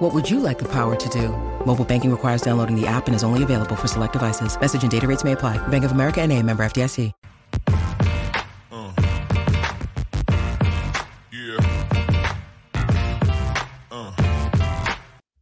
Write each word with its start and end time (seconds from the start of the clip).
What 0.00 0.14
would 0.14 0.30
you 0.30 0.40
like 0.40 0.58
the 0.58 0.64
power 0.64 0.96
to 0.96 1.08
do? 1.10 1.28
Mobile 1.66 1.84
banking 1.84 2.10
requires 2.10 2.40
downloading 2.40 2.74
the 2.74 2.86
app 2.86 3.06
and 3.06 3.14
is 3.14 3.22
only 3.22 3.42
available 3.42 3.76
for 3.76 3.86
select 3.86 4.14
devices. 4.14 4.58
Message 4.58 4.80
and 4.80 4.90
data 4.90 5.06
rates 5.06 5.24
may 5.24 5.32
apply. 5.32 5.58
Bank 5.68 5.84
of 5.84 5.92
America 5.92 6.22
and 6.22 6.32
a 6.32 6.42
member 6.42 6.62
FDIC. 6.62 7.12
Uh. 8.72 8.92
Yeah. 11.30 11.58
Uh. 13.90 14.96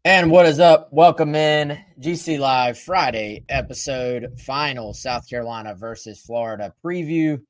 And 0.05 0.29
what 0.29 0.45
is 0.45 0.59
up? 0.59 0.93
Welcome 0.93 1.37
in 1.37 1.79
GC 2.01 2.41
Live 2.41 2.81
Friday 2.81 3.45
episode 3.49 4.41
final 4.41 4.93
South 4.93 5.31
Carolina 5.31 5.77
versus 5.77 6.21
Florida 6.21 6.75
preview. 6.85 7.41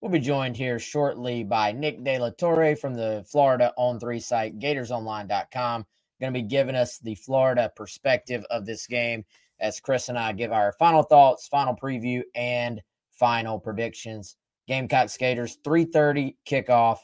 We'll 0.00 0.12
be 0.12 0.20
joined 0.20 0.56
here 0.56 0.78
shortly 0.78 1.42
by 1.42 1.72
Nick 1.72 2.04
De 2.04 2.16
La 2.20 2.30
Torre 2.30 2.76
from 2.76 2.94
the 2.94 3.24
Florida 3.26 3.72
on 3.76 3.98
three 3.98 4.20
site, 4.20 4.60
GatorsOnline.com. 4.60 5.86
Going 6.20 6.32
to 6.32 6.40
be 6.40 6.46
giving 6.46 6.76
us 6.76 6.98
the 6.98 7.16
Florida 7.16 7.72
perspective 7.74 8.44
of 8.50 8.66
this 8.66 8.86
game 8.86 9.24
as 9.60 9.80
Chris 9.80 10.08
and 10.08 10.18
I 10.18 10.32
give 10.32 10.52
our 10.52 10.72
final 10.78 11.02
thoughts, 11.02 11.48
final 11.48 11.74
preview, 11.74 12.22
and 12.34 12.80
final 13.12 13.58
predictions. 13.58 14.36
Gamecock 14.66 15.10
Skaters 15.10 15.58
3:30 15.64 16.36
kickoff 16.46 16.98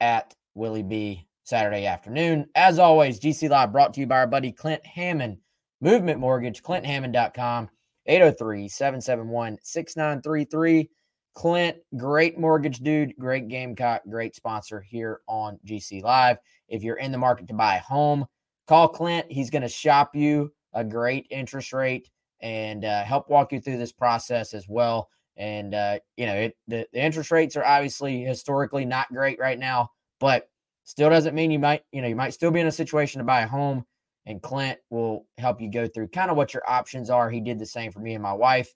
at 0.00 0.34
Willie 0.54 0.82
B 0.82 1.26
Saturday 1.44 1.86
afternoon. 1.86 2.48
As 2.54 2.78
always, 2.78 3.18
GC 3.18 3.48
Live 3.48 3.72
brought 3.72 3.94
to 3.94 4.00
you 4.00 4.06
by 4.06 4.18
our 4.18 4.26
buddy 4.26 4.52
Clint 4.52 4.84
Hammond, 4.86 5.38
Movement 5.80 6.20
Mortgage, 6.20 6.62
clinthammond.com, 6.62 7.70
803-771-6933. 8.08 10.88
Clint, 11.34 11.76
great 11.96 12.38
mortgage 12.38 12.80
dude, 12.80 13.14
great 13.18 13.48
Gamecock, 13.48 14.02
great 14.10 14.34
sponsor 14.34 14.80
here 14.80 15.20
on 15.28 15.60
GC 15.64 16.02
Live. 16.02 16.38
If 16.68 16.82
you're 16.82 16.96
in 16.96 17.12
the 17.12 17.18
market 17.18 17.46
to 17.48 17.54
buy 17.54 17.76
a 17.76 17.80
home, 17.80 18.26
call 18.70 18.86
Clint. 18.86 19.26
He's 19.28 19.50
going 19.50 19.62
to 19.62 19.68
shop 19.68 20.14
you 20.14 20.52
a 20.74 20.84
great 20.84 21.26
interest 21.28 21.72
rate 21.72 22.08
and 22.40 22.84
uh, 22.84 23.02
help 23.02 23.28
walk 23.28 23.52
you 23.52 23.60
through 23.60 23.78
this 23.78 23.90
process 23.90 24.54
as 24.54 24.68
well. 24.68 25.08
And 25.36 25.74
uh, 25.74 25.98
you 26.16 26.26
know, 26.26 26.36
it, 26.36 26.56
the, 26.68 26.86
the 26.92 27.04
interest 27.04 27.32
rates 27.32 27.56
are 27.56 27.64
obviously 27.64 28.22
historically 28.22 28.84
not 28.84 29.12
great 29.12 29.40
right 29.40 29.58
now, 29.58 29.90
but 30.20 30.48
still 30.84 31.10
doesn't 31.10 31.34
mean 31.34 31.50
you 31.50 31.58
might, 31.58 31.82
you 31.90 32.00
know, 32.00 32.06
you 32.06 32.14
might 32.14 32.32
still 32.32 32.52
be 32.52 32.60
in 32.60 32.68
a 32.68 32.72
situation 32.72 33.18
to 33.18 33.24
buy 33.24 33.40
a 33.40 33.48
home. 33.48 33.84
And 34.26 34.40
Clint 34.40 34.78
will 34.88 35.26
help 35.38 35.60
you 35.60 35.68
go 35.68 35.88
through 35.88 36.06
kind 36.08 36.30
of 36.30 36.36
what 36.36 36.54
your 36.54 36.62
options 36.70 37.10
are. 37.10 37.28
He 37.28 37.40
did 37.40 37.58
the 37.58 37.66
same 37.66 37.90
for 37.90 37.98
me 37.98 38.14
and 38.14 38.22
my 38.22 38.34
wife, 38.34 38.72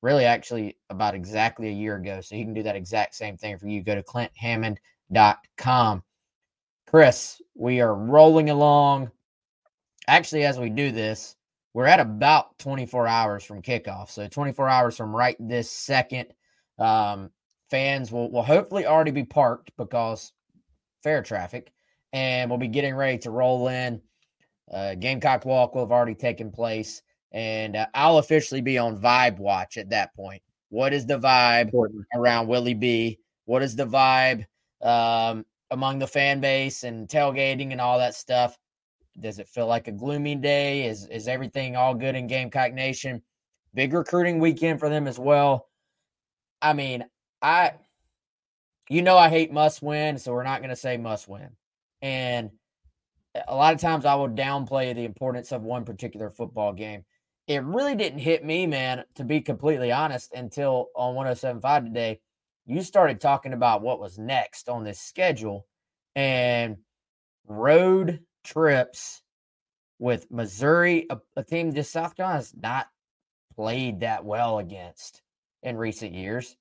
really, 0.00 0.24
actually, 0.24 0.78
about 0.88 1.14
exactly 1.14 1.68
a 1.68 1.72
year 1.72 1.96
ago. 1.96 2.22
So 2.22 2.36
he 2.36 2.44
can 2.44 2.54
do 2.54 2.62
that 2.62 2.76
exact 2.76 3.14
same 3.14 3.36
thing 3.36 3.58
for 3.58 3.68
you. 3.68 3.82
Go 3.82 3.96
to 3.96 4.02
clinthammond.com. 4.02 6.02
Chris, 6.86 7.42
we 7.54 7.82
are 7.82 7.94
rolling 7.94 8.48
along. 8.48 9.10
Actually, 10.08 10.44
as 10.44 10.58
we 10.58 10.70
do 10.70 10.92
this, 10.92 11.36
we're 11.74 11.86
at 11.86 12.00
about 12.00 12.58
24 12.58 13.06
hours 13.06 13.44
from 13.44 13.60
kickoff. 13.60 14.10
So 14.10 14.28
24 14.28 14.68
hours 14.68 14.96
from 14.96 15.14
right 15.14 15.36
this 15.38 15.70
second. 15.70 16.28
Um, 16.78 17.30
fans 17.70 18.12
will, 18.12 18.30
will 18.30 18.42
hopefully 18.42 18.86
already 18.86 19.10
be 19.10 19.24
parked 19.24 19.72
because 19.76 20.32
fair 21.02 21.22
traffic, 21.22 21.72
and 22.12 22.50
we'll 22.50 22.58
be 22.58 22.68
getting 22.68 22.94
ready 22.94 23.18
to 23.18 23.30
roll 23.30 23.68
in. 23.68 24.00
Uh, 24.72 24.94
Gamecock 24.94 25.44
Walk 25.44 25.74
will 25.74 25.82
have 25.82 25.92
already 25.92 26.14
taken 26.14 26.50
place, 26.50 27.02
and 27.32 27.76
uh, 27.76 27.86
I'll 27.94 28.18
officially 28.18 28.60
be 28.60 28.78
on 28.78 29.00
vibe 29.00 29.38
watch 29.38 29.76
at 29.76 29.90
that 29.90 30.14
point. 30.14 30.42
What 30.70 30.92
is 30.92 31.06
the 31.06 31.18
vibe 31.18 31.70
around 32.14 32.48
Willie 32.48 32.74
B? 32.74 33.18
What 33.44 33.62
is 33.62 33.76
the 33.76 33.86
vibe 33.86 34.46
um, 34.82 35.44
among 35.70 35.98
the 35.98 36.06
fan 36.06 36.40
base 36.40 36.82
and 36.82 37.08
tailgating 37.08 37.72
and 37.72 37.80
all 37.80 37.98
that 37.98 38.14
stuff? 38.14 38.56
Does 39.18 39.38
it 39.38 39.48
feel 39.48 39.66
like 39.66 39.88
a 39.88 39.92
gloomy 39.92 40.34
day? 40.34 40.86
Is 40.86 41.06
is 41.06 41.28
everything 41.28 41.76
all 41.76 41.94
good 41.94 42.14
in 42.14 42.26
Gamecock 42.26 42.72
Nation? 42.72 43.22
Big 43.74 43.92
recruiting 43.92 44.38
weekend 44.38 44.80
for 44.80 44.88
them 44.88 45.06
as 45.06 45.18
well. 45.18 45.68
I 46.60 46.72
mean, 46.72 47.04
I 47.40 47.72
you 48.88 49.02
know 49.02 49.16
I 49.16 49.28
hate 49.28 49.52
must 49.52 49.82
win, 49.82 50.18
so 50.18 50.32
we're 50.32 50.42
not 50.42 50.60
going 50.60 50.70
to 50.70 50.76
say 50.76 50.96
must 50.96 51.28
win. 51.28 51.50
And 52.02 52.50
a 53.48 53.54
lot 53.54 53.74
of 53.74 53.80
times 53.80 54.04
I 54.04 54.14
will 54.14 54.28
downplay 54.28 54.94
the 54.94 55.04
importance 55.04 55.52
of 55.52 55.62
one 55.62 55.84
particular 55.84 56.30
football 56.30 56.72
game. 56.72 57.04
It 57.46 57.62
really 57.62 57.94
didn't 57.94 58.18
hit 58.18 58.44
me, 58.44 58.66
man, 58.66 59.04
to 59.14 59.24
be 59.24 59.40
completely 59.40 59.92
honest, 59.92 60.32
until 60.32 60.88
on 60.96 61.14
1075 61.14 61.84
today, 61.84 62.20
you 62.66 62.82
started 62.82 63.20
talking 63.20 63.52
about 63.52 63.82
what 63.82 64.00
was 64.00 64.18
next 64.18 64.68
on 64.68 64.82
this 64.82 65.00
schedule 65.00 65.66
and 66.16 66.78
road 67.46 68.20
trips 68.46 69.22
with 69.98 70.30
Missouri, 70.30 71.06
a, 71.10 71.18
a 71.36 71.42
team 71.42 71.70
that 71.72 71.84
South 71.84 72.16
Carolina 72.16 72.38
has 72.38 72.54
not 72.54 72.86
played 73.54 74.00
that 74.00 74.24
well 74.24 74.58
against 74.58 75.22
in 75.62 75.76
recent 75.76 76.14
years. 76.14 76.56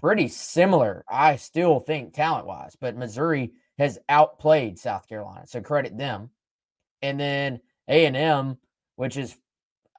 Pretty 0.00 0.28
similar, 0.28 1.04
I 1.08 1.36
still 1.36 1.78
think, 1.78 2.14
talent 2.14 2.46
wise, 2.46 2.76
but 2.80 2.96
Missouri 2.96 3.52
has 3.78 3.98
outplayed 4.08 4.78
South 4.78 5.06
Carolina, 5.08 5.46
so 5.46 5.60
credit 5.60 5.96
them. 5.96 6.30
And 7.02 7.20
then 7.20 7.60
A 7.88 8.06
and 8.06 8.16
M, 8.16 8.58
which 8.96 9.16
is, 9.16 9.36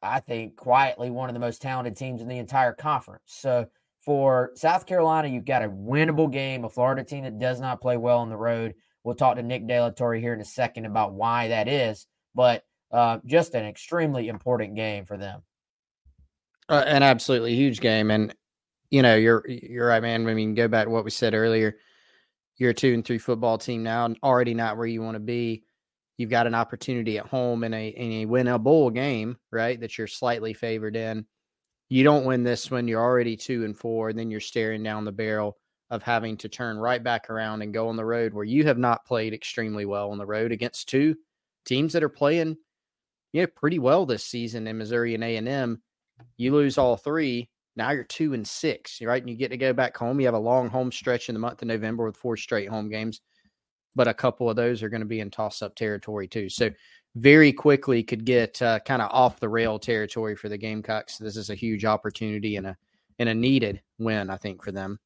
I 0.01 0.19
think, 0.19 0.55
quietly 0.55 1.11
one 1.11 1.29
of 1.29 1.33
the 1.33 1.39
most 1.39 1.61
talented 1.61 1.95
teams 1.95 2.21
in 2.21 2.27
the 2.27 2.39
entire 2.39 2.73
conference. 2.73 3.23
So 3.27 3.67
for 4.01 4.51
South 4.55 4.85
Carolina, 4.85 5.27
you've 5.27 5.45
got 5.45 5.63
a 5.63 5.69
winnable 5.69 6.31
game, 6.31 6.65
a 6.65 6.69
Florida 6.69 7.03
team 7.03 7.23
that 7.23 7.39
does 7.39 7.61
not 7.61 7.81
play 7.81 7.97
well 7.97 8.19
on 8.19 8.29
the 8.29 8.37
road. 8.37 8.73
We'll 9.03 9.15
talk 9.15 9.35
to 9.35 9.43
Nick 9.43 9.67
De 9.67 9.93
Torre 9.95 10.15
here 10.15 10.33
in 10.33 10.41
a 10.41 10.45
second 10.45 10.85
about 10.85 11.13
why 11.13 11.47
that 11.49 11.67
is, 11.67 12.07
but 12.35 12.63
uh, 12.91 13.19
just 13.25 13.55
an 13.55 13.65
extremely 13.65 14.27
important 14.27 14.75
game 14.75 15.05
for 15.05 15.17
them. 15.17 15.41
Uh, 16.69 16.83
an 16.85 17.03
absolutely 17.03 17.55
huge 17.55 17.79
game, 17.79 18.11
and 18.11 18.33
you 18.89 19.01
know 19.01 19.15
you're 19.15 19.43
you're 19.47 19.87
right, 19.87 20.01
man. 20.01 20.27
I 20.27 20.33
mean, 20.33 20.55
go 20.55 20.67
back 20.67 20.85
to 20.85 20.89
what 20.89 21.03
we 21.03 21.11
said 21.11 21.33
earlier. 21.33 21.77
You're 22.57 22.71
a 22.71 22.75
two 22.75 22.93
and 22.93 23.03
three 23.03 23.17
football 23.17 23.57
team 23.57 23.83
now, 23.83 24.05
and 24.05 24.17
already 24.23 24.53
not 24.53 24.77
where 24.77 24.87
you 24.87 25.01
want 25.01 25.15
to 25.15 25.19
be. 25.19 25.63
You've 26.17 26.29
got 26.29 26.47
an 26.47 26.55
opportunity 26.55 27.17
at 27.17 27.25
home 27.25 27.63
in 27.63 27.73
a 27.73 27.87
in 27.89 28.11
a 28.11 28.25
win 28.25 28.47
a 28.47 28.59
bowl 28.59 28.89
game, 28.89 29.37
right? 29.51 29.79
That 29.79 29.97
you're 29.97 30.07
slightly 30.07 30.53
favored 30.53 30.95
in. 30.95 31.25
You 31.91 32.05
don't 32.05 32.23
win 32.23 32.41
this 32.41 32.71
one, 32.71 32.87
you're 32.87 33.03
already 33.03 33.35
two 33.35 33.65
and 33.65 33.77
four, 33.77 34.07
and 34.07 34.17
then 34.17 34.31
you're 34.31 34.39
staring 34.39 34.81
down 34.81 35.03
the 35.03 35.11
barrel 35.11 35.57
of 35.89 36.01
having 36.01 36.37
to 36.37 36.47
turn 36.47 36.77
right 36.77 37.03
back 37.03 37.29
around 37.29 37.63
and 37.63 37.73
go 37.73 37.89
on 37.89 37.97
the 37.97 38.05
road 38.05 38.33
where 38.33 38.45
you 38.45 38.63
have 38.63 38.77
not 38.77 39.05
played 39.05 39.33
extremely 39.33 39.83
well 39.83 40.09
on 40.11 40.17
the 40.17 40.25
road 40.25 40.53
against 40.53 40.87
two 40.87 41.17
teams 41.65 41.91
that 41.91 42.01
are 42.01 42.07
playing, 42.07 42.55
you 43.33 43.41
know, 43.41 43.47
pretty 43.47 43.77
well 43.77 44.05
this 44.05 44.23
season 44.23 44.67
in 44.67 44.77
Missouri 44.77 45.15
and 45.15 45.23
A 45.25 45.35
and 45.35 45.49
M. 45.49 45.81
You 46.37 46.53
lose 46.53 46.77
all 46.77 46.95
three. 46.95 47.49
Now 47.75 47.91
you're 47.91 48.05
two 48.05 48.33
and 48.33 48.47
six, 48.47 49.01
right? 49.01 49.21
And 49.21 49.29
you 49.29 49.35
get 49.35 49.49
to 49.49 49.57
go 49.57 49.73
back 49.73 49.97
home. 49.97 50.21
You 50.21 50.27
have 50.27 50.33
a 50.33 50.39
long 50.39 50.69
home 50.69 50.93
stretch 50.93 51.27
in 51.27 51.35
the 51.35 51.39
month 51.39 51.61
of 51.61 51.67
November 51.67 52.05
with 52.05 52.15
four 52.15 52.37
straight 52.37 52.69
home 52.69 52.87
games, 52.87 53.19
but 53.95 54.07
a 54.07 54.13
couple 54.13 54.49
of 54.49 54.55
those 54.55 54.81
are 54.81 54.89
going 54.89 55.01
to 55.01 55.05
be 55.05 55.19
in 55.19 55.29
toss 55.29 55.61
up 55.61 55.75
territory 55.75 56.29
too. 56.29 56.47
So 56.47 56.69
very 57.15 57.51
quickly 57.51 58.03
could 58.03 58.25
get 58.25 58.61
uh, 58.61 58.79
kind 58.79 59.01
of 59.01 59.09
off 59.11 59.39
the 59.39 59.49
rail 59.49 59.77
territory 59.79 60.35
for 60.35 60.49
the 60.49 60.57
Gamecocks. 60.57 61.17
This 61.17 61.37
is 61.37 61.49
a 61.49 61.55
huge 61.55 61.85
opportunity 61.85 62.55
and 62.55 62.67
a 62.67 62.77
and 63.19 63.29
a 63.29 63.35
needed 63.35 63.81
win, 63.99 64.29
I 64.29 64.37
think, 64.37 64.63
for 64.63 64.71
them. 64.71 64.99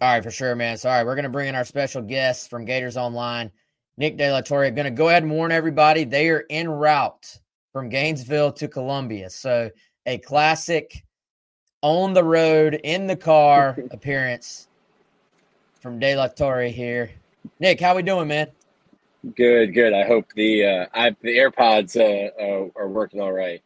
All 0.00 0.12
right, 0.12 0.22
for 0.22 0.30
sure, 0.30 0.54
man. 0.54 0.76
So, 0.76 0.88
all 0.88 0.96
right, 0.96 1.06
we're 1.06 1.14
going 1.14 1.24
to 1.24 1.30
bring 1.30 1.48
in 1.48 1.54
our 1.54 1.64
special 1.64 2.02
guest 2.02 2.50
from 2.50 2.64
Gators 2.64 2.96
Online, 2.96 3.50
Nick 3.96 4.16
De 4.16 4.30
La 4.30 4.40
Torre. 4.40 4.70
Going 4.70 4.84
to 4.84 4.90
go 4.90 5.08
ahead 5.08 5.22
and 5.22 5.32
warn 5.32 5.52
everybody 5.52 6.04
they 6.04 6.28
are 6.28 6.44
en 6.50 6.68
route 6.68 7.38
from 7.72 7.88
Gainesville 7.88 8.52
to 8.52 8.68
Columbia. 8.68 9.30
So, 9.30 9.70
a 10.06 10.18
classic 10.18 11.04
on 11.82 12.14
the 12.14 12.24
road 12.24 12.80
in 12.82 13.06
the 13.06 13.16
car 13.16 13.78
appearance 13.90 14.68
from 15.80 15.98
De 15.98 16.16
La 16.16 16.28
Torre 16.28 16.64
here. 16.64 17.10
Nick, 17.60 17.80
how 17.80 17.94
we 17.94 18.02
doing, 18.02 18.28
man? 18.28 18.48
Good, 19.34 19.74
good. 19.74 19.92
I 19.92 20.04
hope 20.06 20.26
the 20.34 20.64
uh, 20.64 20.86
I 20.94 21.10
the 21.22 21.36
AirPods 21.36 21.96
uh, 21.96 22.30
uh, 22.40 22.68
are 22.76 22.88
working 22.88 23.20
all 23.20 23.32
right. 23.32 23.62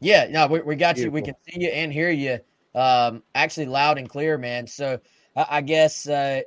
Yeah, 0.00 0.26
no, 0.30 0.46
we, 0.46 0.62
we 0.62 0.76
got 0.76 0.96
you. 0.96 1.10
We 1.10 1.20
can 1.20 1.34
see 1.46 1.60
you 1.60 1.68
and 1.68 1.92
hear 1.92 2.10
you. 2.10 2.38
Um, 2.74 3.22
actually, 3.34 3.66
loud 3.66 3.98
and 3.98 4.08
clear, 4.08 4.38
man. 4.38 4.66
So, 4.66 4.98
I, 5.36 5.46
I 5.50 5.60
guess 5.60 6.08
uh, 6.08 6.42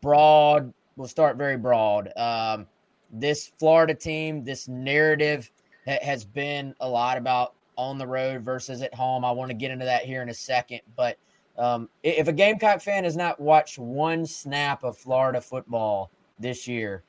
broad. 0.00 0.72
We'll 0.96 1.08
start 1.08 1.36
very 1.36 1.56
broad. 1.58 2.10
Um, 2.16 2.66
this 3.10 3.50
Florida 3.58 3.94
team, 3.94 4.44
this 4.44 4.68
narrative 4.68 5.50
ha- 5.86 5.98
has 6.00 6.24
been 6.24 6.74
a 6.80 6.88
lot 6.88 7.18
about 7.18 7.54
on 7.76 7.98
the 7.98 8.06
road 8.06 8.42
versus 8.42 8.80
at 8.80 8.94
home. 8.94 9.24
I 9.24 9.32
want 9.32 9.50
to 9.50 9.54
get 9.54 9.70
into 9.70 9.84
that 9.84 10.04
here 10.04 10.22
in 10.22 10.28
a 10.28 10.34
second, 10.34 10.80
but 10.96 11.18
Um, 11.56 11.88
if 12.02 12.26
a 12.26 12.32
Gamecock 12.32 12.80
fan 12.80 13.04
has 13.04 13.16
not 13.16 13.38
watched 13.38 13.78
one 13.78 14.26
snap 14.26 14.82
of 14.82 14.98
Florida 14.98 15.40
football 15.40 16.10
this 16.38 16.66
year, 16.68 17.02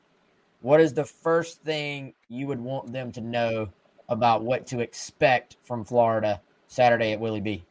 what 0.62 0.82
is 0.82 0.94
the 0.94 1.06
first 1.06 1.62
thing 1.62 2.14
you 2.30 2.48
would 2.48 2.60
want 2.60 2.92
them 2.92 3.12
to 3.14 3.22
know 3.22 3.70
about 4.10 4.44
what 4.44 4.66
to 4.68 4.80
expect 4.80 5.58
from 5.64 5.84
Florida 5.84 6.42
Saturday 6.68 7.12
at 7.12 7.20
Willie 7.20 7.42
B? 7.42 7.64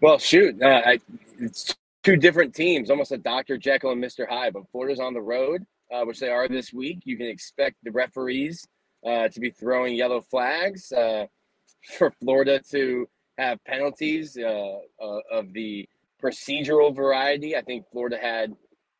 Well, 0.00 0.18
shoot, 0.18 0.60
uh, 0.62 0.82
I, 0.84 1.00
it's 1.38 1.74
two 2.02 2.16
different 2.16 2.54
teams, 2.54 2.90
almost 2.90 3.12
a 3.12 3.18
Dr. 3.18 3.58
Jekyll 3.58 3.92
and 3.92 4.02
Mr. 4.02 4.28
Hyde. 4.28 4.52
But 4.52 4.70
Florida's 4.70 5.00
on 5.00 5.14
the 5.14 5.20
road, 5.20 5.66
uh, 5.92 6.04
which 6.04 6.20
they 6.20 6.28
are 6.28 6.48
this 6.48 6.72
week. 6.72 7.00
You 7.04 7.16
can 7.16 7.26
expect 7.26 7.76
the 7.82 7.90
referees 7.90 8.66
uh, 9.06 9.28
to 9.28 9.40
be 9.40 9.50
throwing 9.50 9.94
yellow 9.94 10.20
flags 10.20 10.92
uh, 10.92 11.26
for 11.98 12.10
Florida 12.22 12.60
to 12.70 13.08
have 13.38 13.62
penalties 13.64 14.36
uh, 14.36 14.78
uh, 15.02 15.20
of 15.32 15.52
the 15.52 15.88
procedural 16.22 16.94
variety. 16.94 17.56
I 17.56 17.62
think 17.62 17.86
Florida 17.90 18.18
had 18.20 18.54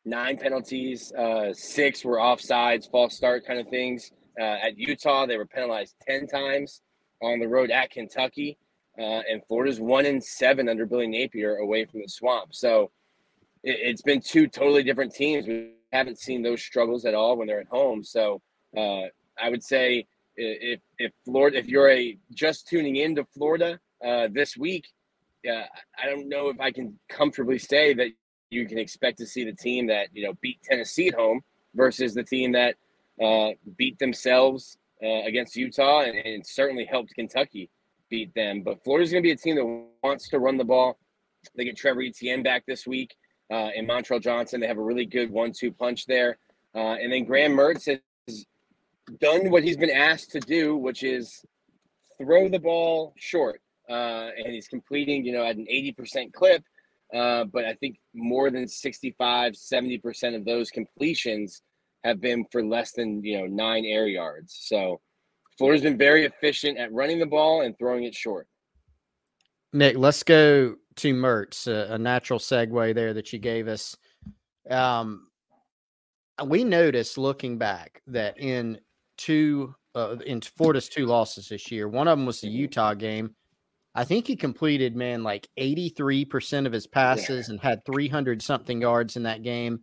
nine 0.05 0.37
penalties, 0.37 1.11
uh, 1.13 1.53
six 1.53 2.03
were 2.03 2.17
offsides, 2.17 2.89
false 2.89 3.15
start 3.15 3.45
kind 3.45 3.59
of 3.59 3.67
things. 3.67 4.11
Uh, 4.39 4.57
at 4.63 4.77
Utah, 4.77 5.25
they 5.25 5.37
were 5.37 5.45
penalized 5.45 5.95
10 6.07 6.27
times 6.27 6.81
on 7.21 7.39
the 7.39 7.47
road 7.47 7.69
at 7.69 7.91
Kentucky. 7.91 8.57
Uh, 8.99 9.21
and 9.29 9.41
Florida's 9.47 9.79
one 9.79 10.05
in 10.05 10.19
seven 10.19 10.67
under 10.67 10.85
Billy 10.85 11.07
Napier 11.07 11.57
away 11.57 11.85
from 11.85 12.01
the 12.01 12.07
swamp. 12.07 12.53
So 12.53 12.91
it, 13.63 13.89
has 13.89 14.01
been 14.01 14.21
two 14.21 14.47
totally 14.47 14.83
different 14.83 15.13
teams. 15.13 15.47
We 15.47 15.73
haven't 15.91 16.19
seen 16.19 16.41
those 16.41 16.61
struggles 16.61 17.05
at 17.05 17.13
all 17.13 17.37
when 17.37 17.47
they're 17.47 17.61
at 17.61 17.67
home. 17.67 18.03
So 18.03 18.41
uh, 18.75 19.03
I 19.41 19.49
would 19.49 19.63
say 19.63 20.07
if 20.35 20.79
if 20.97 21.11
Florida, 21.25 21.57
if 21.57 21.67
you're 21.67 21.89
a 21.89 22.17
just 22.33 22.67
tuning 22.67 22.97
into 22.97 23.25
Florida 23.33 23.79
uh, 24.05 24.27
this 24.31 24.57
week, 24.57 24.87
I 25.45 26.05
don't 26.05 26.27
know 26.29 26.49
if 26.49 26.59
I 26.59 26.71
can 26.71 26.99
comfortably 27.09 27.59
say 27.59 27.93
that 27.93 28.11
you 28.51 28.67
can 28.67 28.77
expect 28.77 29.17
to 29.17 29.25
see 29.25 29.43
the 29.43 29.53
team 29.53 29.87
that 29.87 30.09
you 30.13 30.23
know 30.23 30.33
beat 30.41 30.61
Tennessee 30.61 31.07
at 31.07 31.15
home 31.15 31.41
versus 31.73 32.13
the 32.13 32.23
team 32.23 32.51
that 32.51 32.75
uh, 33.21 33.51
beat 33.77 33.97
themselves 33.97 34.77
uh, 35.03 35.23
against 35.23 35.55
Utah 35.55 36.01
and, 36.01 36.17
and 36.17 36.45
certainly 36.45 36.85
helped 36.85 37.13
Kentucky 37.15 37.69
beat 38.09 38.33
them. 38.35 38.61
But 38.61 38.83
Florida's 38.83 39.11
going 39.11 39.23
to 39.23 39.27
be 39.27 39.31
a 39.31 39.35
team 39.35 39.55
that 39.55 39.85
wants 40.03 40.29
to 40.29 40.39
run 40.39 40.57
the 40.57 40.65
ball. 40.65 40.99
They 41.55 41.63
get 41.63 41.77
Trevor 41.77 42.03
Etienne 42.03 42.43
back 42.43 42.65
this 42.67 42.85
week 42.85 43.15
uh, 43.49 43.69
and 43.75 43.87
Montrell 43.87 44.21
Johnson. 44.21 44.59
They 44.59 44.67
have 44.67 44.77
a 44.77 44.83
really 44.83 45.05
good 45.05 45.31
one-two 45.31 45.71
punch 45.71 46.05
there. 46.05 46.37
Uh, 46.75 46.95
and 47.01 47.11
then 47.11 47.23
Graham 47.23 47.53
Mertz 47.53 47.85
has 48.27 48.45
done 49.19 49.49
what 49.49 49.63
he's 49.63 49.77
been 49.77 49.89
asked 49.89 50.31
to 50.31 50.39
do, 50.39 50.75
which 50.75 51.03
is 51.03 51.43
throw 52.17 52.47
the 52.47 52.59
ball 52.59 53.13
short. 53.17 53.61
Uh, 53.89 54.29
and 54.37 54.53
he's 54.53 54.67
completing, 54.67 55.25
you 55.25 55.33
know, 55.33 55.43
at 55.43 55.55
an 55.55 55.65
80% 55.65 56.31
clip. 56.33 56.63
Uh, 57.13 57.45
but 57.45 57.65
I 57.65 57.73
think 57.73 57.97
more 58.13 58.49
than 58.49 58.67
65, 58.67 59.53
70% 59.53 60.35
of 60.35 60.45
those 60.45 60.69
completions 60.69 61.61
have 62.03 62.21
been 62.21 62.45
for 62.51 62.63
less 62.63 62.93
than, 62.93 63.23
you 63.23 63.37
know, 63.39 63.45
nine 63.45 63.85
air 63.85 64.07
yards. 64.07 64.57
So 64.61 65.01
Florida's 65.57 65.83
been 65.83 65.97
very 65.97 66.25
efficient 66.25 66.77
at 66.77 66.91
running 66.93 67.19
the 67.19 67.25
ball 67.25 67.61
and 67.61 67.77
throwing 67.77 68.05
it 68.05 68.15
short. 68.15 68.47
Nick, 69.73 69.97
let's 69.97 70.23
go 70.23 70.75
to 70.97 71.13
Mertz, 71.13 71.67
a, 71.67 71.93
a 71.93 71.97
natural 71.97 72.39
segue 72.39 72.95
there 72.95 73.13
that 73.13 73.31
you 73.31 73.39
gave 73.39 73.67
us. 73.67 73.95
Um, 74.69 75.27
we 76.45 76.63
noticed 76.63 77.17
looking 77.17 77.57
back 77.57 78.01
that 78.07 78.39
in 78.39 78.79
two 79.17 79.75
uh, 79.93 80.15
in 80.25 80.41
Florida's 80.41 80.89
two 80.89 81.05
losses 81.05 81.49
this 81.49 81.71
year, 81.71 81.87
one 81.87 82.07
of 82.07 82.17
them 82.17 82.25
was 82.25 82.41
the. 82.41 82.47
Utah 82.47 82.93
game. 82.93 83.35
I 83.93 84.05
think 84.05 84.27
he 84.27 84.35
completed 84.35 84.95
man 84.95 85.23
like 85.23 85.49
83% 85.59 86.65
of 86.65 86.71
his 86.71 86.87
passes 86.87 87.47
yeah. 87.47 87.53
and 87.53 87.59
had 87.59 87.85
300 87.85 88.41
something 88.41 88.81
yards 88.81 89.17
in 89.17 89.23
that 89.23 89.43
game. 89.43 89.81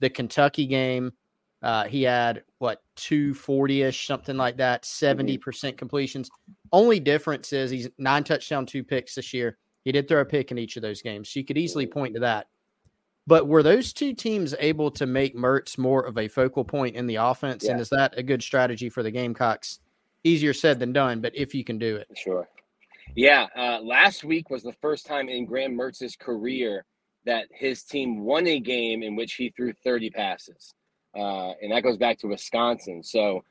The 0.00 0.08
Kentucky 0.08 0.66
game, 0.66 1.12
uh, 1.62 1.84
he 1.84 2.02
had 2.02 2.44
what 2.58 2.82
240 2.96 3.82
ish, 3.82 4.06
something 4.06 4.36
like 4.36 4.56
that, 4.56 4.84
70% 4.84 5.38
mm-hmm. 5.38 5.76
completions. 5.76 6.30
Only 6.72 6.98
difference 6.98 7.52
is 7.52 7.70
he's 7.70 7.88
nine 7.98 8.24
touchdown, 8.24 8.64
two 8.64 8.82
picks 8.82 9.14
this 9.14 9.34
year. 9.34 9.58
He 9.84 9.92
did 9.92 10.08
throw 10.08 10.22
a 10.22 10.24
pick 10.24 10.50
in 10.50 10.58
each 10.58 10.76
of 10.76 10.82
those 10.82 11.02
games. 11.02 11.28
So 11.28 11.40
you 11.40 11.44
could 11.44 11.58
easily 11.58 11.86
point 11.86 12.14
to 12.14 12.20
that. 12.20 12.46
But 13.26 13.46
were 13.46 13.62
those 13.62 13.92
two 13.92 14.14
teams 14.14 14.54
able 14.58 14.90
to 14.92 15.06
make 15.06 15.36
Mertz 15.36 15.78
more 15.78 16.04
of 16.04 16.18
a 16.18 16.26
focal 16.26 16.64
point 16.64 16.96
in 16.96 17.06
the 17.06 17.16
offense? 17.16 17.64
Yeah. 17.64 17.72
And 17.72 17.80
is 17.80 17.90
that 17.90 18.14
a 18.16 18.22
good 18.22 18.42
strategy 18.42 18.88
for 18.88 19.02
the 19.02 19.10
Gamecocks? 19.10 19.78
Easier 20.24 20.52
said 20.52 20.78
than 20.78 20.92
done, 20.92 21.20
but 21.20 21.36
if 21.36 21.54
you 21.54 21.64
can 21.64 21.78
do 21.78 21.96
it. 21.96 22.08
Sure. 22.16 22.48
Yeah. 23.14 23.46
Uh, 23.56 23.80
last 23.82 24.24
week 24.24 24.50
was 24.50 24.62
the 24.62 24.74
first 24.80 25.06
time 25.06 25.28
in 25.28 25.44
Graham 25.44 25.76
Mertz's 25.76 26.16
career 26.16 26.84
that 27.24 27.46
his 27.50 27.84
team 27.84 28.20
won 28.20 28.46
a 28.46 28.58
game 28.58 29.02
in 29.02 29.16
which 29.16 29.34
he 29.34 29.50
threw 29.50 29.72
30 29.84 30.10
passes 30.10 30.74
uh, 31.14 31.52
and 31.62 31.72
that 31.72 31.82
goes 31.82 31.96
back 31.96 32.18
to 32.18 32.28
Wisconsin. 32.28 33.02
So 33.02 33.44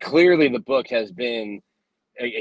clearly, 0.00 0.48
the 0.48 0.60
book 0.60 0.88
has 0.88 1.10
been 1.10 1.62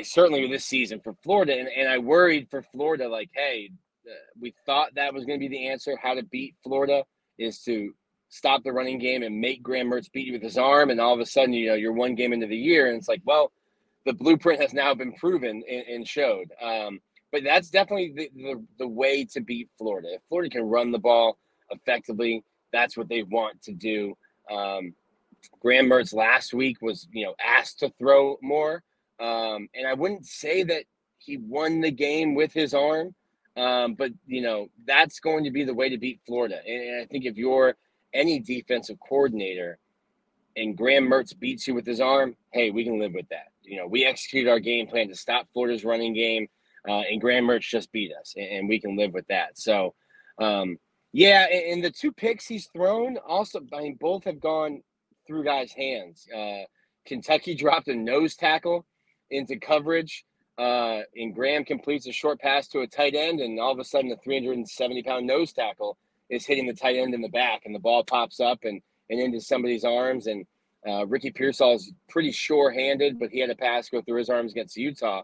certainly 0.04 0.48
this 0.48 0.66
season 0.66 1.00
for 1.04 1.14
Florida, 1.24 1.58
and, 1.58 1.68
and 1.68 1.88
I 1.88 1.98
worried 1.98 2.48
for 2.50 2.62
Florida, 2.62 3.08
like, 3.08 3.30
hey, 3.34 3.72
uh, 4.08 4.14
we 4.40 4.54
thought 4.66 4.96
that 4.96 5.14
was 5.14 5.26
going 5.26 5.40
to 5.40 5.48
be 5.48 5.56
the 5.56 5.68
answer. 5.68 5.98
How 6.02 6.14
to 6.14 6.24
beat 6.24 6.56
Florida 6.64 7.04
is 7.38 7.62
to 7.64 7.94
stop 8.30 8.64
the 8.64 8.74
running 8.74 9.00
game 9.00 9.24
and 9.24 9.40
make 9.40 9.64
Graham 9.64 9.90
Mertz 9.90 10.12
beat 10.12 10.28
you 10.28 10.34
with 10.34 10.42
his 10.42 10.58
arm, 10.58 10.90
and 10.90 11.00
all 11.00 11.14
of 11.14 11.20
a 11.20 11.26
sudden, 11.26 11.54
you 11.54 11.70
know, 11.70 11.76
you're 11.76 11.94
one 11.94 12.16
game 12.16 12.34
into 12.34 12.48
the 12.48 12.58
year, 12.58 12.88
and 12.88 12.98
it's 12.98 13.08
like, 13.08 13.22
well, 13.26 13.52
the 14.08 14.14
blueprint 14.14 14.62
has 14.62 14.74
now 14.74 14.96
been 14.96 15.12
proven 15.12 15.62
and, 15.70 15.84
and 15.88 16.08
showed. 16.08 16.50
Um, 16.62 17.00
but 17.32 17.44
that's 17.44 17.70
definitely 17.70 18.14
the, 18.16 18.32
the, 18.36 18.66
the 18.80 18.88
way 18.88 19.26
to 19.26 19.42
beat 19.42 19.70
Florida. 19.78 20.14
If 20.14 20.22
Florida 20.30 20.50
can 20.50 20.64
run 20.64 20.92
the 20.92 20.98
ball 20.98 21.38
effectively, 21.72 22.42
that's 22.72 22.96
what 22.96 23.10
they 23.10 23.24
want 23.24 23.62
to 23.64 23.74
do. 23.74 24.18
Um, 24.50 24.94
Graham 25.60 25.88
Mertz 25.88 26.14
last 26.14 26.54
week 26.54 26.82
was, 26.82 27.08
you 27.12 27.26
know, 27.26 27.36
asked 27.46 27.80
to 27.80 27.92
throw 28.00 28.38
more. 28.42 28.82
Um, 29.20 29.68
and 29.76 29.86
I 29.86 29.94
wouldn't 29.94 30.26
say 30.26 30.64
that 30.64 30.84
he 31.18 31.36
won 31.38 31.82
the 31.82 31.92
game 31.92 32.34
with 32.34 32.54
his 32.54 32.74
arm, 32.74 33.14
um, 33.58 33.96
but, 33.96 34.12
you 34.26 34.42
know, 34.42 34.70
that's 34.86 35.20
going 35.20 35.44
to 35.44 35.52
be 35.52 35.66
the 35.66 35.74
way 35.74 35.90
to 35.90 35.98
beat 35.98 36.22
Florida. 36.26 36.62
And 36.66 37.02
I 37.02 37.06
think 37.06 37.26
if 37.26 37.36
you're 37.36 37.76
any 38.14 38.40
defensive 38.40 38.98
coordinator 39.06 39.80
and 40.56 40.78
Graham 40.78 41.10
Mertz 41.10 41.38
beats 41.38 41.68
you 41.68 41.74
with 41.76 41.86
his 41.86 42.00
arm, 42.00 42.38
hey, 42.52 42.72
we 42.72 42.86
can 42.86 43.00
live 43.00 43.14
with 43.14 43.28
that. 43.30 43.52
You 43.68 43.78
know, 43.78 43.88
we 43.88 44.06
executed 44.06 44.50
our 44.50 44.60
game 44.60 44.88
plan 44.88 45.10
to 45.10 45.16
stop 45.16 45.48
Florida's 45.54 45.84
running 45.84 46.14
game, 46.14 46.48
uh, 46.88 47.02
and 47.02 47.22
Graham 47.22 47.46
Mertz 47.46 47.68
just 47.68 47.92
beat 47.92 48.12
us, 48.20 48.34
and, 48.36 48.48
and 48.48 48.70
we 48.70 48.80
can 48.80 48.96
live 48.96 49.14
with 49.14 49.28
that. 49.28 49.58
So, 49.58 49.94
um, 50.40 50.78
yeah, 51.14 51.46
and 51.46 51.84
the 51.84 51.92
two 51.92 52.12
picks 52.12 52.48
he's 52.48 52.68
thrown 52.68 53.18
also, 53.18 53.62
I 53.74 53.82
mean, 53.82 53.98
both 54.00 54.24
have 54.26 54.40
gone 54.40 54.82
through 55.26 55.44
guys' 55.44 55.72
hands. 55.72 56.28
Uh, 56.36 56.64
Kentucky 57.06 57.56
dropped 57.56 57.88
a 57.88 57.96
nose 57.96 58.36
tackle 58.36 58.86
into 59.30 59.58
coverage, 59.60 60.26
uh, 60.58 61.02
and 61.16 61.36
Graham 61.36 61.64
completes 61.66 62.08
a 62.08 62.12
short 62.12 62.40
pass 62.40 62.68
to 62.70 62.80
a 62.80 62.88
tight 62.88 63.16
end, 63.16 63.40
and 63.40 63.60
all 63.60 63.72
of 63.72 63.80
a 63.80 63.84
sudden, 63.84 64.10
the 64.10 64.18
370 64.18 65.04
pound 65.04 65.28
nose 65.28 65.54
tackle 65.54 65.98
is 66.30 66.46
hitting 66.46 66.68
the 66.68 66.74
tight 66.74 66.98
end 66.98 67.14
in 67.14 67.22
the 67.22 67.30
back, 67.30 67.62
and 67.66 67.74
the 67.74 67.80
ball 67.80 68.04
pops 68.04 68.40
up 68.40 68.60
and, 68.64 68.82
and 69.10 69.20
into 69.20 69.40
somebody's 69.40 69.84
arms. 69.84 70.28
And 70.28 70.46
uh, 70.88 71.06
Ricky 71.06 71.32
Pearsall 71.32 71.76
is 71.76 71.92
pretty 72.10 72.32
sure 72.32 72.72
handed, 72.72 73.20
but 73.20 73.30
he 73.30 73.40
had 73.40 73.50
a 73.50 73.56
pass 73.56 73.90
go 73.90 74.02
through 74.02 74.20
his 74.20 74.30
arms 74.30 74.52
against 74.52 74.78
Utah. 74.78 75.24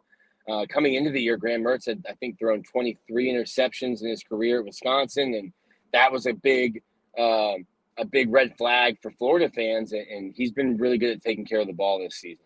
Uh, 0.49 0.65
coming 0.69 0.95
into 0.95 1.09
the 1.09 1.21
year, 1.21 1.37
Graham 1.37 1.63
Mertz 1.63 1.85
had, 1.85 2.03
I 2.09 2.13
think, 2.15 2.37
thrown 2.37 2.63
23 2.63 3.31
interceptions 3.31 4.01
in 4.01 4.09
his 4.09 4.23
career 4.23 4.59
at 4.59 4.65
Wisconsin, 4.65 5.35
and 5.35 5.53
that 5.93 6.11
was 6.11 6.25
a 6.25 6.33
big 6.33 6.81
uh, 7.17 7.55
a 7.97 8.05
big 8.05 8.31
red 8.31 8.57
flag 8.57 8.97
for 9.01 9.11
Florida 9.11 9.49
fans, 9.49 9.93
and 9.93 10.33
he's 10.35 10.51
been 10.51 10.77
really 10.77 10.97
good 10.97 11.11
at 11.11 11.21
taking 11.21 11.45
care 11.45 11.59
of 11.59 11.67
the 11.67 11.73
ball 11.73 11.99
this 11.99 12.15
season. 12.15 12.45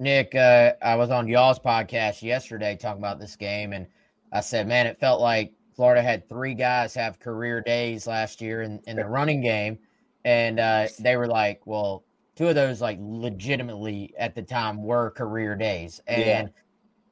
Nick, 0.00 0.34
uh, 0.36 0.74
I 0.80 0.94
was 0.94 1.10
on 1.10 1.26
y'all's 1.26 1.58
podcast 1.58 2.22
yesterday 2.22 2.76
talking 2.76 3.02
about 3.02 3.18
this 3.18 3.34
game, 3.34 3.72
and 3.72 3.86
I 4.32 4.40
said, 4.40 4.68
man, 4.68 4.86
it 4.86 4.96
felt 4.98 5.20
like 5.20 5.52
Florida 5.74 6.02
had 6.02 6.28
three 6.28 6.54
guys 6.54 6.94
have 6.94 7.18
career 7.18 7.60
days 7.60 8.06
last 8.06 8.40
year 8.40 8.62
in, 8.62 8.80
in 8.86 8.96
the 8.96 9.04
running 9.04 9.40
game, 9.40 9.78
and 10.28 10.60
uh, 10.60 10.88
they 11.00 11.16
were 11.16 11.26
like, 11.26 11.60
well, 11.66 12.04
two 12.36 12.48
of 12.48 12.54
those 12.54 12.80
like 12.80 12.98
legitimately 13.00 14.14
at 14.18 14.34
the 14.34 14.42
time 14.42 14.82
were 14.82 15.10
career 15.10 15.56
days, 15.56 16.00
and. 16.06 16.48
Yeah 16.48 16.48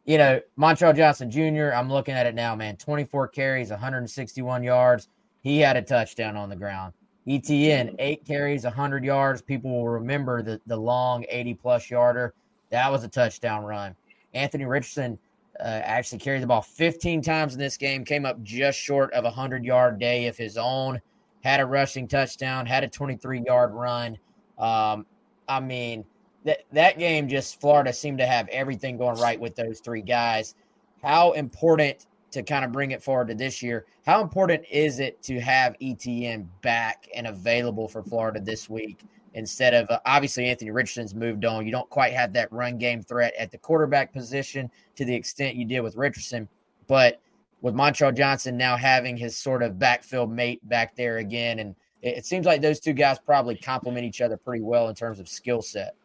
you 0.06 0.18
know, 0.18 0.40
Montrell 0.56 0.96
Johnson 0.96 1.30
Jr., 1.30 1.75
I'm 1.75 1.90
looking 1.90 2.14
at 2.14 2.26
it 2.26 2.35
now, 2.35 2.54
man. 2.54 2.76
24 2.76 3.26
carries, 3.28 3.70
161 3.70 4.62
yards. 4.62 5.08
He 5.42 5.58
had 5.58 5.76
a 5.76 5.82
touchdown 5.82 6.37
on 6.37 6.49
the 6.49 6.56
ground. 6.56 6.92
Etienne, 7.28 7.96
eight 7.99 8.25
carries, 8.25 8.62
100 8.62 9.04
yards. 9.04 9.42
People 9.42 9.70
will 9.73 9.88
remember 9.88 10.42
the, 10.42 10.61
the 10.66 10.76
long 10.76 11.25
80 11.28 11.54
plus 11.54 11.90
yarder. 11.90 12.35
That 12.70 12.90
was 12.90 13.02
a 13.02 13.08
touchdown 13.08 13.64
run. 13.64 13.96
Anthony 14.32 14.64
Richardson 14.64 15.18
uh, 15.58 15.64
actually 15.82 16.18
carried 16.18 16.42
the 16.42 16.46
ball 16.46 16.62
15 16.62 17.20
times 17.20 17.54
in 17.54 17.58
this 17.58 17.76
game, 17.76 18.04
came 18.04 18.25
up 18.25 18.40
just 18.44 18.78
short 18.78 19.12
of 19.12 19.25
a 19.25 19.28
100 19.28 19.64
yard 19.64 19.99
day 19.99 20.28
of 20.28 20.37
his 20.37 20.56
own, 20.56 21.00
had 21.43 21.61
a 21.61 21.66
rushing 21.66 22.09
touchdown, 22.09 22.66
had 22.66 22.85
a 22.85 22.88
23 22.88 23.43
yard 23.47 23.73
run. 23.73 24.19
Um, 24.59 25.07
I 25.49 25.61
mean, 25.61 26.05
that, 26.45 26.62
that 26.73 26.99
game 26.99 27.28
just 27.28 27.61
Florida 27.61 27.93
seemed 27.93 28.19
to 28.19 28.26
have 28.26 28.49
everything 28.49 28.97
going 28.97 29.19
right 29.21 29.38
with 29.38 29.55
those 29.57 29.81
three 29.81 30.02
guys. 30.02 30.55
How 31.02 31.33
important 31.33 32.07
to 32.33 32.43
kind 32.43 32.64
of 32.64 32.73
bring 32.73 32.90
it 32.90 33.02
forward 33.02 33.28
to 33.28 33.35
this 33.35 33.62
year, 33.62 33.87
how 34.05 34.21
important 34.21 34.64
is 34.71 35.00
it 35.00 35.23
to 35.23 35.40
have 35.40 35.75
Etienne 35.81 36.49
back 36.61 37.09
and 37.14 37.26
available 37.26 37.88
for 37.88 38.02
Florida 38.02 38.40
this 38.40 38.69
week 38.69 39.00
instead 39.35 39.75
of 39.75 39.88
uh, 39.90 40.00
obviously 40.07 40.47
Anthony 40.47 40.71
Richardson's 40.71 41.14
moved 41.14 41.45
on. 41.45 41.64
You 41.64 41.73
don't 41.73 41.88
quite 41.88 42.12
have 42.12 42.33
that 42.35 42.52
run 42.52 42.78
game 42.78 43.02
threat 43.02 43.35
at 43.38 43.50
the 43.50 43.59
quarterback 43.59 44.12
position 44.12 44.71
to 44.97 45.05
the 45.05 45.14
extent 45.14 45.57
you 45.57 45.64
did 45.64 45.81
with 45.81 45.97
Richardson, 45.97 46.49
but 46.87 47.21
with 47.66 47.75
Montrell 47.75 48.16
Johnson 48.16 48.56
now 48.56 48.76
having 48.76 49.16
his 49.16 49.37
sort 49.37 49.61
of 49.61 49.76
backfield 49.76 50.30
mate 50.30 50.66
back 50.68 50.94
there 50.94 51.18
again, 51.18 51.58
and 51.58 51.75
it, 52.00 52.18
it 52.18 52.25
seems 52.25 52.46
like 52.46 52.62
those 52.62 52.78
two 52.78 52.92
guys 52.92 53.18
probably 53.18 53.56
complement 53.56 54.06
each 54.06 54.20
other 54.20 54.37
pretty 54.37 54.62
well 54.62 54.88
in 54.88 54.94
terms 54.94 55.18
of 55.18 55.28
skill 55.28 55.61
set. 55.61 55.96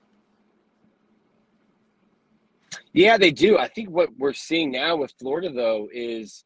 Yeah, 2.94 3.15
they 3.20 3.30
do. 3.30 3.60
I 3.60 3.68
think 3.68 3.91
what 3.91 4.10
we're 4.18 4.34
seeing 4.34 4.72
now 4.72 4.96
with 4.96 5.13
Florida 5.20 5.51
though 5.51 5.88
is 5.94 6.46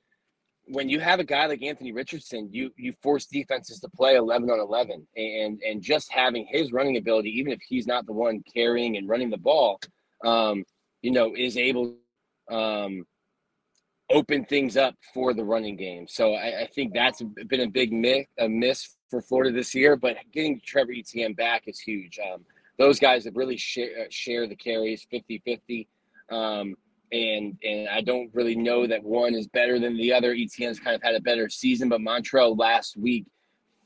when 0.67 0.89
you 0.89 0.99
have 0.99 1.21
a 1.21 1.23
guy 1.23 1.45
like 1.45 1.63
Anthony 1.63 1.93
Richardson, 1.93 2.49
you 2.51 2.71
you 2.75 2.91
force 3.01 3.25
defenses 3.25 3.79
to 3.79 3.89
play 3.95 4.15
11 4.15 4.49
on 4.49 4.59
11 4.59 5.07
and 5.15 5.61
and 5.65 5.81
just 5.81 6.11
having 6.11 6.45
his 6.49 6.73
running 6.73 6.97
ability 6.97 7.29
even 7.29 7.53
if 7.53 7.61
he's 7.65 7.87
not 7.87 8.05
the 8.05 8.11
one 8.11 8.43
carrying 8.53 8.97
and 8.97 9.07
running 9.07 9.29
the 9.29 9.37
ball, 9.37 9.79
um, 10.25 10.65
you 11.01 11.11
know, 11.11 11.33
is 11.37 11.55
able 11.55 11.95
um 12.51 13.05
open 14.09 14.45
things 14.45 14.77
up 14.77 14.95
for 15.13 15.33
the 15.33 15.43
running 15.43 15.75
game. 15.75 16.07
So 16.07 16.33
I, 16.33 16.61
I 16.61 16.67
think 16.73 16.93
that's 16.93 17.21
been 17.47 17.61
a 17.61 17.67
big 17.67 17.91
miss, 17.91 18.25
a 18.37 18.47
miss 18.47 18.95
for 19.09 19.21
Florida 19.21 19.51
this 19.51 19.73
year, 19.73 19.95
but 19.95 20.17
getting 20.31 20.61
Trevor 20.65 20.93
Etienne 20.93 21.33
back 21.33 21.63
is 21.67 21.79
huge. 21.79 22.19
Um, 22.19 22.45
those 22.77 22.99
guys 22.99 23.25
have 23.25 23.35
really 23.35 23.57
share, 23.57 24.07
share 24.11 24.47
the 24.47 24.55
carries 24.55 25.07
50 25.09 25.41
50. 25.45 25.87
Um, 26.29 26.75
and 27.11 27.57
and 27.63 27.87
I 27.87 28.01
don't 28.01 28.33
really 28.33 28.55
know 28.55 28.87
that 28.87 29.03
one 29.03 29.35
is 29.35 29.47
better 29.47 29.79
than 29.79 29.95
the 29.95 30.11
other. 30.11 30.33
Etienne's 30.33 30.79
kind 30.79 30.95
of 30.95 31.03
had 31.03 31.15
a 31.15 31.21
better 31.21 31.49
season, 31.49 31.87
but 31.87 32.01
Montrell 32.01 32.57
last 32.57 32.97
week 32.97 33.25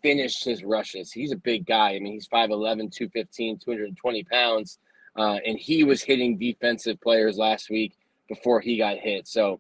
finished 0.01 0.45
his 0.45 0.63
rushes. 0.63 1.11
He's 1.11 1.31
a 1.31 1.38
big 1.38 1.65
guy. 1.65 1.95
I 1.95 1.99
mean, 1.99 2.13
he's 2.13 2.29
5'11, 2.29 2.91
215, 2.91 3.59
220 3.59 4.23
pounds. 4.23 4.79
Uh, 5.17 5.38
and 5.45 5.59
he 5.59 5.83
was 5.83 6.01
hitting 6.01 6.38
defensive 6.38 6.99
players 7.01 7.38
last 7.38 7.69
week 7.69 7.97
before 8.29 8.61
he 8.61 8.77
got 8.77 8.97
hit. 8.97 9.27
So 9.27 9.59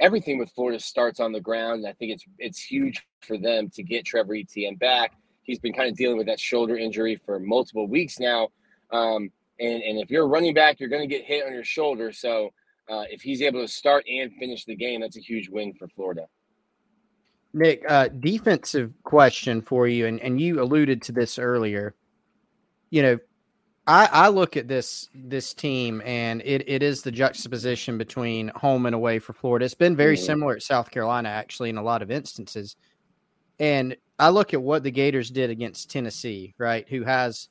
everything 0.00 0.38
with 0.38 0.50
Florida 0.50 0.80
starts 0.80 1.20
on 1.20 1.32
the 1.32 1.40
ground. 1.40 1.86
I 1.86 1.92
think 1.92 2.12
it's 2.12 2.24
it's 2.38 2.60
huge 2.60 3.06
for 3.20 3.38
them 3.38 3.68
to 3.70 3.82
get 3.82 4.04
Trevor 4.04 4.34
Etienne 4.34 4.76
back. 4.76 5.12
He's 5.42 5.58
been 5.58 5.72
kind 5.72 5.90
of 5.90 5.96
dealing 5.96 6.16
with 6.16 6.26
that 6.26 6.40
shoulder 6.40 6.76
injury 6.76 7.20
for 7.24 7.38
multiple 7.38 7.86
weeks 7.86 8.18
now. 8.18 8.48
Um, 8.90 9.30
and, 9.58 9.82
and 9.82 9.98
if 9.98 10.10
you're 10.10 10.24
a 10.24 10.28
running 10.28 10.54
back, 10.54 10.80
you're 10.80 10.88
going 10.88 11.06
to 11.06 11.14
get 11.14 11.24
hit 11.24 11.46
on 11.46 11.52
your 11.52 11.64
shoulder. 11.64 12.12
So 12.12 12.50
uh, 12.88 13.04
if 13.10 13.20
he's 13.20 13.42
able 13.42 13.60
to 13.60 13.68
start 13.68 14.04
and 14.08 14.32
finish 14.34 14.64
the 14.64 14.74
game, 14.74 15.00
that's 15.00 15.16
a 15.16 15.20
huge 15.20 15.48
win 15.48 15.72
for 15.74 15.86
Florida. 15.88 16.26
Nick, 17.52 17.82
uh, 17.88 18.08
defensive 18.08 18.92
question 19.02 19.60
for 19.60 19.88
you, 19.88 20.06
and, 20.06 20.20
and 20.20 20.40
you 20.40 20.62
alluded 20.62 21.02
to 21.02 21.12
this 21.12 21.38
earlier. 21.38 21.94
You 22.90 23.02
know, 23.02 23.18
I, 23.86 24.08
I 24.12 24.28
look 24.28 24.56
at 24.56 24.68
this 24.68 25.08
this 25.14 25.54
team, 25.54 26.02
and 26.04 26.42
it, 26.42 26.68
it 26.68 26.82
is 26.82 27.02
the 27.02 27.10
juxtaposition 27.10 27.98
between 27.98 28.48
home 28.54 28.86
and 28.86 28.94
away 28.94 29.18
for 29.18 29.32
Florida. 29.32 29.64
It's 29.64 29.74
been 29.74 29.96
very 29.96 30.16
mm-hmm. 30.16 30.24
similar 30.24 30.54
at 30.54 30.62
South 30.62 30.90
Carolina, 30.90 31.28
actually, 31.28 31.70
in 31.70 31.76
a 31.76 31.82
lot 31.82 32.02
of 32.02 32.10
instances. 32.10 32.76
And 33.58 33.96
I 34.18 34.30
look 34.30 34.54
at 34.54 34.62
what 34.62 34.82
the 34.82 34.90
Gators 34.90 35.30
did 35.30 35.50
against 35.50 35.90
Tennessee, 35.90 36.54
right? 36.58 36.88
Who 36.88 37.02
has 37.04 37.48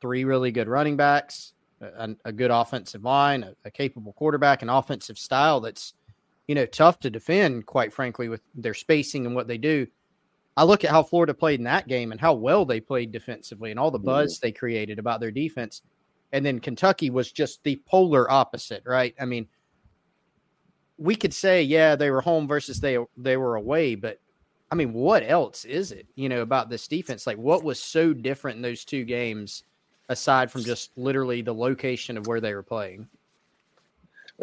three 0.00 0.24
really 0.24 0.52
good 0.52 0.68
running 0.68 0.96
backs, 0.96 1.52
a, 1.80 2.14
a 2.24 2.32
good 2.32 2.50
offensive 2.50 3.02
line, 3.02 3.42
a, 3.42 3.54
a, 3.64 3.70
capable 3.70 4.12
quarterback, 4.12 4.62
an 4.62 4.68
offensive 4.68 5.18
style 5.18 5.60
that's 5.60 5.94
you 6.46 6.54
know 6.54 6.66
tough 6.66 7.00
to 7.00 7.10
defend, 7.10 7.66
quite 7.66 7.92
frankly, 7.92 8.28
with 8.28 8.42
their 8.54 8.74
spacing 8.74 9.26
and 9.26 9.34
what 9.34 9.48
they 9.48 9.58
do. 9.58 9.86
I 10.56 10.64
look 10.64 10.84
at 10.84 10.90
how 10.90 11.02
Florida 11.02 11.34
played 11.34 11.60
in 11.60 11.64
that 11.64 11.86
game 11.86 12.12
and 12.12 12.20
how 12.20 12.34
well 12.34 12.64
they 12.64 12.80
played 12.80 13.12
defensively 13.12 13.70
and 13.70 13.78
all 13.78 13.90
the 13.90 13.98
buzz 13.98 14.34
mm-hmm. 14.34 14.46
they 14.46 14.52
created 14.52 14.98
about 14.98 15.20
their 15.20 15.30
defense. 15.30 15.82
And 16.32 16.44
then 16.44 16.60
Kentucky 16.60 17.10
was 17.10 17.30
just 17.30 17.62
the 17.62 17.80
polar 17.86 18.30
opposite, 18.30 18.82
right? 18.86 19.14
I 19.20 19.26
mean, 19.26 19.46
we 20.98 21.14
could 21.14 21.34
say, 21.34 21.62
yeah, 21.62 21.94
they 21.94 22.10
were 22.10 22.22
home 22.22 22.48
versus 22.48 22.80
they 22.80 22.98
they 23.16 23.36
were 23.36 23.56
away, 23.56 23.94
but 23.94 24.18
I 24.70 24.74
mean, 24.74 24.92
what 24.92 25.22
else 25.22 25.64
is 25.64 25.92
it, 25.92 26.06
you 26.16 26.28
know, 26.28 26.42
about 26.42 26.70
this 26.70 26.88
defense? 26.88 27.26
Like, 27.26 27.36
what 27.36 27.62
was 27.62 27.80
so 27.80 28.12
different 28.12 28.56
in 28.56 28.62
those 28.62 28.84
two 28.84 29.04
games 29.04 29.62
aside 30.08 30.50
from 30.50 30.64
just 30.64 30.90
literally 30.96 31.42
the 31.42 31.54
location 31.54 32.16
of 32.16 32.26
where 32.26 32.40
they 32.40 32.54
were 32.54 32.62
playing? 32.62 33.08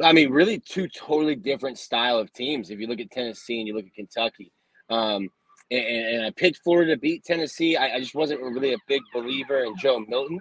I 0.02 0.14
mean, 0.14 0.32
really 0.32 0.60
two 0.60 0.88
totally 0.88 1.36
different 1.36 1.78
style 1.78 2.18
of 2.18 2.32
teams. 2.34 2.70
If 2.70 2.80
you 2.80 2.88
look 2.88 3.00
at 3.00 3.12
Tennessee 3.12 3.60
and 3.60 3.68
you 3.68 3.76
look 3.76 3.86
at 3.86 3.94
Kentucky, 3.94 4.52
um, 4.90 5.30
and, 5.72 5.86
and, 5.86 6.26
I 6.26 6.32
picked 6.32 6.60
Florida 6.64 6.94
to 6.94 7.00
beat 7.00 7.24
Tennessee. 7.24 7.76
I, 7.76 7.96
I, 7.96 8.00
just 8.00 8.16
wasn't 8.16 8.42
really 8.42 8.74
a 8.74 8.78
big 8.88 9.02
believer 9.14 9.64
in 9.64 9.76
Joe 9.78 10.00
Milton, 10.08 10.40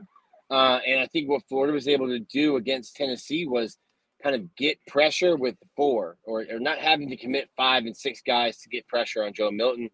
uh, 0.51 0.81
and 0.87 1.01
I 1.01 1.07
think 1.07 1.29
what 1.29 1.43
Florida 1.49 1.73
was 1.73 1.89
able 1.89 2.09
to 2.09 2.19
do 2.19 2.57
against 2.57 2.97
Tennessee 2.97 3.47
was 3.47 3.79
kind 4.23 4.37
of 4.37 4.55
get 4.57 4.79
pressure 4.87 5.37
with 5.37 5.57
four, 5.77 6.17
or, 6.25 6.45
or 6.51 6.61
not 6.61 6.79
having 6.79 7.09
to 7.11 7.17
commit 7.17 7.49
five 7.57 7.85
and 7.85 7.97
six 7.97 8.21
guys 8.27 8.59
to 8.59 8.69
get 8.69 8.87
pressure 8.89 9.25
on 9.25 9.33
Joe 9.33 9.51
Milton. 9.51 9.91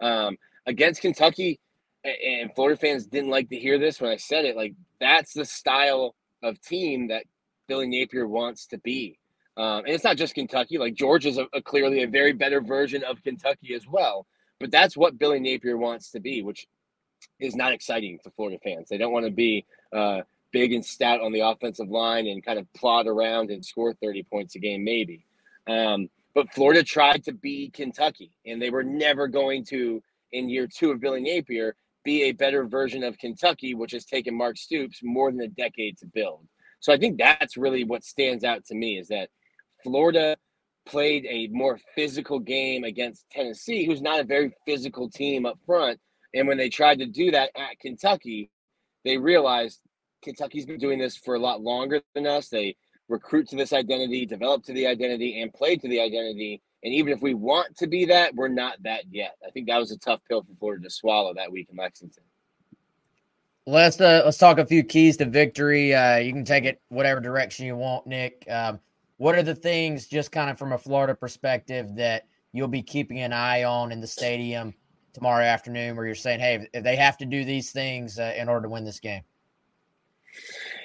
Um, 0.00 0.36
against 0.66 1.02
Kentucky, 1.02 1.60
and 2.04 2.54
Florida 2.54 2.78
fans 2.78 3.06
didn't 3.06 3.30
like 3.30 3.48
to 3.50 3.56
hear 3.56 3.78
this 3.78 4.00
when 4.00 4.10
I 4.10 4.16
said 4.16 4.44
it. 4.44 4.56
Like 4.56 4.74
that's 5.00 5.32
the 5.32 5.44
style 5.44 6.14
of 6.42 6.60
team 6.60 7.08
that 7.08 7.24
Billy 7.68 7.86
Napier 7.86 8.26
wants 8.26 8.66
to 8.68 8.78
be. 8.78 9.18
Um, 9.56 9.84
and 9.84 9.88
it's 9.88 10.04
not 10.04 10.16
just 10.16 10.34
Kentucky. 10.34 10.78
Like 10.78 10.94
Georgia's 10.94 11.38
a, 11.38 11.46
a 11.52 11.60
clearly 11.60 12.02
a 12.02 12.08
very 12.08 12.32
better 12.32 12.60
version 12.60 13.04
of 13.04 13.22
Kentucky 13.22 13.74
as 13.74 13.86
well. 13.86 14.26
But 14.60 14.70
that's 14.70 14.96
what 14.96 15.18
Billy 15.18 15.40
Napier 15.40 15.76
wants 15.76 16.10
to 16.12 16.20
be, 16.20 16.42
which 16.42 16.68
is 17.40 17.56
not 17.56 17.72
exciting 17.72 18.18
to 18.22 18.30
Florida 18.30 18.58
fans. 18.62 18.88
They 18.88 18.98
don't 18.98 19.12
want 19.12 19.26
to 19.26 19.32
be 19.32 19.66
uh, 19.92 20.20
big 20.52 20.72
and 20.72 20.84
stout 20.84 21.20
on 21.20 21.32
the 21.32 21.40
offensive 21.40 21.88
line 21.88 22.26
and 22.26 22.44
kind 22.44 22.58
of 22.58 22.72
plod 22.74 23.06
around 23.06 23.50
and 23.50 23.64
score 23.64 23.94
30 23.94 24.22
points 24.24 24.54
a 24.54 24.58
game, 24.58 24.84
maybe. 24.84 25.24
Um, 25.66 26.08
but 26.34 26.52
Florida 26.52 26.82
tried 26.82 27.24
to 27.24 27.32
be 27.32 27.70
Kentucky, 27.70 28.32
and 28.46 28.60
they 28.60 28.70
were 28.70 28.84
never 28.84 29.26
going 29.26 29.64
to, 29.66 30.02
in 30.32 30.48
year 30.48 30.68
two 30.68 30.90
of 30.90 31.00
Billy 31.00 31.22
Napier, 31.22 31.74
be 32.04 32.24
a 32.24 32.32
better 32.32 32.64
version 32.64 33.02
of 33.02 33.18
Kentucky, 33.18 33.74
which 33.74 33.92
has 33.92 34.04
taken 34.04 34.34
Mark 34.36 34.56
Stoops 34.56 35.00
more 35.02 35.30
than 35.30 35.40
a 35.40 35.48
decade 35.48 35.98
to 35.98 36.06
build. 36.06 36.46
So 36.80 36.92
I 36.92 36.98
think 36.98 37.18
that's 37.18 37.56
really 37.56 37.84
what 37.84 38.04
stands 38.04 38.44
out 38.44 38.64
to 38.66 38.74
me 38.74 38.98
is 38.98 39.08
that 39.08 39.28
Florida 39.82 40.36
played 40.86 41.26
a 41.26 41.48
more 41.48 41.78
physical 41.94 42.38
game 42.38 42.84
against 42.84 43.28
Tennessee, 43.30 43.84
who's 43.84 44.02
not 44.02 44.20
a 44.20 44.24
very 44.24 44.52
physical 44.66 45.08
team 45.10 45.46
up 45.46 45.58
front. 45.66 45.98
And 46.34 46.46
when 46.46 46.58
they 46.58 46.68
tried 46.68 46.98
to 47.00 47.06
do 47.06 47.30
that 47.32 47.50
at 47.56 47.78
Kentucky, 47.80 48.50
they 49.04 49.16
realized 49.16 49.80
Kentucky's 50.22 50.66
been 50.66 50.78
doing 50.78 50.98
this 50.98 51.16
for 51.16 51.34
a 51.34 51.38
lot 51.38 51.60
longer 51.60 52.02
than 52.14 52.26
us. 52.26 52.48
They 52.48 52.76
recruit 53.08 53.48
to 53.48 53.56
this 53.56 53.72
identity, 53.72 54.26
develop 54.26 54.62
to 54.64 54.72
the 54.72 54.86
identity, 54.86 55.42
and 55.42 55.52
play 55.52 55.76
to 55.76 55.88
the 55.88 56.00
identity. 56.00 56.62
And 56.82 56.94
even 56.94 57.12
if 57.12 57.20
we 57.20 57.34
want 57.34 57.76
to 57.78 57.86
be 57.86 58.06
that, 58.06 58.34
we're 58.34 58.48
not 58.48 58.82
that 58.84 59.04
yet. 59.10 59.36
I 59.46 59.50
think 59.50 59.66
that 59.68 59.78
was 59.78 59.90
a 59.90 59.98
tough 59.98 60.20
pill 60.28 60.42
for 60.42 60.54
Florida 60.58 60.84
to 60.84 60.90
swallow 60.90 61.34
that 61.34 61.50
week 61.50 61.68
in 61.70 61.76
Lexington. 61.76 62.24
Let's 63.66 64.00
uh, 64.00 64.22
let's 64.24 64.38
talk 64.38 64.58
a 64.58 64.66
few 64.66 64.82
keys 64.82 65.18
to 65.18 65.26
victory. 65.26 65.94
Uh, 65.94 66.16
you 66.16 66.32
can 66.32 66.44
take 66.44 66.64
it 66.64 66.80
whatever 66.88 67.20
direction 67.20 67.66
you 67.66 67.76
want, 67.76 68.06
Nick. 68.06 68.44
Um, 68.50 68.80
what 69.20 69.34
are 69.34 69.42
the 69.42 69.54
things, 69.54 70.06
just 70.06 70.32
kind 70.32 70.48
of 70.48 70.58
from 70.58 70.72
a 70.72 70.78
Florida 70.78 71.14
perspective, 71.14 71.94
that 71.96 72.26
you'll 72.52 72.68
be 72.68 72.80
keeping 72.80 73.18
an 73.18 73.34
eye 73.34 73.64
on 73.64 73.92
in 73.92 74.00
the 74.00 74.06
stadium 74.06 74.72
tomorrow 75.12 75.44
afternoon, 75.44 75.94
where 75.94 76.06
you're 76.06 76.14
saying, 76.14 76.40
"Hey, 76.40 76.66
if 76.72 76.82
they 76.82 76.96
have 76.96 77.18
to 77.18 77.26
do 77.26 77.44
these 77.44 77.70
things 77.70 78.18
uh, 78.18 78.32
in 78.34 78.48
order 78.48 78.62
to 78.62 78.70
win 78.70 78.82
this 78.82 78.98
game"? 78.98 79.20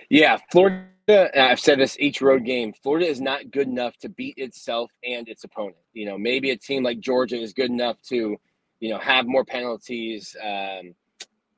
Yeah, 0.09 0.37
Florida. 0.51 0.85
I've 1.33 1.61
said 1.61 1.79
this 1.79 1.97
each 1.97 2.21
road 2.21 2.43
game. 2.43 2.73
Florida 2.83 3.07
is 3.07 3.21
not 3.21 3.51
good 3.51 3.69
enough 3.69 3.95
to 3.99 4.09
beat 4.09 4.33
itself 4.35 4.91
and 5.05 5.29
its 5.29 5.45
opponent. 5.45 5.77
You 5.93 6.05
know, 6.05 6.17
maybe 6.17 6.51
a 6.51 6.57
team 6.57 6.83
like 6.83 6.99
Georgia 6.99 7.39
is 7.39 7.53
good 7.53 7.69
enough 7.69 8.01
to, 8.09 8.35
you 8.81 8.89
know, 8.89 8.97
have 8.97 9.27
more 9.27 9.45
penalties, 9.45 10.35
um, 10.43 10.93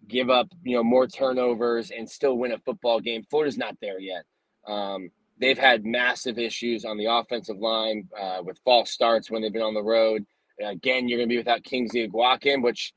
give 0.07 0.29
up, 0.29 0.47
you 0.61 0.77
know, 0.77 0.83
more 0.83 1.07
turnovers, 1.07 1.89
and 1.89 2.07
still 2.07 2.37
win 2.37 2.51
a 2.51 2.59
football 2.59 2.99
game. 2.99 3.23
Florida's 3.31 3.57
not 3.57 3.75
there 3.81 3.99
yet. 3.99 4.25
Um, 4.67 5.09
they've 5.39 5.57
had 5.57 5.85
massive 5.85 6.37
issues 6.39 6.85
on 6.85 6.97
the 6.97 7.05
offensive 7.05 7.57
line 7.57 8.07
uh, 8.19 8.41
with 8.43 8.59
false 8.65 8.91
starts 8.91 9.29
when 9.29 9.41
they've 9.41 9.53
been 9.53 9.61
on 9.61 9.73
the 9.73 9.83
road. 9.83 10.25
again, 10.63 11.07
you're 11.07 11.17
going 11.17 11.29
to 11.29 11.33
be 11.33 11.37
without 11.37 11.63
Kingsley 11.63 12.07
Eguakun, 12.07 12.63
which 12.63 12.93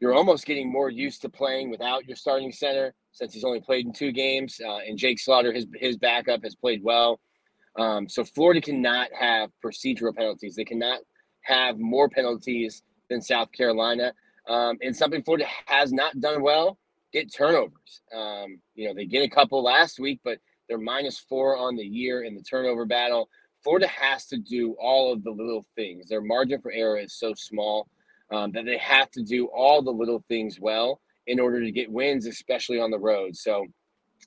you're 0.00 0.14
almost 0.14 0.46
getting 0.46 0.70
more 0.70 0.90
used 0.90 1.22
to 1.22 1.28
playing 1.28 1.70
without 1.70 2.06
your 2.06 2.16
starting 2.16 2.52
center 2.52 2.94
since 3.12 3.32
he's 3.32 3.44
only 3.44 3.60
played 3.60 3.86
in 3.86 3.92
two 3.92 4.12
games. 4.12 4.60
Uh, 4.64 4.78
and 4.78 4.98
Jake 4.98 5.18
Slaughter, 5.18 5.52
his 5.52 5.66
his 5.74 5.96
backup, 5.96 6.42
has 6.42 6.54
played 6.54 6.82
well. 6.82 7.20
Um, 7.76 8.08
so 8.08 8.24
Florida 8.24 8.60
cannot 8.60 9.08
have 9.18 9.50
procedural 9.64 10.14
penalties. 10.14 10.56
They 10.56 10.64
cannot 10.64 11.00
have 11.42 11.78
more 11.78 12.08
penalties 12.08 12.82
than 13.08 13.20
South 13.20 13.50
Carolina. 13.52 14.12
Um, 14.48 14.78
and 14.82 14.94
something 14.94 15.22
Florida 15.22 15.46
has 15.66 15.92
not 15.92 16.20
done 16.20 16.42
well: 16.42 16.78
get 17.12 17.32
turnovers. 17.32 18.02
Um, 18.14 18.60
you 18.74 18.88
know, 18.88 18.94
they 18.94 19.06
get 19.06 19.24
a 19.24 19.30
couple 19.30 19.62
last 19.62 19.98
week, 19.98 20.20
but 20.24 20.38
they're 20.68 20.78
minus 20.78 21.18
four 21.18 21.56
on 21.56 21.76
the 21.76 21.84
year 21.84 22.22
in 22.22 22.34
the 22.34 22.42
turnover 22.42 22.84
battle. 22.84 23.28
Florida 23.62 23.86
has 23.86 24.26
to 24.26 24.36
do 24.36 24.76
all 24.80 25.12
of 25.12 25.24
the 25.24 25.30
little 25.30 25.64
things. 25.74 26.08
Their 26.08 26.20
margin 26.20 26.60
for 26.60 26.70
error 26.70 26.98
is 26.98 27.14
so 27.14 27.32
small 27.34 27.88
um, 28.30 28.52
that 28.52 28.64
they 28.64 28.78
have 28.78 29.10
to 29.12 29.22
do 29.22 29.46
all 29.46 29.82
the 29.82 29.90
little 29.90 30.22
things 30.28 30.60
well 30.60 31.00
in 31.26 31.40
order 31.40 31.62
to 31.62 31.70
get 31.70 31.90
wins, 31.90 32.26
especially 32.26 32.78
on 32.78 32.90
the 32.90 32.98
road. 32.98 33.36
So 33.36 33.66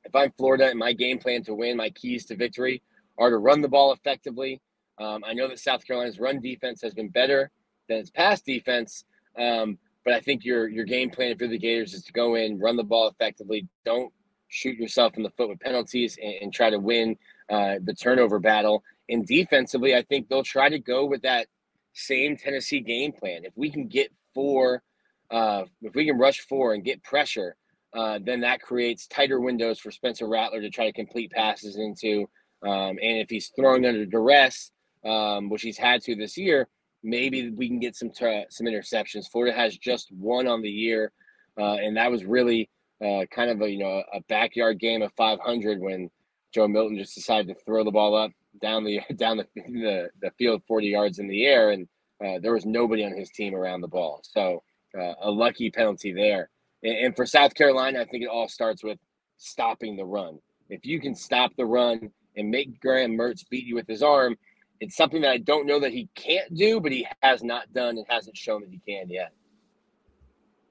if 0.03 0.15
I'm 0.15 0.31
Florida 0.37 0.69
and 0.69 0.79
my 0.79 0.93
game 0.93 1.19
plan 1.19 1.43
to 1.43 1.53
win, 1.53 1.77
my 1.77 1.89
keys 1.91 2.25
to 2.25 2.35
victory 2.35 2.81
are 3.17 3.29
to 3.29 3.37
run 3.37 3.61
the 3.61 3.67
ball 3.67 3.91
effectively. 3.93 4.61
Um, 4.99 5.23
I 5.25 5.33
know 5.33 5.47
that 5.47 5.59
South 5.59 5.85
Carolina's 5.85 6.19
run 6.19 6.41
defense 6.41 6.81
has 6.81 6.93
been 6.93 7.09
better 7.09 7.51
than 7.87 7.97
its 7.97 8.09
past 8.09 8.45
defense, 8.45 9.05
um, 9.37 9.77
but 10.03 10.13
I 10.13 10.19
think 10.19 10.43
your 10.43 10.67
your 10.67 10.85
game 10.85 11.09
plan 11.09 11.37
for 11.37 11.47
the 11.47 11.57
Gators 11.57 11.93
is 11.93 12.03
to 12.03 12.13
go 12.13 12.35
in, 12.35 12.59
run 12.59 12.77
the 12.77 12.83
ball 12.83 13.07
effectively, 13.07 13.67
don't 13.85 14.11
shoot 14.47 14.77
yourself 14.77 15.17
in 15.17 15.23
the 15.23 15.29
foot 15.31 15.49
with 15.49 15.59
penalties, 15.59 16.17
and, 16.21 16.35
and 16.41 16.53
try 16.53 16.69
to 16.69 16.79
win 16.79 17.17
uh, 17.49 17.75
the 17.83 17.93
turnover 17.93 18.39
battle. 18.39 18.83
And 19.09 19.25
defensively, 19.25 19.95
I 19.95 20.03
think 20.03 20.27
they'll 20.27 20.43
try 20.43 20.69
to 20.69 20.79
go 20.79 21.05
with 21.05 21.21
that 21.21 21.47
same 21.93 22.37
Tennessee 22.37 22.81
game 22.81 23.11
plan. 23.11 23.45
If 23.45 23.53
we 23.55 23.71
can 23.71 23.87
get 23.87 24.11
four, 24.33 24.83
uh, 25.31 25.63
if 25.81 25.95
we 25.95 26.05
can 26.05 26.17
rush 26.17 26.41
four 26.41 26.73
and 26.73 26.83
get 26.83 27.03
pressure, 27.03 27.55
uh, 27.93 28.19
then 28.23 28.41
that 28.41 28.61
creates 28.61 29.07
tighter 29.07 29.39
windows 29.39 29.79
for 29.79 29.91
Spencer 29.91 30.27
Rattler 30.27 30.61
to 30.61 30.69
try 30.69 30.85
to 30.85 30.93
complete 30.93 31.31
passes 31.31 31.77
into. 31.77 32.29
Um, 32.63 32.97
and 33.01 33.19
if 33.19 33.29
he's 33.29 33.51
throwing 33.55 33.85
under 33.85 34.05
duress, 34.05 34.71
um, 35.05 35.49
which 35.49 35.61
he's 35.61 35.77
had 35.77 36.01
to 36.03 36.15
this 36.15 36.37
year, 36.37 36.67
maybe 37.03 37.49
we 37.49 37.67
can 37.67 37.79
get 37.79 37.95
some 37.95 38.09
t- 38.09 38.45
some 38.49 38.67
interceptions. 38.67 39.29
Florida 39.31 39.55
has 39.55 39.77
just 39.77 40.11
one 40.11 40.47
on 40.47 40.61
the 40.61 40.69
year, 40.69 41.11
uh, 41.57 41.75
and 41.75 41.97
that 41.97 42.11
was 42.11 42.25
really 42.25 42.69
uh, 43.03 43.25
kind 43.31 43.49
of 43.49 43.61
a 43.61 43.69
you 43.69 43.79
know 43.79 44.03
a 44.13 44.21
backyard 44.27 44.79
game 44.79 45.01
of 45.01 45.11
500 45.13 45.79
when 45.79 46.09
Joe 46.53 46.67
Milton 46.67 46.97
just 46.97 47.15
decided 47.15 47.47
to 47.47 47.63
throw 47.63 47.83
the 47.83 47.91
ball 47.91 48.15
up 48.15 48.31
down 48.61 48.83
the 48.83 49.01
down 49.15 49.37
the 49.37 49.47
the, 49.55 50.09
the 50.21 50.31
field 50.37 50.61
40 50.67 50.87
yards 50.87 51.19
in 51.19 51.27
the 51.27 51.45
air, 51.45 51.71
and 51.71 51.87
uh, 52.23 52.39
there 52.41 52.53
was 52.53 52.65
nobody 52.65 53.05
on 53.05 53.15
his 53.15 53.29
team 53.29 53.55
around 53.55 53.81
the 53.81 53.87
ball. 53.87 54.21
So 54.23 54.63
uh, 54.97 55.13
a 55.21 55.29
lucky 55.29 55.69
penalty 55.69 56.13
there. 56.13 56.49
And, 56.83 56.97
and 56.97 57.15
for 57.15 57.25
South 57.25 57.53
Carolina, 57.53 58.01
I 58.01 58.05
think 58.05 58.23
it 58.23 58.29
all 58.29 58.47
starts 58.47 58.83
with 58.83 58.97
stopping 59.37 59.95
the 59.95 60.05
run. 60.05 60.39
If 60.69 60.85
you 60.85 60.99
can 60.99 61.15
stop 61.15 61.51
the 61.55 61.65
run 61.65 62.11
and 62.35 62.49
make 62.49 62.79
Graham 62.81 63.17
Mertz 63.17 63.47
beat 63.49 63.65
you 63.65 63.75
with 63.75 63.87
his 63.87 64.03
arm, 64.03 64.37
it's 64.79 64.95
something 64.95 65.21
that 65.21 65.31
I 65.31 65.37
don't 65.37 65.65
know 65.65 65.79
that 65.79 65.91
he 65.91 66.09
can't 66.15 66.53
do, 66.53 66.79
but 66.79 66.91
he 66.91 67.07
has 67.21 67.43
not 67.43 67.71
done 67.73 67.97
and 67.97 68.05
hasn't 68.09 68.37
shown 68.37 68.61
that 68.61 68.69
he 68.69 68.81
can 68.87 69.09
yet. 69.09 69.31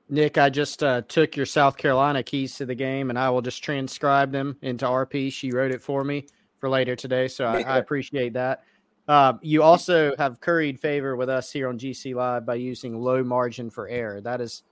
Nick, 0.08 0.38
I 0.38 0.50
just 0.50 0.82
uh, 0.82 1.02
took 1.02 1.36
your 1.36 1.46
South 1.46 1.76
Carolina 1.76 2.22
keys 2.22 2.56
to 2.56 2.66
the 2.66 2.74
game, 2.74 3.10
and 3.10 3.18
I 3.18 3.28
will 3.30 3.42
just 3.42 3.62
transcribe 3.62 4.30
them 4.30 4.56
into 4.62 4.84
RP. 4.84 5.32
She 5.32 5.50
wrote 5.50 5.72
it 5.72 5.82
for 5.82 6.04
me 6.04 6.26
for 6.58 6.68
later 6.68 6.94
today, 6.94 7.26
so 7.26 7.44
I, 7.44 7.62
I 7.62 7.78
appreciate 7.78 8.32
that. 8.34 8.62
Uh, 9.08 9.34
you 9.40 9.62
also 9.62 10.14
have 10.16 10.40
curried 10.40 10.80
favor 10.80 11.16
with 11.16 11.28
us 11.28 11.52
here 11.52 11.68
on 11.68 11.78
GC 11.78 12.14
Live 12.14 12.46
by 12.46 12.54
using 12.54 13.00
low 13.00 13.22
margin 13.22 13.70
for 13.70 13.88
error. 13.88 14.20
That 14.20 14.40
is 14.40 14.62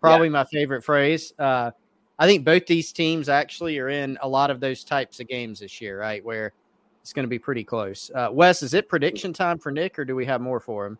probably 0.00 0.28
yeah. 0.28 0.32
my 0.32 0.44
favorite 0.44 0.82
phrase. 0.82 1.32
Uh, 1.38 1.70
I 2.18 2.26
think 2.26 2.44
both 2.44 2.66
these 2.66 2.92
teams 2.92 3.28
actually 3.28 3.78
are 3.78 3.88
in 3.88 4.18
a 4.22 4.28
lot 4.28 4.50
of 4.50 4.60
those 4.60 4.84
types 4.84 5.20
of 5.20 5.28
games 5.28 5.60
this 5.60 5.80
year, 5.80 5.98
right? 6.00 6.24
Where 6.24 6.52
it's 7.00 7.12
going 7.12 7.24
to 7.24 7.28
be 7.28 7.38
pretty 7.38 7.64
close. 7.64 8.10
Uh, 8.14 8.28
Wes, 8.30 8.62
is 8.62 8.74
it 8.74 8.88
prediction 8.88 9.32
time 9.32 9.58
for 9.58 9.72
Nick, 9.72 9.98
or 9.98 10.04
do 10.04 10.14
we 10.14 10.24
have 10.26 10.40
more 10.40 10.60
for 10.60 10.86
him? 10.86 10.98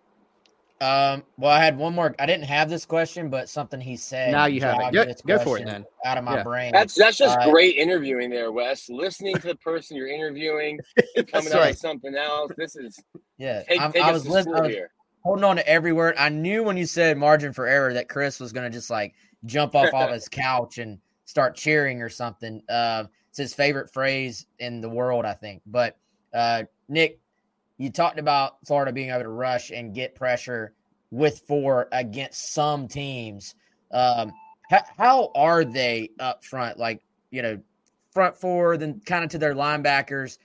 Um, 0.83 1.23
well, 1.37 1.53
I 1.53 1.62
had 1.62 1.79
one 1.79 1.95
more. 1.95 2.12
I 2.19 2.27
didn't 2.27 2.47
have 2.47 2.69
this 2.69 2.85
question, 2.85 3.31
but 3.31 3.49
something 3.49 3.81
he 3.81 3.97
said. 3.97 4.33
Now 4.33 4.47
you 4.47 4.61
have 4.62 4.81
it. 4.81 4.93
Go, 5.25 5.39
go 5.39 5.45
for 5.45 5.57
it 5.57 5.65
then. 5.65 5.85
Out 6.05 6.19
of 6.19 6.25
my 6.25 6.39
yeah. 6.39 6.43
brain. 6.43 6.73
That's 6.73 6.97
that's 6.97 7.17
just 7.17 7.39
uh, 7.39 7.49
great 7.53 7.77
interviewing 7.77 8.31
there, 8.31 8.51
Wes. 8.51 8.91
Listening 8.91 9.37
to 9.37 9.47
the 9.47 9.55
person 9.55 9.97
you're 9.97 10.09
interviewing 10.09 10.81
and 11.17 11.31
coming 11.31 11.53
out 11.53 11.61
right. 11.61 11.69
with 11.69 11.79
something 11.79 12.17
else. 12.17 12.51
This 12.57 12.75
is 12.75 13.01
yeah. 13.39 13.62
Take, 13.62 13.81
take 13.93 14.03
I 14.03 14.11
was 14.11 14.27
listening. 14.27 14.71
here, 14.71 14.91
Holding 15.23 15.45
on 15.45 15.55
to 15.55 15.69
every 15.69 15.93
word. 15.93 16.17
I 16.19 16.31
knew 16.31 16.65
when 16.65 16.77
you 16.77 16.87
said 16.87 17.17
margin 17.17 17.53
for 17.53 17.69
error 17.69 17.93
that 17.95 18.09
Chris 18.09 18.41
was 18.41 18.53
going 18.53 18.69
to 18.69 18.77
just 18.77 18.91
like 18.91 19.15
jump 19.45 19.77
off 19.77 19.95
off 19.95 20.11
his 20.12 20.29
couch 20.29 20.79
and 20.79 20.99
start 21.27 21.55
cheering 21.55 22.03
or 22.03 22.09
something. 22.09 22.61
Uh, 22.68 23.05
it's 23.29 23.38
his 23.38 23.55
favorite 23.55 23.92
phrase 23.92 24.47
in 24.59 24.81
the 24.81 24.88
world, 24.88 25.25
I 25.27 25.35
think. 25.35 25.62
But 25.64 25.97
uh, 26.35 26.64
Nick, 26.88 27.21
you 27.83 27.90
talked 27.90 28.21
about 28.21 28.64
Florida 28.64 28.92
being 28.92 29.11
able 29.11 29.23
to 29.23 29.29
rush 29.29 29.73
and 29.73 29.92
get 29.92 30.14
pressure 30.14 30.73
with 31.11 31.42
four 31.49 31.88
against 31.90 32.53
some 32.53 32.87
teams. 32.87 33.57
Um, 33.90 34.31
how, 34.71 34.83
how 34.97 35.31
are 35.35 35.64
they 35.64 36.11
up 36.21 36.45
front? 36.45 36.79
Like, 36.79 37.03
you 37.33 37.42
know, 37.42 37.61
front 38.12 38.37
four, 38.37 38.77
then 38.77 39.01
kind 39.05 39.25
of 39.25 39.31
to 39.31 39.38
their 39.38 39.57
linebackers, 39.57 40.38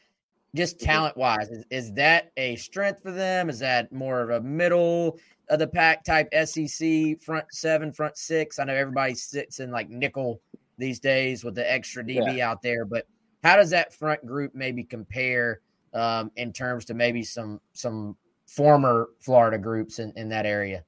just 0.55 0.79
talent 0.79 1.15
wise. 1.15 1.47
Is, 1.51 1.65
is 1.69 1.93
that 1.93 2.31
a 2.37 2.55
strength 2.55 3.03
for 3.03 3.11
them? 3.11 3.51
Is 3.51 3.59
that 3.59 3.91
more 3.91 4.21
of 4.21 4.31
a 4.31 4.41
middle 4.41 5.19
of 5.47 5.59
the 5.59 5.67
pack 5.67 6.03
type 6.03 6.33
SEC 6.43 7.21
front 7.21 7.45
seven, 7.51 7.91
front 7.91 8.17
six? 8.17 8.57
I 8.57 8.63
know 8.63 8.73
everybody 8.73 9.13
sits 9.13 9.59
in 9.59 9.69
like 9.69 9.91
nickel 9.91 10.41
these 10.79 10.99
days 10.99 11.43
with 11.43 11.53
the 11.53 11.71
extra 11.71 12.03
DB 12.03 12.37
yeah. 12.37 12.49
out 12.49 12.63
there, 12.63 12.83
but 12.83 13.05
how 13.43 13.57
does 13.57 13.69
that 13.69 13.93
front 13.93 14.25
group 14.25 14.55
maybe 14.55 14.83
compare 14.83 15.61
um, 15.93 16.31
in 16.35 16.53
terms 16.53 16.85
to 16.85 16.93
maybe 16.93 17.23
some 17.23 17.59
some 17.73 18.15
former 18.45 19.09
Florida 19.19 19.57
groups 19.57 19.99
in, 19.99 20.13
in 20.15 20.29
that 20.29 20.45
area? 20.45 20.83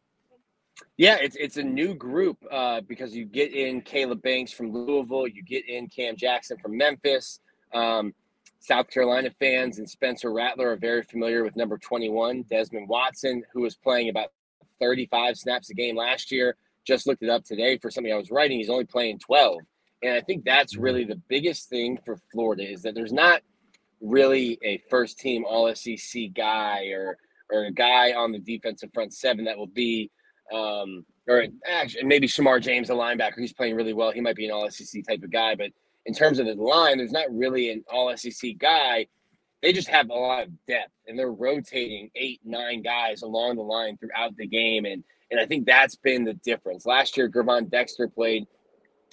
Yeah, 0.98 1.18
it's 1.22 1.36
it's 1.36 1.58
a 1.58 1.64
new 1.64 1.94
group 1.94 2.38
uh, 2.52 2.82
because 2.82 3.16
you 3.16 3.26
get 3.26 3.54
in 3.54 3.82
Caleb 3.82 4.22
Banks 4.22 4.52
from 4.52 4.72
Louisville, 4.72 5.28
you 5.28 5.44
get 5.44 5.68
in 5.68 5.88
Cam 5.88 6.16
Jackson 6.16 6.58
from 6.58 6.78
Memphis. 6.78 7.40
Um, 7.74 8.14
South 8.60 8.90
Carolina 8.90 9.30
fans 9.40 9.80
and 9.80 9.90
Spencer 9.90 10.32
Rattler 10.34 10.72
are 10.72 10.76
very 10.76 11.02
familiar 11.04 11.44
with 11.44 11.56
number 11.56 11.78
21, 11.78 12.44
Desmond 12.50 12.90
Watson, 12.90 13.44
who 13.54 13.62
was 13.62 13.76
playing 13.76 14.10
about 14.10 14.30
35 14.82 15.38
snaps 15.38 15.70
a 15.70 15.74
game 15.74 15.96
last 15.96 16.32
year. 16.32 16.56
Just 16.86 17.08
looked 17.08 17.24
it 17.24 17.30
up 17.30 17.46
today 17.46 17.78
for 17.78 17.90
something 17.90 18.12
I 18.12 18.18
was 18.18 18.32
writing. 18.32 18.58
He's 18.58 18.70
only 18.70 18.86
playing 18.86 19.20
12. 19.20 19.60
And 20.04 20.14
I 20.14 20.22
think 20.22 20.44
that's 20.44 20.74
mm-hmm. 20.74 20.84
really 20.84 21.04
the 21.06 21.22
biggest 21.28 21.70
thing 21.70 22.00
for 22.06 22.18
Florida 22.32 22.70
is 22.70 22.82
that 22.82 22.96
there's 22.96 23.14
not 23.14 23.42
really 24.02 24.58
a 24.64 24.82
first 24.90 25.20
team 25.20 25.46
all 25.46 25.74
SEC 25.76 26.34
guy 26.36 26.88
or 26.88 27.18
or 27.52 27.66
a 27.66 27.72
guy 27.72 28.14
on 28.14 28.32
the 28.32 28.40
defensive 28.40 28.90
front 28.94 29.14
seven 29.14 29.46
that 29.46 29.58
will 29.58 29.68
be 29.68 30.12
um, 30.54 31.06
or 31.28 31.46
actually 31.68 32.04
maybe 32.04 32.28
Shamar 32.28 32.62
James, 32.62 32.90
a 32.90 32.94
linebacker, 32.94 33.40
he's 33.40 33.54
playing 33.54 33.76
really 33.76 33.94
well. 33.94 34.12
He 34.12 34.22
might 34.22 34.36
be 34.36 34.46
an 34.46 34.52
all 34.52 34.70
SEC 34.70 35.04
type 35.08 35.22
of 35.24 35.32
guy, 35.32 35.56
but 35.56 35.70
in 36.06 36.14
terms 36.14 36.40
of 36.40 36.48
the 36.48 36.56
line, 36.56 36.98
there's 36.98 37.12
not 37.12 37.28
really 37.32 37.72
an 37.72 37.84
all 37.92 38.16
SEC 38.18 38.58
guy. 38.58 39.06
They 39.62 39.74
just 39.74 39.90
have 39.90 40.10
a 40.10 40.14
lot 40.14 40.44
of 40.44 40.66
depth 40.66 40.94
and 41.08 41.20
they're 41.20 41.32
rotating 41.32 42.10
eight, 42.16 42.40
nine 42.44 42.82
guys 42.82 43.22
along 43.22 43.58
the 43.58 43.62
line 43.62 43.98
throughout 43.98 44.36
the 44.38 44.48
game. 44.48 44.86
And 44.86 45.04
and 45.32 45.40
I 45.40 45.46
think 45.46 45.68
that's 45.68 45.96
been 45.96 46.24
the 46.24 46.34
difference. 46.34 46.88
Last 46.88 47.16
year, 47.16 47.30
Gervon 47.30 47.70
Dexter 47.70 48.08
played, 48.08 48.48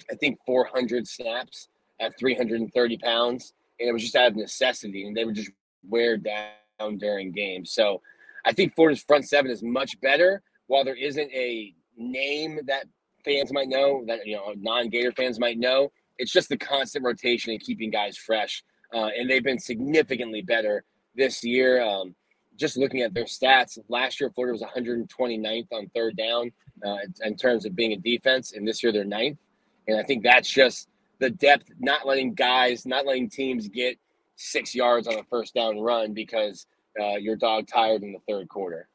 I 0.09 0.15
think, 0.15 0.39
400 0.47 1.07
snaps 1.07 1.69
at 1.99 2.17
330 2.17 2.97
pounds 2.97 3.53
and 3.79 3.89
it 3.89 3.93
was 3.93 4.01
just 4.01 4.15
out 4.15 4.27
of 4.27 4.35
necessity, 4.35 5.05
and 5.05 5.15
they 5.15 5.25
would 5.25 5.35
just 5.35 5.51
wear 5.87 6.17
down 6.17 6.97
during 6.97 7.31
games. 7.31 7.71
So 7.71 8.01
I 8.45 8.53
think 8.53 8.75
Florida's 8.75 9.03
front 9.03 9.27
seven 9.27 9.51
is 9.51 9.63
much 9.63 9.99
better. 10.01 10.41
While 10.67 10.83
there 10.83 10.95
isn't 10.95 11.31
a 11.31 11.73
name 11.95 12.59
that 12.67 12.85
fans 13.23 13.51
might 13.53 13.67
know, 13.67 14.03
that 14.07 14.25
you 14.25 14.35
know 14.35 14.53
non-Gator 14.57 15.11
fans 15.13 15.39
might 15.39 15.57
know, 15.57 15.91
it's 16.17 16.31
just 16.31 16.49
the 16.49 16.57
constant 16.57 17.05
rotation 17.05 17.51
and 17.51 17.61
keeping 17.61 17.91
guys 17.91 18.17
fresh. 18.17 18.63
Uh, 18.93 19.09
and 19.17 19.29
they've 19.29 19.43
been 19.43 19.59
significantly 19.59 20.41
better 20.41 20.83
this 21.15 21.43
year. 21.43 21.81
Um, 21.81 22.15
just 22.55 22.77
looking 22.77 23.01
at 23.01 23.13
their 23.13 23.25
stats, 23.25 23.77
last 23.87 24.19
year 24.19 24.31
Florida 24.31 24.53
was 24.53 24.63
129th 24.63 25.67
on 25.71 25.89
third 25.93 26.17
down 26.17 26.51
uh, 26.85 26.97
in 27.23 27.35
terms 27.35 27.65
of 27.65 27.75
being 27.75 27.93
a 27.93 27.97
defense, 27.97 28.53
and 28.53 28.67
this 28.67 28.81
year 28.81 28.91
they're 28.91 29.03
ninth. 29.03 29.37
And 29.87 29.99
I 29.99 30.03
think 30.03 30.23
that's 30.23 30.49
just 30.49 30.89
the 31.19 31.29
depth, 31.29 31.71
not 31.79 32.05
letting 32.05 32.33
guys, 32.33 32.85
not 32.85 33.05
letting 33.05 33.29
teams 33.29 33.67
get 33.67 33.97
six 34.35 34.73
yards 34.73 35.07
on 35.07 35.15
a 35.15 35.23
first 35.23 35.53
down 35.53 35.79
run 35.79 36.13
because 36.13 36.67
uh, 36.99 37.15
you're 37.15 37.35
dog 37.35 37.67
tired 37.67 38.03
in 38.03 38.13
the 38.13 38.19
third 38.27 38.47
quarter. 38.49 38.87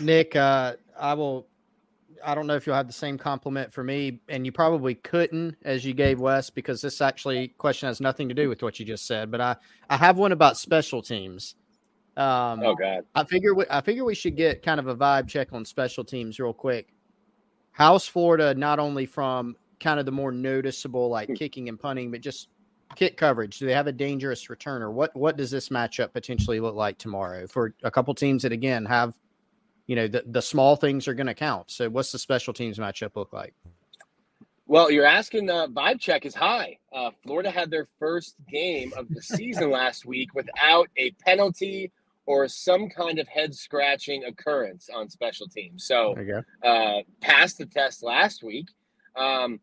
Nick, 0.00 0.36
uh, 0.36 0.74
I 0.98 1.14
will. 1.14 1.46
I 2.24 2.34
don't 2.34 2.46
know 2.46 2.56
if 2.56 2.66
you'll 2.66 2.74
have 2.74 2.86
the 2.86 2.92
same 2.92 3.18
compliment 3.18 3.72
for 3.72 3.84
me, 3.84 4.20
and 4.28 4.44
you 4.44 4.50
probably 4.50 4.94
couldn't 4.94 5.56
as 5.64 5.84
you 5.84 5.94
gave 5.94 6.18
Wes 6.18 6.50
because 6.50 6.80
this 6.80 7.00
actually 7.00 7.48
question 7.48 7.88
has 7.88 8.00
nothing 8.00 8.28
to 8.28 8.34
do 8.34 8.48
with 8.48 8.62
what 8.62 8.80
you 8.80 8.86
just 8.86 9.06
said. 9.06 9.30
But 9.30 9.40
I, 9.40 9.56
I 9.90 9.96
have 9.96 10.16
one 10.16 10.32
about 10.32 10.56
special 10.56 11.02
teams. 11.02 11.54
Um, 12.16 12.62
oh 12.64 12.74
God! 12.74 13.04
I 13.14 13.24
figure 13.24 13.54
we, 13.54 13.64
I 13.70 13.80
figure 13.82 14.04
we 14.04 14.14
should 14.14 14.36
get 14.36 14.62
kind 14.62 14.80
of 14.80 14.88
a 14.88 14.96
vibe 14.96 15.28
check 15.28 15.52
on 15.52 15.64
special 15.64 16.04
teams 16.04 16.40
real 16.40 16.54
quick. 16.54 16.88
How's 17.72 18.08
Florida 18.08 18.54
not 18.54 18.78
only 18.78 19.04
from 19.04 19.54
kind 19.80 20.00
of 20.00 20.06
the 20.06 20.12
more 20.12 20.32
noticeable, 20.32 21.08
like 21.08 21.28
hmm. 21.28 21.34
kicking 21.34 21.68
and 21.68 21.78
punting, 21.78 22.10
but 22.10 22.20
just 22.20 22.48
kick 22.94 23.16
coverage? 23.16 23.58
Do 23.58 23.66
they 23.66 23.74
have 23.74 23.86
a 23.86 23.92
dangerous 23.92 24.46
returner? 24.46 24.92
What 24.92 25.14
what 25.16 25.36
does 25.36 25.50
this 25.50 25.70
matchup 25.70 26.12
potentially 26.12 26.60
look 26.60 26.74
like 26.74 26.98
tomorrow 26.98 27.46
for 27.46 27.74
a 27.82 27.90
couple 27.90 28.14
teams 28.14 28.42
that 28.42 28.52
again 28.52 28.84
have, 28.86 29.18
you 29.86 29.96
know, 29.96 30.06
the, 30.06 30.24
the 30.26 30.42
small 30.42 30.76
things 30.76 31.08
are 31.08 31.14
going 31.14 31.26
to 31.26 31.34
count. 31.34 31.70
So 31.70 31.88
what's 31.88 32.12
the 32.12 32.18
special 32.18 32.52
teams 32.52 32.78
matchup 32.78 33.16
look 33.16 33.32
like? 33.32 33.54
Well, 34.68 34.90
you're 34.90 35.06
asking. 35.06 35.48
Uh, 35.48 35.68
vibe 35.68 36.00
check 36.00 36.26
is 36.26 36.34
high. 36.34 36.78
Uh, 36.92 37.10
Florida 37.22 37.50
had 37.50 37.70
their 37.70 37.86
first 37.98 38.34
game 38.50 38.92
of 38.96 39.08
the 39.08 39.22
season 39.22 39.70
last 39.70 40.04
week 40.04 40.34
without 40.34 40.88
a 40.96 41.12
penalty 41.24 41.92
or 42.26 42.48
some 42.48 42.88
kind 42.88 43.20
of 43.20 43.28
head 43.28 43.54
scratching 43.54 44.24
occurrence 44.24 44.90
on 44.92 45.08
special 45.08 45.46
teams. 45.46 45.86
So, 45.86 46.14
There 46.16 46.24
you 46.24 46.68
uh, 46.68 47.02
passed 47.20 47.58
the 47.58 47.66
test 47.66 48.02
last 48.02 48.42
week. 48.42 48.66
Um, 49.14 49.60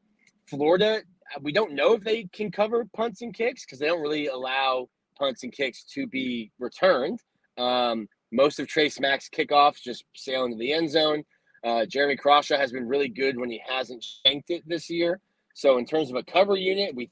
Florida, 0.47 1.01
we 1.41 1.51
don't 1.51 1.73
know 1.73 1.93
if 1.93 2.03
they 2.03 2.25
can 2.33 2.51
cover 2.51 2.85
punts 2.95 3.21
and 3.21 3.33
kicks 3.33 3.65
because 3.65 3.79
they 3.79 3.87
don't 3.87 4.01
really 4.01 4.27
allow 4.27 4.89
punts 5.17 5.43
and 5.43 5.51
kicks 5.51 5.83
to 5.83 6.07
be 6.07 6.51
returned. 6.59 7.19
Um, 7.57 8.07
most 8.31 8.59
of 8.59 8.67
Trey 8.67 8.89
Smack's 8.89 9.29
kickoffs 9.29 9.81
just 9.81 10.05
sail 10.15 10.45
into 10.45 10.57
the 10.57 10.73
end 10.73 10.89
zone. 10.89 11.23
Uh, 11.63 11.85
Jeremy 11.85 12.17
Crawshaw 12.17 12.57
has 12.57 12.71
been 12.71 12.87
really 12.87 13.07
good 13.07 13.37
when 13.37 13.49
he 13.49 13.61
hasn't 13.67 14.03
shanked 14.03 14.49
it 14.49 14.63
this 14.67 14.89
year. 14.89 15.19
So 15.53 15.77
in 15.77 15.85
terms 15.85 16.09
of 16.09 16.15
a 16.15 16.23
cover 16.23 16.55
unit, 16.55 16.95
we 16.95 17.09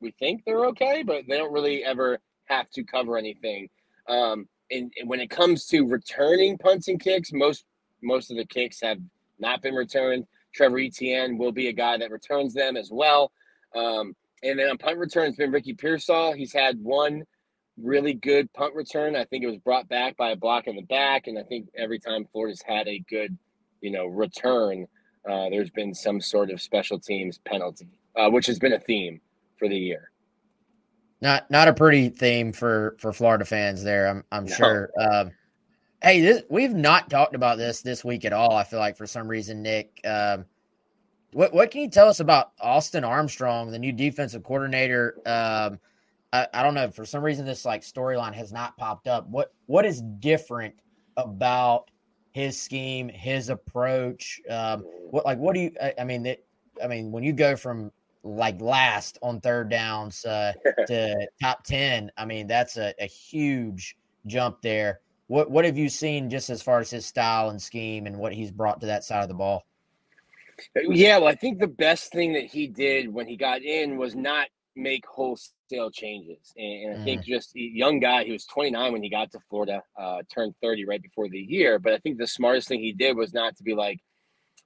we 0.00 0.10
think 0.18 0.42
they're 0.44 0.66
okay, 0.66 1.02
but 1.02 1.24
they 1.28 1.36
don't 1.38 1.52
really 1.52 1.84
ever 1.84 2.18
have 2.46 2.68
to 2.70 2.84
cover 2.84 3.16
anything. 3.16 3.68
Um, 4.08 4.48
and, 4.70 4.92
and 4.98 5.08
when 5.08 5.20
it 5.20 5.30
comes 5.30 5.66
to 5.66 5.86
returning 5.86 6.58
punts 6.58 6.88
and 6.88 7.00
kicks, 7.00 7.32
most 7.32 7.64
most 8.02 8.30
of 8.30 8.36
the 8.36 8.44
kicks 8.44 8.80
have 8.82 8.98
not 9.38 9.62
been 9.62 9.74
returned. 9.74 10.26
Trevor 10.54 10.78
Etienne 10.78 11.36
will 11.36 11.52
be 11.52 11.68
a 11.68 11.72
guy 11.72 11.96
that 11.98 12.10
returns 12.10 12.54
them 12.54 12.76
as 12.76 12.90
well. 12.92 13.32
Um, 13.74 14.14
and 14.42 14.58
then 14.58 14.68
on 14.70 14.78
punt 14.78 14.98
return, 14.98 15.28
it's 15.28 15.36
been 15.36 15.50
Ricky 15.50 15.74
Pearsall. 15.74 16.32
He's 16.32 16.52
had 16.52 16.78
one 16.82 17.24
really 17.76 18.14
good 18.14 18.52
punt 18.52 18.74
return. 18.74 19.16
I 19.16 19.24
think 19.24 19.42
it 19.42 19.48
was 19.48 19.58
brought 19.58 19.88
back 19.88 20.16
by 20.16 20.30
a 20.30 20.36
block 20.36 20.66
in 20.66 20.76
the 20.76 20.82
back. 20.82 21.26
And 21.26 21.38
I 21.38 21.42
think 21.42 21.68
every 21.76 21.98
time 21.98 22.26
Florida's 22.30 22.62
had 22.64 22.86
a 22.86 23.02
good, 23.10 23.36
you 23.80 23.90
know, 23.90 24.06
return, 24.06 24.86
uh, 25.28 25.48
there's 25.50 25.70
been 25.70 25.94
some 25.94 26.20
sort 26.20 26.50
of 26.50 26.60
special 26.60 27.00
teams 27.00 27.38
penalty, 27.38 27.88
uh, 28.16 28.30
which 28.30 28.46
has 28.46 28.58
been 28.58 28.74
a 28.74 28.78
theme 28.80 29.20
for 29.58 29.68
the 29.68 29.76
year. 29.76 30.10
Not 31.20 31.50
not 31.50 31.68
a 31.68 31.72
pretty 31.72 32.10
theme 32.10 32.52
for 32.52 32.96
for 32.98 33.12
Florida 33.12 33.46
fans 33.46 33.82
there. 33.82 34.08
I'm 34.08 34.24
I'm 34.30 34.44
No. 34.44 34.54
sure. 34.54 34.90
Um, 35.00 35.30
hey, 36.04 36.20
this, 36.20 36.42
we've 36.50 36.74
not 36.74 37.08
talked 37.08 37.34
about 37.34 37.56
this 37.56 37.80
this 37.80 38.04
week 38.04 38.26
at 38.26 38.32
all. 38.34 38.54
I 38.54 38.64
feel 38.64 38.78
like 38.78 38.96
for 38.96 39.06
some 39.06 39.26
reason, 39.26 39.62
Nick. 39.62 40.00
Um, 40.04 40.44
what 41.32 41.52
what 41.52 41.70
can 41.70 41.80
you 41.80 41.90
tell 41.90 42.08
us 42.08 42.20
about 42.20 42.52
Austin 42.60 43.02
Armstrong, 43.02 43.70
the 43.70 43.78
new 43.78 43.90
defensive 43.92 44.44
coordinator? 44.44 45.16
Um, 45.26 45.80
I, 46.32 46.46
I 46.52 46.62
don't 46.62 46.74
know. 46.74 46.90
For 46.90 47.04
some 47.04 47.24
reason, 47.24 47.44
this 47.46 47.64
like 47.64 47.82
storyline 47.82 48.34
has 48.34 48.52
not 48.52 48.76
popped 48.76 49.08
up. 49.08 49.26
What 49.28 49.52
what 49.66 49.84
is 49.84 50.02
different 50.20 50.74
about 51.16 51.90
his 52.32 52.60
scheme, 52.60 53.08
his 53.08 53.48
approach? 53.48 54.40
Um, 54.48 54.84
what 55.10 55.24
like 55.24 55.38
what 55.38 55.54
do 55.54 55.60
you? 55.62 55.72
I, 55.82 55.94
I 55.98 56.04
mean, 56.04 56.22
that 56.24 56.44
I 56.82 56.86
mean, 56.86 57.10
when 57.10 57.24
you 57.24 57.32
go 57.32 57.56
from 57.56 57.90
like 58.22 58.60
last 58.60 59.18
on 59.22 59.40
third 59.40 59.70
downs 59.70 60.24
uh, 60.24 60.52
to 60.86 61.26
top 61.40 61.64
ten, 61.64 62.12
I 62.16 62.26
mean, 62.26 62.46
that's 62.46 62.76
a, 62.76 62.94
a 63.00 63.06
huge 63.06 63.96
jump 64.26 64.62
there. 64.62 65.00
What 65.26 65.50
what 65.50 65.64
have 65.64 65.78
you 65.78 65.88
seen 65.88 66.30
just 66.30 66.50
as 66.50 66.62
far 66.62 66.80
as 66.80 66.90
his 66.90 67.06
style 67.06 67.48
and 67.48 67.60
scheme 67.60 68.06
and 68.06 68.18
what 68.18 68.32
he's 68.32 68.50
brought 68.50 68.80
to 68.80 68.86
that 68.86 69.04
side 69.04 69.22
of 69.22 69.28
the 69.28 69.34
ball? 69.34 69.64
Yeah, 70.76 71.18
well, 71.18 71.28
I 71.28 71.34
think 71.34 71.58
the 71.58 71.66
best 71.66 72.12
thing 72.12 72.34
that 72.34 72.44
he 72.44 72.66
did 72.66 73.12
when 73.12 73.26
he 73.26 73.36
got 73.36 73.62
in 73.62 73.96
was 73.96 74.14
not 74.14 74.48
make 74.76 75.04
wholesale 75.06 75.90
changes. 75.92 76.52
And, 76.56 76.90
and 76.92 77.00
I 77.00 77.04
think 77.04 77.24
just 77.24 77.54
young 77.54 78.00
guy, 78.00 78.24
he 78.24 78.32
was 78.32 78.44
29 78.46 78.92
when 78.92 79.02
he 79.02 79.10
got 79.10 79.30
to 79.32 79.40
Florida, 79.48 79.82
uh, 79.98 80.22
turned 80.32 80.54
30 80.62 80.84
right 80.84 81.02
before 81.02 81.28
the 81.28 81.38
year. 81.38 81.78
But 81.78 81.92
I 81.92 81.98
think 81.98 82.18
the 82.18 82.26
smartest 82.26 82.68
thing 82.68 82.80
he 82.80 82.92
did 82.92 83.16
was 83.16 83.32
not 83.32 83.56
to 83.56 83.62
be 83.62 83.74
like, 83.74 84.00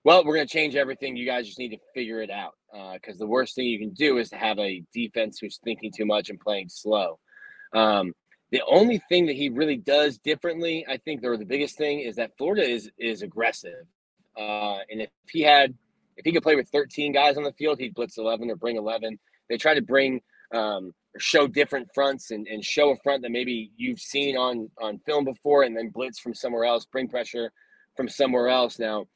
well, 0.04 0.24
we're 0.24 0.36
going 0.36 0.46
to 0.46 0.52
change 0.52 0.76
everything. 0.76 1.16
You 1.16 1.26
guys 1.26 1.46
just 1.46 1.58
need 1.58 1.70
to 1.70 1.78
figure 1.94 2.22
it 2.22 2.30
out. 2.30 2.52
Because 2.94 3.18
the 3.18 3.26
worst 3.26 3.54
thing 3.54 3.66
you 3.66 3.78
can 3.78 3.94
do 3.94 4.18
is 4.18 4.30
to 4.30 4.36
have 4.36 4.58
a 4.58 4.82
defense 4.92 5.38
who's 5.38 5.58
thinking 5.64 5.90
too 5.94 6.06
much 6.06 6.30
and 6.30 6.38
playing 6.38 6.68
slow. 6.68 7.18
Um, 7.74 8.12
the 8.50 8.62
only 8.66 9.00
thing 9.08 9.26
that 9.26 9.36
he 9.36 9.48
really 9.48 9.76
does 9.76 10.18
differently, 10.18 10.84
I 10.88 10.96
think, 10.96 11.22
or 11.24 11.36
the 11.36 11.44
biggest 11.44 11.76
thing, 11.76 12.00
is 12.00 12.16
that 12.16 12.36
Florida 12.38 12.62
is 12.62 12.90
is 12.98 13.22
aggressive. 13.22 13.86
Uh, 14.36 14.78
and 14.90 15.02
if 15.02 15.10
he 15.30 15.42
had, 15.42 15.74
if 16.16 16.24
he 16.24 16.32
could 16.32 16.42
play 16.42 16.54
with 16.54 16.68
13 16.68 17.12
guys 17.12 17.36
on 17.36 17.42
the 17.42 17.52
field, 17.52 17.78
he'd 17.78 17.94
blitz 17.94 18.18
11 18.18 18.50
or 18.50 18.56
bring 18.56 18.76
11. 18.76 19.18
They 19.48 19.56
try 19.56 19.74
to 19.74 19.82
bring 19.82 20.20
um, 20.54 20.92
show 21.18 21.46
different 21.46 21.88
fronts 21.94 22.30
and, 22.30 22.46
and 22.46 22.64
show 22.64 22.90
a 22.90 22.96
front 23.02 23.22
that 23.22 23.30
maybe 23.30 23.70
you've 23.76 24.00
seen 24.00 24.36
on 24.36 24.70
on 24.80 24.98
film 25.00 25.24
before, 25.24 25.64
and 25.64 25.76
then 25.76 25.90
blitz 25.90 26.18
from 26.18 26.34
somewhere 26.34 26.64
else, 26.64 26.86
bring 26.86 27.08
pressure 27.08 27.52
from 27.96 28.08
somewhere 28.08 28.48
else. 28.48 28.78
Now, 28.78 29.06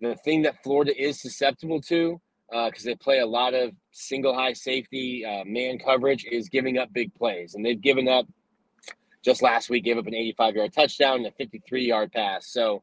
the 0.00 0.16
thing 0.16 0.42
that 0.42 0.62
Florida 0.62 0.92
is 1.00 1.20
susceptible 1.20 1.80
to, 1.82 2.20
because 2.50 2.84
they 2.84 2.94
play 2.96 3.20
a 3.20 3.26
lot 3.26 3.54
of 3.54 3.72
single 3.92 4.34
high 4.34 4.52
safety 4.52 5.24
uh, 5.24 5.44
man 5.46 5.78
coverage, 5.78 6.26
is 6.30 6.48
giving 6.48 6.78
up 6.78 6.92
big 6.92 7.14
plays, 7.14 7.54
and 7.54 7.64
they've 7.64 7.80
given 7.80 8.08
up. 8.08 8.26
Just 9.24 9.42
last 9.42 9.70
week, 9.70 9.84
gave 9.84 9.98
up 9.98 10.06
an 10.06 10.14
85 10.14 10.56
yard 10.56 10.72
touchdown 10.72 11.16
and 11.18 11.26
a 11.26 11.30
53 11.32 11.84
yard 11.86 12.12
pass. 12.12 12.46
So, 12.46 12.82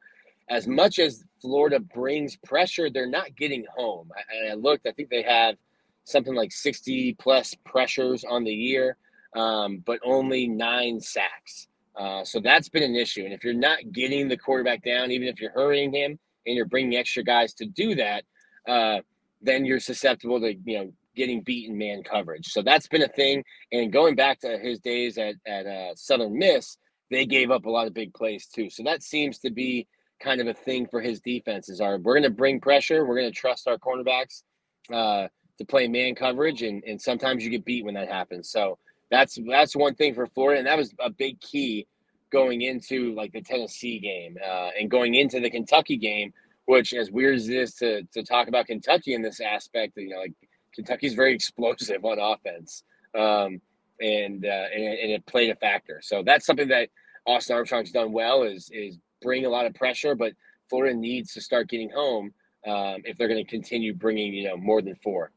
as 0.50 0.68
much 0.68 1.00
as 1.00 1.24
Florida 1.42 1.80
brings 1.80 2.36
pressure, 2.36 2.90
they're 2.90 3.08
not 3.08 3.36
getting 3.38 3.66
home. 3.76 4.10
I, 4.16 4.52
I 4.52 4.54
looked, 4.56 4.86
I 4.86 4.92
think 4.92 5.10
they 5.10 5.22
have 5.22 5.56
something 6.04 6.34
like 6.34 6.52
60 6.52 7.14
plus 7.14 7.56
pressures 7.66 8.26
on 8.26 8.44
the 8.44 8.54
year, 8.54 8.98
um, 9.36 9.84
but 9.86 10.00
only 10.04 10.48
nine 10.48 11.00
sacks. 11.00 11.68
Uh, 11.96 12.24
so 12.24 12.40
that's 12.40 12.70
been 12.70 12.84
an 12.84 12.96
issue. 12.96 13.24
And 13.24 13.34
if 13.34 13.44
you're 13.44 13.54
not 13.54 13.92
getting 13.92 14.28
the 14.28 14.38
quarterback 14.38 14.84
down, 14.84 15.12
even 15.12 15.28
if 15.28 15.40
you're 15.40 15.52
hurrying 15.52 15.94
him 15.94 16.18
and 16.46 16.56
you're 16.56 16.66
bringing 16.66 16.98
extra 16.98 17.24
guys 17.24 17.54
to 17.56 17.66
do 17.66 17.96
that, 17.96 18.24
uh, 18.68 19.00
then 19.42 19.66
you're 19.66 19.80
susceptible 19.80 20.40
to 20.40 20.54
you 20.66 20.78
know 20.78 20.94
getting 21.16 21.42
beaten 21.42 21.78
man 21.78 22.04
coverage. 22.04 22.48
So 22.48 22.62
that's 22.62 22.88
been 22.88 23.04
a 23.04 23.08
thing. 23.08 23.44
And 23.72 23.92
going 23.92 24.16
back 24.16 24.40
to 24.42 24.58
his 24.58 24.80
days 24.80 25.18
at 25.18 25.36
at 25.46 25.66
uh, 25.66 25.96
Southern 25.96 26.38
Miss, 26.38 26.78
they 27.10 27.26
gave 27.26 27.52
up 27.52 27.66
a 27.66 27.70
lot 27.70 27.88
of 27.88 27.94
big 27.94 28.14
plays 28.14 28.48
too. 28.48 28.70
So 28.70 28.84
that 28.84 29.04
seems 29.04 29.40
to 29.40 29.52
be 29.52 29.88
kind 30.22 30.40
of 30.40 30.48
a 30.48 30.54
thing 30.54 30.88
for 30.88 31.02
his 31.02 31.20
defenses. 31.20 31.82
Are 31.82 31.98
we're 31.98 32.14
going 32.14 32.24
to 32.24 32.30
bring 32.30 32.60
pressure, 32.60 33.06
we're 33.06 33.20
going 33.20 33.32
to 33.32 33.38
trust 33.38 33.68
our 33.68 33.78
cornerbacks 33.78 34.44
uh, 34.92 35.28
to 35.58 35.66
play 35.66 35.88
man 35.88 36.16
coverage, 36.16 36.62
and 36.62 36.84
and 36.86 37.02
sometimes 37.02 37.44
you 37.44 37.50
get 37.50 37.66
beat 37.66 37.86
when 37.86 37.96
that 37.96 38.08
happens. 38.08 38.50
So 38.50 38.78
that's 39.10 39.38
that's 39.48 39.76
one 39.76 39.96
thing 39.96 40.16
for 40.16 40.28
Florida, 40.28 40.60
and 40.60 40.68
that 40.68 40.78
was 40.78 40.94
a 41.00 41.10
big 41.10 41.40
key 41.42 41.88
going 42.32 42.62
into 42.62 43.14
like 43.14 43.34
the 43.34 43.42
Tennessee 43.42 44.00
game 44.00 44.38
uh, 44.44 44.70
and 44.80 44.90
going 44.90 45.16
into 45.16 45.40
the 45.40 45.50
Kentucky 45.50 45.98
game. 45.98 46.34
Which, 46.66 46.94
as 46.94 47.12
weird 47.12 47.36
as 47.36 47.50
it 47.50 47.58
is 47.58 47.74
to 47.76 48.04
to 48.14 48.24
talk 48.24 48.48
about 48.48 48.68
Kentucky 48.68 49.14
in 49.14 49.22
this 49.22 49.42
aspect, 49.42 49.98
you 49.98 50.10
know, 50.10 50.20
like 50.20 50.34
Kentucky's 50.74 51.14
very 51.14 51.34
explosive 51.36 52.04
on 52.06 52.20
offense, 52.20 52.84
um, 53.16 53.62
and, 54.00 54.46
uh, 54.46 54.66
and 54.74 54.84
and 54.84 55.12
it 55.12 55.26
played 55.26 55.50
a 55.50 55.56
factor. 55.56 56.00
So 56.04 56.24
that's 56.24 56.46
something 56.46 56.68
that 56.70 56.90
Austin 57.26 57.56
Armstrong's 57.56 57.92
done 57.92 58.12
well 58.12 58.44
is 58.44 58.70
is 58.74 58.98
bring 59.22 59.46
a 59.46 59.50
lot 59.50 59.66
of 59.66 59.74
pressure, 59.74 60.16
but 60.16 60.34
Florida 60.70 60.96
needs 60.96 61.34
to 61.34 61.42
start 61.42 61.70
getting 61.70 61.90
home 61.90 62.34
um, 62.66 63.02
if 63.04 63.18
they're 63.18 63.28
going 63.28 63.44
to 63.44 63.50
continue 63.50 63.94
bringing 63.94 64.34
you 64.34 64.50
know 64.50 64.58
more 64.58 64.82
than 64.82 64.96
four. 65.04 65.32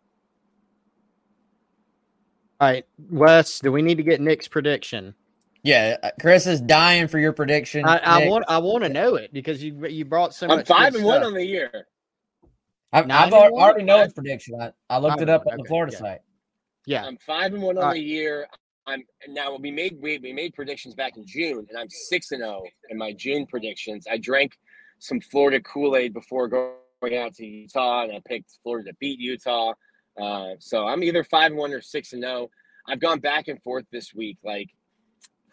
All 2.60 2.68
right, 2.68 2.86
Wes, 3.10 3.60
do 3.60 3.72
we 3.72 3.82
need 3.82 3.96
to 3.96 4.02
get 4.02 4.20
Nick's 4.20 4.48
prediction? 4.48 5.14
Yeah, 5.64 5.96
uh, 6.02 6.10
Chris 6.20 6.46
is 6.46 6.60
dying 6.60 7.08
for 7.08 7.18
your 7.18 7.32
prediction. 7.32 7.84
I, 7.86 7.96
I 7.96 8.28
want 8.28 8.44
I 8.48 8.58
want 8.58 8.84
to 8.84 8.90
know 8.90 9.16
it 9.16 9.32
because 9.32 9.62
you 9.62 9.86
you 9.86 10.04
brought 10.04 10.34
so 10.34 10.46
I'm 10.46 10.58
much. 10.58 10.68
five 10.68 10.92
good 10.92 11.00
and 11.00 11.08
one 11.08 11.24
on 11.24 11.34
the 11.34 11.44
year. 11.44 11.86
I've, 12.94 13.10
I've 13.10 13.24
and 13.24 13.34
already 13.34 13.82
know 13.82 13.96
Five- 13.96 14.04
his 14.04 14.12
prediction. 14.14 14.60
I, 14.60 14.70
I 14.88 14.98
looked 14.98 15.18
Five 15.18 15.22
it 15.22 15.28
up 15.28 15.46
one, 15.46 15.54
on 15.54 15.58
the 15.62 15.68
Florida 15.68 15.92
yeah. 15.92 15.98
site. 15.98 16.20
Yeah, 16.86 17.04
I'm 17.04 17.16
five 17.18 17.52
and 17.54 17.62
one 17.62 17.76
on 17.76 17.84
Alright. 17.84 17.96
the 17.96 18.02
year. 18.02 18.46
I'm 18.86 19.02
now 19.28 19.56
we 19.56 19.70
made 19.70 19.96
we, 20.00 20.18
we 20.18 20.32
made 20.32 20.54
predictions 20.54 20.94
back 20.94 21.16
in 21.16 21.26
June, 21.26 21.66
and 21.68 21.78
I'm 21.78 21.88
six 21.88 22.30
and 22.32 22.40
zero 22.40 22.62
in 22.90 22.98
my 22.98 23.12
June 23.12 23.46
predictions. 23.46 24.06
I 24.10 24.18
drank 24.18 24.56
some 24.98 25.20
Florida 25.20 25.60
Kool 25.60 25.96
Aid 25.96 26.12
before 26.12 26.48
going 26.48 27.16
out 27.16 27.34
to 27.34 27.46
Utah, 27.46 28.04
and 28.04 28.12
I 28.12 28.20
picked 28.26 28.58
Florida 28.62 28.90
to 28.90 28.96
beat 29.00 29.18
Utah. 29.18 29.72
Uh, 30.20 30.50
so 30.58 30.86
I'm 30.86 31.02
either 31.02 31.24
five 31.24 31.50
and 31.50 31.56
one 31.56 31.72
or 31.72 31.80
six 31.80 32.12
and 32.12 32.22
zero. 32.22 32.48
I've 32.86 33.00
gone 33.00 33.18
back 33.18 33.48
and 33.48 33.60
forth 33.62 33.86
this 33.90 34.14
week. 34.14 34.38
Like 34.44 34.68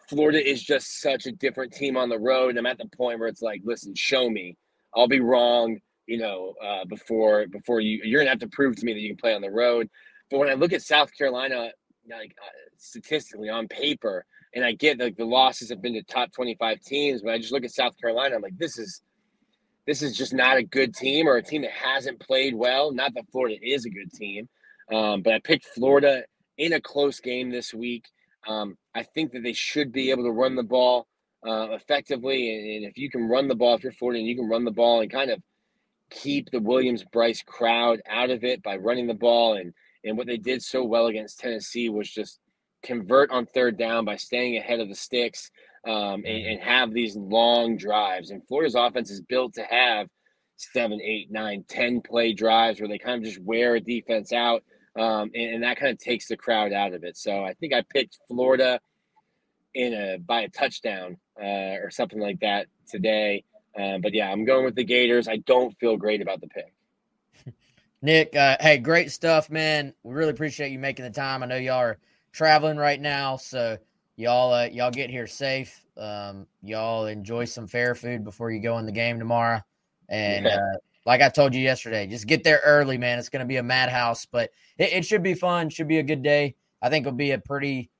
Florida 0.08 0.46
is 0.46 0.62
just 0.62 1.00
such 1.00 1.26
a 1.26 1.32
different 1.32 1.72
team 1.72 1.96
on 1.96 2.10
the 2.10 2.18
road. 2.18 2.56
I'm 2.58 2.66
at 2.66 2.78
the 2.78 2.86
point 2.94 3.18
where 3.18 3.28
it's 3.28 3.42
like, 3.42 3.62
listen, 3.64 3.94
show 3.94 4.28
me. 4.28 4.56
I'll 4.94 5.08
be 5.08 5.20
wrong, 5.20 5.78
you 6.06 6.18
know, 6.18 6.54
uh, 6.62 6.84
before 6.86 7.46
before 7.46 7.80
you 7.80 8.00
you're 8.04 8.20
gonna 8.20 8.30
have 8.30 8.40
to 8.40 8.48
prove 8.48 8.76
to 8.76 8.84
me 8.84 8.92
that 8.92 9.00
you 9.00 9.10
can 9.10 9.16
play 9.16 9.34
on 9.34 9.42
the 9.42 9.50
road. 9.50 9.88
But 10.30 10.38
when 10.38 10.48
I 10.48 10.54
look 10.54 10.72
at 10.72 10.82
South 10.82 11.10
Carolina, 11.16 11.70
like 12.10 12.34
uh, 12.42 12.50
statistically 12.76 13.48
on 13.48 13.68
paper, 13.68 14.24
and 14.54 14.64
I 14.64 14.72
get 14.72 14.98
like 14.98 15.16
the 15.16 15.24
losses 15.24 15.70
have 15.70 15.82
been 15.82 15.94
to 15.94 16.02
top 16.02 16.32
25 16.32 16.80
teams, 16.80 17.22
but 17.22 17.32
I 17.32 17.38
just 17.38 17.52
look 17.52 17.64
at 17.64 17.70
South 17.70 17.98
Carolina, 18.00 18.36
I'm 18.36 18.42
like, 18.42 18.58
this 18.58 18.78
is 18.78 19.02
this 19.86 20.02
is 20.02 20.16
just 20.16 20.32
not 20.32 20.56
a 20.56 20.62
good 20.62 20.94
team 20.94 21.26
or 21.26 21.36
a 21.36 21.42
team 21.42 21.62
that 21.62 21.72
hasn't 21.72 22.20
played 22.20 22.54
well. 22.54 22.92
Not 22.92 23.14
that 23.14 23.30
Florida 23.32 23.56
is 23.60 23.84
a 23.84 23.90
good 23.90 24.12
team, 24.12 24.48
um, 24.92 25.22
but 25.22 25.34
I 25.34 25.40
picked 25.40 25.66
Florida 25.66 26.22
in 26.58 26.72
a 26.72 26.80
close 26.80 27.20
game 27.20 27.50
this 27.50 27.74
week. 27.74 28.04
Um, 28.46 28.76
I 28.94 29.02
think 29.02 29.32
that 29.32 29.42
they 29.42 29.52
should 29.52 29.92
be 29.92 30.10
able 30.10 30.24
to 30.24 30.30
run 30.30 30.56
the 30.56 30.62
ball 30.62 31.06
uh, 31.46 31.70
effectively, 31.70 32.54
and, 32.54 32.76
and 32.76 32.84
if 32.90 32.96
you 32.96 33.10
can 33.10 33.28
run 33.28 33.48
the 33.48 33.54
ball, 33.54 33.74
if 33.74 33.82
you're 33.82 33.92
Florida 33.92 34.20
and 34.20 34.28
you 34.28 34.36
can 34.36 34.48
run 34.48 34.64
the 34.64 34.70
ball 34.70 35.00
and 35.00 35.10
kind 35.10 35.30
of 35.30 35.42
keep 36.12 36.50
the 36.50 36.60
Williams-Brice 36.60 37.42
crowd 37.42 38.00
out 38.08 38.30
of 38.30 38.44
it 38.44 38.62
by 38.62 38.76
running 38.76 39.06
the 39.06 39.14
ball. 39.14 39.54
And, 39.54 39.72
and 40.04 40.16
what 40.16 40.26
they 40.26 40.36
did 40.36 40.62
so 40.62 40.84
well 40.84 41.06
against 41.06 41.40
Tennessee 41.40 41.88
was 41.88 42.10
just 42.10 42.38
convert 42.82 43.30
on 43.30 43.46
third 43.46 43.78
down 43.78 44.04
by 44.04 44.16
staying 44.16 44.56
ahead 44.56 44.80
of 44.80 44.88
the 44.88 44.94
sticks 44.94 45.50
um, 45.86 46.24
and, 46.26 46.46
and 46.46 46.60
have 46.60 46.92
these 46.92 47.16
long 47.16 47.76
drives. 47.76 48.30
And 48.30 48.46
Florida's 48.46 48.74
offense 48.74 49.10
is 49.10 49.20
built 49.20 49.54
to 49.54 49.64
have 49.64 50.08
seven, 50.56 51.00
eight, 51.02 51.30
nine, 51.30 51.64
ten 51.68 52.00
play 52.00 52.32
drives 52.32 52.80
where 52.80 52.88
they 52.88 52.98
kind 52.98 53.18
of 53.18 53.28
just 53.28 53.42
wear 53.42 53.76
a 53.76 53.80
defense 53.80 54.32
out. 54.32 54.62
Um, 54.96 55.30
and, 55.34 55.54
and, 55.54 55.62
that 55.62 55.78
kind 55.78 55.90
of 55.90 55.98
takes 55.98 56.28
the 56.28 56.36
crowd 56.36 56.72
out 56.74 56.92
of 56.92 57.02
it. 57.02 57.16
So 57.16 57.42
I 57.42 57.54
think 57.54 57.72
I 57.72 57.82
picked 57.82 58.18
Florida 58.28 58.78
in 59.74 59.94
a 59.94 60.18
by 60.18 60.42
a 60.42 60.50
touchdown 60.50 61.16
uh, 61.40 61.80
or 61.80 61.90
something 61.90 62.20
like 62.20 62.40
that 62.40 62.66
today. 62.86 63.42
Um, 63.78 64.00
but 64.00 64.12
yeah, 64.14 64.30
I'm 64.30 64.44
going 64.44 64.64
with 64.64 64.74
the 64.74 64.84
Gators. 64.84 65.28
I 65.28 65.36
don't 65.38 65.76
feel 65.78 65.96
great 65.96 66.20
about 66.20 66.40
the 66.40 66.48
pick. 66.48 66.74
Nick, 68.02 68.36
uh, 68.36 68.56
hey, 68.60 68.78
great 68.78 69.10
stuff, 69.10 69.50
man. 69.50 69.94
We 70.02 70.14
really 70.14 70.30
appreciate 70.30 70.72
you 70.72 70.78
making 70.78 71.04
the 71.04 71.10
time. 71.10 71.42
I 71.42 71.46
know 71.46 71.56
y'all 71.56 71.78
are 71.78 71.98
traveling 72.32 72.76
right 72.76 73.00
now, 73.00 73.36
so 73.36 73.78
y'all 74.16 74.52
uh, 74.52 74.66
y'all 74.66 74.90
get 74.90 75.10
here 75.10 75.26
safe. 75.26 75.84
Um, 75.96 76.46
y'all 76.62 77.06
enjoy 77.06 77.44
some 77.44 77.66
fair 77.66 77.94
food 77.94 78.24
before 78.24 78.50
you 78.50 78.60
go 78.60 78.78
in 78.78 78.86
the 78.86 78.92
game 78.92 79.18
tomorrow. 79.18 79.60
And 80.08 80.46
yeah. 80.46 80.56
uh, 80.56 80.76
like 81.06 81.20
I 81.20 81.28
told 81.28 81.54
you 81.54 81.60
yesterday, 81.60 82.06
just 82.06 82.26
get 82.26 82.44
there 82.44 82.60
early, 82.64 82.98
man. 82.98 83.18
It's 83.18 83.28
going 83.28 83.40
to 83.40 83.46
be 83.46 83.56
a 83.56 83.62
madhouse, 83.62 84.26
but 84.26 84.50
it, 84.78 84.92
it, 84.92 85.04
should 85.04 85.22
be 85.22 85.34
fun. 85.34 85.68
Should 85.68 85.88
be 85.88 85.98
a 85.98 86.02
good 86.02 86.22
day. 86.22 86.56
I 86.80 86.90
think 86.90 87.06
it'll 87.06 87.16
be 87.16 87.32
a 87.32 87.38
pretty, 87.38 87.90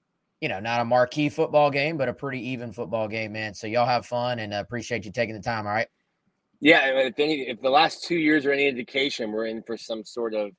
you 0.42 0.48
know, 0.48 0.58
not 0.58 0.80
a 0.80 0.84
marquee 0.84 1.28
football 1.28 1.70
game, 1.70 1.96
but 1.96 2.08
a 2.08 2.12
pretty 2.12 2.44
even 2.48 2.72
football 2.72 3.06
game, 3.06 3.32
man. 3.32 3.54
So 3.54 3.68
y'all 3.68 3.86
have 3.86 4.04
fun 4.04 4.40
and 4.40 4.52
uh, 4.52 4.56
appreciate 4.56 5.04
you 5.04 5.12
taking 5.12 5.36
the 5.36 5.40
time. 5.40 5.68
All 5.68 5.72
right. 5.72 5.86
Yeah, 6.60 6.80
if 6.86 7.18
any, 7.18 7.42
if 7.42 7.60
the 7.62 7.70
last 7.70 8.02
two 8.02 8.16
years 8.16 8.44
are 8.44 8.52
any 8.52 8.66
indication, 8.66 9.30
we're 9.30 9.46
in 9.46 9.62
for 9.62 9.76
some 9.76 10.04
sort 10.04 10.34
of 10.34 10.50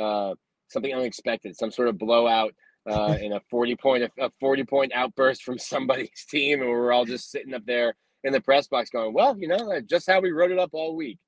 uh, 0.00 0.34
something 0.68 0.94
unexpected, 0.94 1.56
some 1.56 1.72
sort 1.72 1.88
of 1.88 1.98
blowout 1.98 2.54
uh, 2.88 3.16
in 3.20 3.32
a 3.32 3.40
forty 3.50 3.74
point 3.74 4.08
a 4.18 4.30
forty 4.38 4.62
point 4.62 4.92
outburst 4.94 5.42
from 5.42 5.58
somebody's 5.58 6.24
team, 6.28 6.60
and 6.60 6.70
we're 6.70 6.92
all 6.92 7.04
just 7.04 7.32
sitting 7.32 7.52
up 7.52 7.64
there 7.66 7.94
in 8.22 8.32
the 8.32 8.40
press 8.40 8.68
box 8.68 8.90
going, 8.90 9.12
"Well, 9.12 9.36
you 9.38 9.48
know, 9.48 9.80
just 9.88 10.08
how 10.08 10.20
we 10.20 10.30
wrote 10.30 10.52
it 10.52 10.58
up 10.58 10.70
all 10.72 10.96
week." 10.96 11.18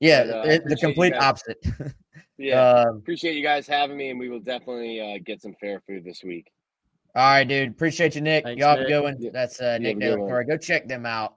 Yeah, 0.00 0.24
but, 0.24 0.48
uh, 0.48 0.58
the 0.64 0.76
complete 0.76 1.14
opposite. 1.14 1.58
yeah, 2.38 2.60
um, 2.60 2.96
appreciate 2.96 3.36
you 3.36 3.42
guys 3.42 3.66
having 3.66 3.96
me, 3.96 4.08
and 4.10 4.18
we 4.18 4.30
will 4.30 4.40
definitely 4.40 5.00
uh, 5.00 5.18
get 5.24 5.42
some 5.42 5.54
fair 5.60 5.82
food 5.86 6.04
this 6.04 6.22
week. 6.22 6.46
All 7.14 7.24
right, 7.24 7.44
dude. 7.44 7.70
Appreciate 7.70 8.14
you, 8.14 8.20
Nick. 8.20 8.44
Thanks, 8.44 8.60
Y'all 8.60 8.76
have 8.76 8.84
a 8.84 8.88
good 8.88 9.02
one. 9.02 9.16
That's 9.32 9.60
uh, 9.60 9.78
Nick 9.78 9.98
De 9.98 10.16
Go 10.16 10.56
check 10.56 10.86
them 10.86 11.06
out. 11.06 11.36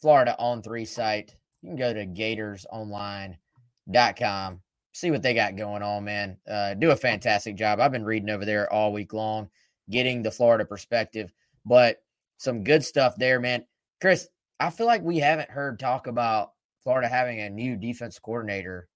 Florida 0.00 0.36
on 0.38 0.62
three 0.62 0.84
site. 0.84 1.34
You 1.62 1.70
can 1.70 1.76
go 1.76 1.92
to 1.92 2.06
gatorsonline.com. 2.06 4.60
See 4.92 5.10
what 5.10 5.22
they 5.22 5.34
got 5.34 5.56
going 5.56 5.82
on, 5.82 6.04
man. 6.04 6.36
Uh, 6.48 6.74
do 6.74 6.90
a 6.90 6.96
fantastic 6.96 7.56
job. 7.56 7.80
I've 7.80 7.92
been 7.92 8.04
reading 8.04 8.30
over 8.30 8.44
there 8.44 8.72
all 8.72 8.92
week 8.92 9.12
long, 9.12 9.48
getting 9.90 10.22
the 10.22 10.30
Florida 10.30 10.64
perspective, 10.64 11.32
but 11.64 12.02
some 12.36 12.64
good 12.64 12.84
stuff 12.84 13.16
there, 13.16 13.40
man. 13.40 13.64
Chris, 14.00 14.28
I 14.60 14.70
feel 14.70 14.86
like 14.86 15.02
we 15.02 15.18
haven't 15.18 15.50
heard 15.50 15.78
talk 15.78 16.06
about 16.06 16.52
Florida 16.82 17.08
having 17.08 17.40
a 17.40 17.50
new 17.50 17.76
defense 17.76 18.18
coordinator. 18.18 18.88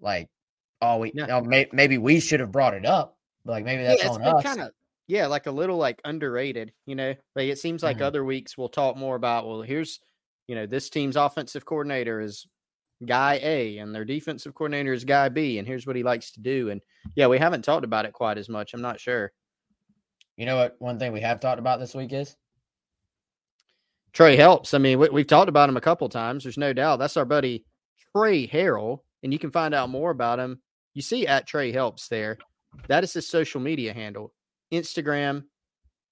Like, 0.00 0.28
oh, 0.80 0.98
we 0.98 1.12
yeah. 1.14 1.22
you 1.22 1.28
know, 1.28 1.40
may, 1.40 1.66
maybe 1.72 1.98
we 1.98 2.20
should 2.20 2.40
have 2.40 2.52
brought 2.52 2.74
it 2.74 2.86
up. 2.86 3.16
Like 3.44 3.64
maybe 3.64 3.84
that's 3.84 4.02
yeah, 4.02 4.10
on 4.10 4.22
us. 4.22 4.42
Kinda, 4.42 4.72
yeah, 5.06 5.26
like 5.26 5.46
a 5.46 5.52
little 5.52 5.76
like 5.76 6.00
underrated. 6.04 6.72
You 6.86 6.94
know, 6.94 7.14
like 7.34 7.48
it 7.48 7.58
seems 7.58 7.82
like 7.82 7.96
mm-hmm. 7.96 8.06
other 8.06 8.24
weeks 8.24 8.56
we'll 8.56 8.68
talk 8.68 8.96
more 8.96 9.16
about. 9.16 9.46
Well, 9.46 9.62
here's 9.62 10.00
you 10.46 10.54
know 10.54 10.66
this 10.66 10.90
team's 10.90 11.16
offensive 11.16 11.64
coordinator 11.64 12.20
is 12.20 12.46
guy 13.04 13.38
A 13.42 13.78
and 13.78 13.94
their 13.94 14.04
defensive 14.04 14.54
coordinator 14.54 14.92
is 14.92 15.04
guy 15.04 15.28
B, 15.28 15.58
and 15.58 15.66
here's 15.66 15.86
what 15.86 15.96
he 15.96 16.02
likes 16.02 16.32
to 16.32 16.40
do. 16.40 16.70
And 16.70 16.80
yeah, 17.14 17.26
we 17.26 17.38
haven't 17.38 17.64
talked 17.64 17.84
about 17.84 18.06
it 18.06 18.12
quite 18.12 18.38
as 18.38 18.48
much. 18.48 18.74
I'm 18.74 18.82
not 18.82 19.00
sure. 19.00 19.32
You 20.36 20.46
know 20.46 20.56
what? 20.56 20.76
One 20.78 20.98
thing 20.98 21.12
we 21.12 21.20
have 21.20 21.40
talked 21.40 21.58
about 21.58 21.80
this 21.80 21.94
week 21.94 22.12
is 22.12 22.36
Trey 24.12 24.36
helps. 24.36 24.74
I 24.74 24.78
mean, 24.78 24.98
we, 24.98 25.20
have 25.20 25.26
talked 25.26 25.48
about 25.48 25.68
him 25.68 25.76
a 25.76 25.80
couple 25.82 26.08
times. 26.08 26.42
There's 26.44 26.58
no 26.58 26.72
doubt. 26.72 26.98
That's 26.98 27.16
our 27.16 27.24
buddy 27.24 27.64
Trey 28.14 28.46
Harrell, 28.46 29.00
and 29.22 29.32
you 29.32 29.38
can 29.38 29.50
find 29.50 29.74
out 29.74 29.90
more 29.90 30.10
about 30.10 30.38
him. 30.38 30.60
You 30.94 31.02
see 31.02 31.26
at 31.26 31.46
Trey 31.46 31.72
helps 31.72 32.08
there. 32.08 32.38
That 32.88 33.04
is 33.04 33.12
his 33.12 33.28
social 33.28 33.60
media 33.60 33.92
handle: 33.92 34.32
Instagram, 34.72 35.44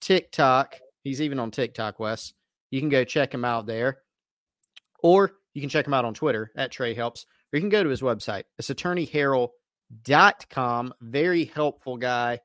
TikTok. 0.00 0.78
He's 1.02 1.20
even 1.20 1.38
on 1.38 1.50
TikTok, 1.50 2.00
Wes. 2.00 2.32
You 2.70 2.80
can 2.80 2.88
go 2.88 3.04
check 3.04 3.34
him 3.34 3.44
out 3.44 3.66
there, 3.66 3.98
or 5.00 5.32
you 5.52 5.60
can 5.60 5.70
check 5.70 5.86
him 5.86 5.94
out 5.94 6.04
on 6.04 6.14
Twitter 6.14 6.50
at 6.56 6.72
Trey 6.72 6.94
helps, 6.94 7.26
or 7.52 7.58
you 7.58 7.62
can 7.62 7.70
go 7.70 7.82
to 7.82 7.88
his 7.88 8.02
website. 8.02 8.44
It's 8.58 8.70
attorneyharrell.com. 8.70 10.94
Very 11.00 11.44
helpful 11.44 11.96
guy, 11.96 12.40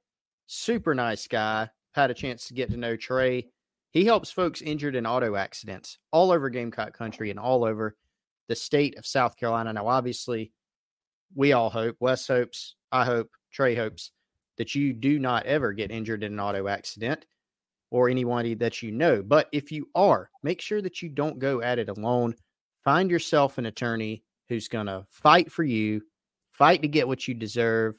super 0.48 0.94
nice 0.94 1.28
guy. 1.28 1.70
Had 1.94 2.12
a 2.12 2.16
chance 2.16 2.48
to 2.48 2.54
get 2.54 2.70
to 2.72 2.78
know 2.78 2.96
Trey 2.96 3.50
he 3.92 4.06
helps 4.06 4.32
folks 4.32 4.62
injured 4.62 4.96
in 4.96 5.06
auto 5.06 5.36
accidents 5.36 5.98
all 6.12 6.32
over 6.32 6.50
Gamecock 6.50 6.94
country 6.94 7.32
and 7.32 7.40
all 7.40 7.64
over 7.64 7.96
the 8.48 8.56
state 8.56 8.98
of 8.98 9.06
South 9.06 9.36
Carolina. 9.36 9.74
Now, 9.74 9.88
obviously, 9.88 10.52
we 11.36 11.54
all 11.54 11.70
hope, 11.70 11.96
Wes 12.00 12.28
hopes, 12.28 12.76
I 12.92 13.06
hope, 13.06 13.30
Trey 13.52 13.76
hopes 13.76 14.12
that 14.60 14.76
you 14.76 14.94
do 14.94 15.18
not 15.18 15.46
ever 15.48 15.74
get 15.74 15.90
injured 15.90 16.22
in 16.22 16.34
an 16.34 16.40
auto 16.40 16.68
accident 16.68 17.26
or 17.90 18.10
anybody 18.10 18.54
that 18.54 18.84
you 18.84 18.92
know. 18.92 19.24
But 19.24 19.48
if 19.52 19.72
you 19.72 19.90
are, 19.96 20.30
make 20.44 20.62
sure 20.62 20.82
that 20.82 21.02
you 21.02 21.10
don't 21.10 21.40
go 21.40 21.62
at 21.62 21.80
it 21.80 21.90
alone. 21.90 22.36
Find 22.84 23.10
yourself 23.10 23.58
an 23.58 23.66
attorney 23.66 24.24
who's 24.50 24.68
going 24.68 24.86
to 24.88 25.06
fight 25.10 25.52
for 25.52 25.64
you, 25.64 26.02
fight 26.52 26.82
to 26.82 26.88
get 26.88 27.08
what 27.08 27.28
you 27.28 27.34
deserve, 27.34 27.96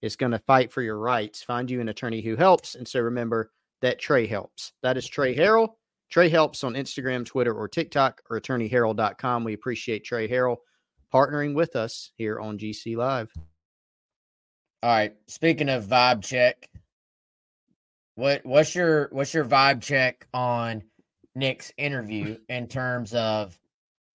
is 0.00 0.16
going 0.16 0.32
to 0.32 0.38
fight 0.40 0.72
for 0.72 0.82
your 0.82 0.98
rights. 0.98 1.42
Find 1.42 1.70
you 1.70 1.80
an 1.80 1.90
attorney 1.90 2.22
who 2.22 2.36
helps. 2.36 2.74
And 2.74 2.88
so 2.88 3.00
remember, 3.00 3.52
that 3.82 3.98
Trey 3.98 4.26
helps. 4.26 4.72
That 4.82 4.96
is 4.96 5.06
Trey 5.06 5.36
Harrell. 5.36 5.74
Trey 6.08 6.28
helps 6.28 6.64
on 6.64 6.74
Instagram, 6.74 7.26
Twitter, 7.26 7.54
or 7.54 7.68
TikTok, 7.68 8.22
or 8.30 8.40
attorneyharrell.com. 8.40 9.44
We 9.44 9.54
appreciate 9.54 10.04
Trey 10.04 10.28
Harrell 10.28 10.58
partnering 11.12 11.54
with 11.54 11.76
us 11.76 12.12
here 12.16 12.40
on 12.40 12.58
GC 12.58 12.96
Live. 12.96 13.30
All 14.82 14.90
right. 14.90 15.14
Speaking 15.28 15.68
of 15.68 15.86
vibe 15.86 16.22
check, 16.22 16.68
what 18.16 18.44
what's 18.44 18.74
your 18.74 19.08
what's 19.12 19.32
your 19.32 19.44
vibe 19.44 19.80
check 19.80 20.26
on 20.34 20.82
Nick's 21.34 21.72
interview 21.76 22.36
in 22.48 22.66
terms 22.66 23.14
of 23.14 23.58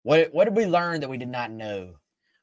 what 0.03 0.33
what 0.33 0.45
did 0.45 0.55
we 0.55 0.65
learn 0.65 1.01
that 1.01 1.09
we 1.09 1.17
did 1.17 1.29
not 1.29 1.51
know? 1.51 1.95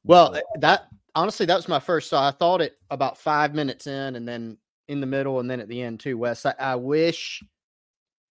Well, 0.05 0.35
eh, 0.35 0.41
that 0.59 0.89
honestly, 1.15 1.47
that 1.47 1.57
was 1.57 1.69
my 1.69 1.81
first 1.81 2.11
thought. 2.11 2.35
I 2.35 2.37
thought 2.37 2.61
it 2.61 2.77
about 2.91 3.19
five 3.19 3.55
minutes 3.55 3.87
in, 3.87 4.17
and 4.17 4.29
then 4.29 4.59
in 4.89 5.01
the 5.01 5.07
middle 5.07 5.41
and 5.41 5.51
then 5.51 5.61
at 5.61 5.69
the 5.69 5.81
end 5.81 6.01
too, 6.01 6.19
Wes. 6.19 6.45
I, 6.45 6.55
I 6.59 6.75
wish 6.77 7.43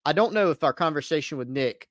I 0.05 0.13
don't 0.13 0.33
know 0.33 0.51
if 0.51 0.63
our 0.63 0.73
conversation 0.73 1.37
with 1.37 1.47
Nick 1.47 1.87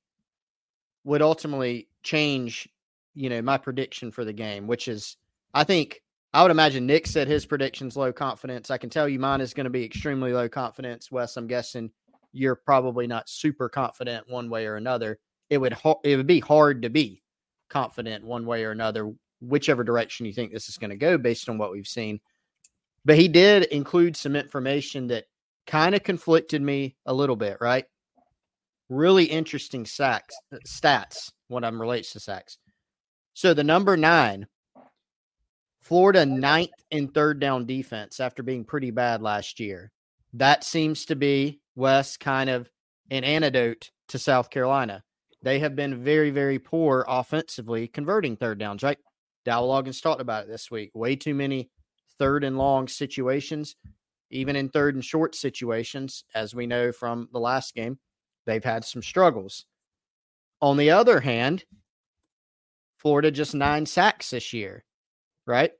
would 1.04 1.22
ultimately 1.22 1.88
change, 2.02 2.68
you 3.14 3.28
know, 3.28 3.42
my 3.42 3.58
prediction 3.58 4.12
for 4.12 4.24
the 4.24 4.32
game, 4.32 4.66
which 4.66 4.86
is 4.86 5.16
I 5.52 5.64
think 5.64 6.02
I 6.38 6.42
would 6.42 6.52
imagine 6.52 6.86
Nick 6.86 7.08
said 7.08 7.26
his 7.26 7.44
prediction's 7.44 7.96
low 7.96 8.12
confidence. 8.12 8.70
I 8.70 8.78
can 8.78 8.90
tell 8.90 9.08
you 9.08 9.18
mine 9.18 9.40
is 9.40 9.52
going 9.52 9.64
to 9.64 9.70
be 9.70 9.82
extremely 9.82 10.32
low 10.32 10.48
confidence. 10.48 11.10
Wes, 11.10 11.36
I'm 11.36 11.48
guessing 11.48 11.90
you're 12.32 12.54
probably 12.54 13.08
not 13.08 13.28
super 13.28 13.68
confident 13.68 14.30
one 14.30 14.48
way 14.48 14.68
or 14.68 14.76
another. 14.76 15.18
It 15.50 15.58
would 15.58 15.76
it 16.04 16.14
would 16.14 16.28
be 16.28 16.38
hard 16.38 16.82
to 16.82 16.90
be 16.90 17.24
confident 17.68 18.24
one 18.24 18.46
way 18.46 18.62
or 18.62 18.70
another, 18.70 19.12
whichever 19.40 19.82
direction 19.82 20.26
you 20.26 20.32
think 20.32 20.52
this 20.52 20.68
is 20.68 20.78
going 20.78 20.90
to 20.90 20.96
go 20.96 21.18
based 21.18 21.48
on 21.48 21.58
what 21.58 21.72
we've 21.72 21.88
seen. 21.88 22.20
But 23.04 23.18
he 23.18 23.26
did 23.26 23.64
include 23.64 24.16
some 24.16 24.36
information 24.36 25.08
that 25.08 25.24
kind 25.66 25.96
of 25.96 26.04
conflicted 26.04 26.62
me 26.62 26.94
a 27.04 27.12
little 27.12 27.34
bit, 27.34 27.56
right? 27.60 27.86
Really 28.88 29.24
interesting 29.24 29.84
sacks, 29.84 30.36
uh, 30.52 30.58
stats 30.64 31.32
when 31.48 31.64
I'm 31.64 31.80
relates 31.80 32.12
to 32.12 32.20
sacks. 32.20 32.58
So 33.34 33.54
the 33.54 33.64
number 33.64 33.96
nine, 33.96 34.46
Florida 35.88 36.26
ninth 36.26 36.68
in 36.90 37.08
third 37.08 37.40
down 37.40 37.64
defense 37.64 38.20
after 38.20 38.42
being 38.42 38.62
pretty 38.62 38.90
bad 38.90 39.22
last 39.22 39.58
year. 39.58 39.90
That 40.34 40.62
seems 40.62 41.06
to 41.06 41.16
be 41.16 41.60
Wes 41.76 42.18
kind 42.18 42.50
of 42.50 42.68
an 43.10 43.24
antidote 43.24 43.90
to 44.08 44.18
South 44.18 44.50
Carolina. 44.50 45.02
They 45.42 45.60
have 45.60 45.74
been 45.74 46.04
very, 46.04 46.28
very 46.28 46.58
poor 46.58 47.06
offensively 47.08 47.88
converting 47.88 48.36
third 48.36 48.58
downs, 48.58 48.82
right? 48.82 48.98
Dowell 49.46 49.70
Loggains 49.70 50.02
talked 50.02 50.20
about 50.20 50.44
it 50.44 50.50
this 50.50 50.70
week. 50.70 50.90
Way 50.92 51.16
too 51.16 51.32
many 51.34 51.70
third 52.18 52.44
and 52.44 52.58
long 52.58 52.86
situations, 52.86 53.74
even 54.30 54.56
in 54.56 54.68
third 54.68 54.94
and 54.94 55.02
short 55.02 55.34
situations, 55.34 56.22
as 56.34 56.54
we 56.54 56.66
know 56.66 56.92
from 56.92 57.30
the 57.32 57.40
last 57.40 57.74
game, 57.74 57.98
they've 58.44 58.62
had 58.62 58.84
some 58.84 59.00
struggles. 59.00 59.64
On 60.60 60.76
the 60.76 60.90
other 60.90 61.20
hand, 61.20 61.64
Florida 62.98 63.30
just 63.30 63.54
nine 63.54 63.86
sacks 63.86 64.28
this 64.28 64.52
year, 64.52 64.84
right? 65.46 65.72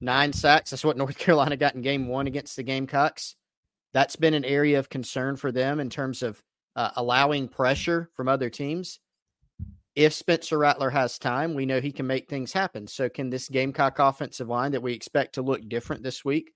Nine 0.00 0.32
sacks. 0.32 0.70
That's 0.70 0.84
what 0.84 0.96
North 0.96 1.18
Carolina 1.18 1.56
got 1.56 1.74
in 1.74 1.82
game 1.82 2.08
one 2.08 2.26
against 2.26 2.56
the 2.56 2.62
Gamecocks. 2.62 3.36
That's 3.94 4.16
been 4.16 4.34
an 4.34 4.44
area 4.44 4.78
of 4.78 4.88
concern 4.88 5.36
for 5.36 5.50
them 5.50 5.80
in 5.80 5.88
terms 5.88 6.22
of 6.22 6.42
uh, 6.74 6.90
allowing 6.96 7.48
pressure 7.48 8.10
from 8.14 8.28
other 8.28 8.50
teams. 8.50 9.00
if 9.94 10.12
Spencer 10.12 10.58
Rattler 10.58 10.90
has 10.90 11.18
time, 11.18 11.54
we 11.54 11.64
know 11.64 11.80
he 11.80 11.92
can 11.92 12.06
make 12.06 12.28
things 12.28 12.52
happen. 12.52 12.86
So, 12.86 13.08
can 13.08 13.30
this 13.30 13.48
Gamecock 13.48 13.98
offensive 13.98 14.48
line 14.48 14.72
that 14.72 14.82
we 14.82 14.92
expect 14.92 15.34
to 15.34 15.42
look 15.42 15.66
different 15.68 16.02
this 16.02 16.24
week 16.24 16.52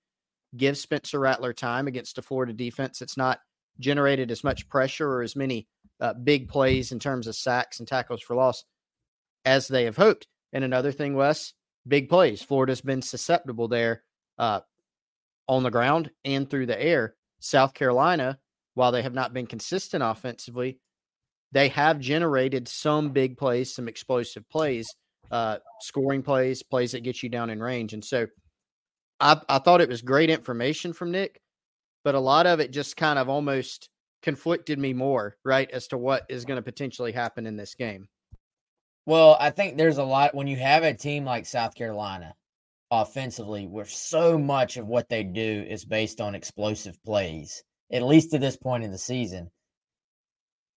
give 0.57 0.77
Spencer 0.77 1.19
Rattler 1.19 1.53
time 1.53 1.87
against 1.87 2.19
a 2.19 2.23
Florida 2.23 2.53
defense 2.53 2.99
that's 2.99 3.17
not 3.17 3.41
generated 3.79 4.31
as 4.31 4.45
much 4.45 4.69
pressure 4.69 5.09
or 5.09 5.23
as 5.23 5.37
many 5.37 5.67
uh, 6.01 6.15
big 6.15 6.49
plays 6.49 6.93
in 6.93 6.99
terms 6.99 7.27
of 7.27 7.37
sacks 7.37 7.79
and 7.79 7.89
tackles 7.89 8.21
for 8.21 8.35
loss 8.35 8.65
as 9.45 9.69
they 9.69 9.85
have 9.85 9.97
hoped? 9.97 10.27
And 10.53 10.65
another 10.65 10.93
thing, 10.93 11.15
Wes, 11.15 11.55
big 11.87 12.09
plays. 12.09 12.43
Florida's 12.43 12.81
been 12.81 13.03
susceptible 13.03 13.69
there 13.69 14.03
uh, 14.39 14.61
on 15.49 15.63
the 15.63 15.71
ground 15.71 16.11
and 16.25 16.49
through 16.49 16.67
the 16.67 16.83
air. 16.83 17.15
South 17.41 17.75
Carolina, 17.75 18.39
while 18.75 18.93
they 18.93 19.03
have 19.03 19.15
not 19.15 19.33
been 19.33 19.47
consistent 19.47 20.03
offensively, 20.03 20.79
they 21.53 21.69
have 21.69 21.99
generated 21.99 22.69
some 22.69 23.11
big 23.11 23.37
plays, 23.37 23.75
some 23.75 23.89
explosive 23.89 24.49
plays, 24.49 24.95
uh, 25.31 25.59
scoring 25.81 26.23
plays, 26.23 26.63
plays 26.63 26.93
that 26.93 27.03
get 27.03 27.23
you 27.23 27.29
down 27.29 27.51
in 27.51 27.63
range. 27.63 27.93
And 27.93 28.05
so 28.05 28.27
I, 29.19 29.41
I 29.49 29.59
thought 29.59 29.81
it 29.81 29.89
was 29.89 30.03
great 30.03 30.31
information 30.31 30.93
from 30.93 31.11
Nick, 31.11 31.41
but 32.05 32.15
a 32.15 32.21
lot 32.21 32.47
of 32.47 32.61
it 32.61 32.71
just 32.71 32.97
kind 32.97 33.19
of 33.19 33.29
almost 33.29 33.89
conflicted 34.23 34.79
me 34.79 34.93
more, 34.93 35.37
right, 35.45 35.71
as 35.71 35.89
to 35.89 35.99
what 35.99 36.25
is 36.29 36.45
going 36.45 36.57
to 36.57 36.63
potentially 36.63 37.13
happen 37.13 37.47
in 37.47 37.57
this 37.57 37.75
game. 37.75 38.09
Well, 39.11 39.37
I 39.41 39.51
think 39.51 39.77
there's 39.77 39.99
a 39.99 40.05
lot 40.05 40.37
when 40.37 40.47
you 40.47 40.55
have 40.59 40.85
a 40.85 40.95
team 40.95 41.25
like 41.25 41.45
South 41.45 41.75
Carolina 41.75 42.33
offensively, 42.93 43.67
where 43.67 43.85
so 43.85 44.39
much 44.39 44.77
of 44.77 44.87
what 44.87 45.09
they 45.09 45.25
do 45.25 45.67
is 45.69 45.85
based 45.85 46.21
on 46.21 46.37
explosive 46.37 46.97
plays, 47.03 47.65
at 47.91 48.05
least 48.05 48.31
to 48.31 48.39
this 48.39 48.57
point 48.57 48.85
in 48.85 48.93
the 48.93 48.99
season. 48.99 49.51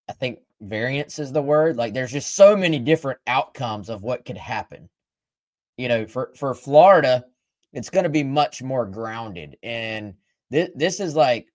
I 0.08 0.14
think 0.14 0.40
variance 0.62 1.20
is 1.20 1.34
the 1.34 1.42
word. 1.42 1.76
Like 1.76 1.94
there's 1.94 2.14
just 2.14 2.34
so 2.34 2.56
many 2.56 2.80
different 2.80 3.20
outcomes 3.28 3.90
of 3.90 4.02
what 4.02 4.24
could 4.24 4.38
happen. 4.38 4.90
You 5.76 5.90
know, 5.90 6.08
for 6.08 6.32
for 6.38 6.56
Florida, 6.56 7.26
it's 7.74 7.90
going 7.90 8.06
to 8.06 8.10
be 8.10 8.24
much 8.24 8.64
more 8.64 8.86
grounded, 8.86 9.58
and 9.62 10.14
this 10.50 10.70
this 10.74 11.02
is 11.02 11.18
like, 11.18 11.50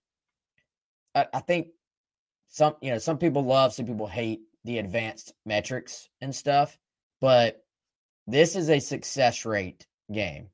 I, 1.15 1.25
I 1.33 1.39
think 1.39 1.69
some 2.49 2.75
you 2.83 2.91
know 2.91 2.99
some 2.99 3.17
people 3.17 3.43
love, 3.43 3.73
some 3.73 3.87
people 3.87 4.05
hate 4.05 4.41
the 4.67 4.77
advanced 4.77 5.33
metrics 5.45 6.07
and 6.21 6.35
stuff, 6.35 6.77
but 7.19 7.63
this 8.27 8.55
is 8.55 8.69
a 8.69 8.79
success 8.79 9.45
rate 9.45 9.87
game, 10.11 10.49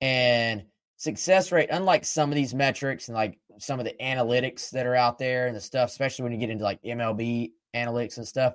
and 0.00 0.64
success 0.96 1.52
rate, 1.52 1.68
unlike 1.70 2.04
some 2.04 2.30
of 2.30 2.34
these 2.34 2.54
metrics 2.54 3.08
and 3.08 3.14
like 3.14 3.38
some 3.58 3.78
of 3.78 3.84
the 3.84 3.94
analytics 4.00 4.70
that 4.70 4.86
are 4.86 4.94
out 4.94 5.18
there 5.18 5.46
and 5.46 5.54
the 5.54 5.60
stuff, 5.60 5.90
especially 5.90 6.24
when 6.24 6.32
you 6.32 6.38
get 6.38 6.50
into 6.50 6.64
like 6.64 6.82
MLB 6.82 7.52
analytics 7.74 8.16
and 8.16 8.26
stuff, 8.26 8.54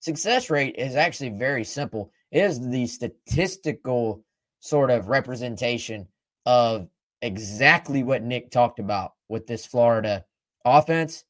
success 0.00 0.50
rate 0.50 0.76
is 0.76 0.96
actually 0.96 1.30
very 1.30 1.64
simple. 1.64 2.10
It 2.30 2.42
is 2.42 2.60
the 2.60 2.86
statistical 2.86 4.24
sort 4.60 4.90
of 4.90 5.08
representation 5.08 6.08
of 6.46 6.88
exactly 7.22 8.02
what 8.02 8.22
Nick 8.22 8.50
talked 8.50 8.78
about 8.78 9.12
with 9.28 9.46
this 9.46 9.66
Florida 9.66 10.24
offense. 10.64 11.24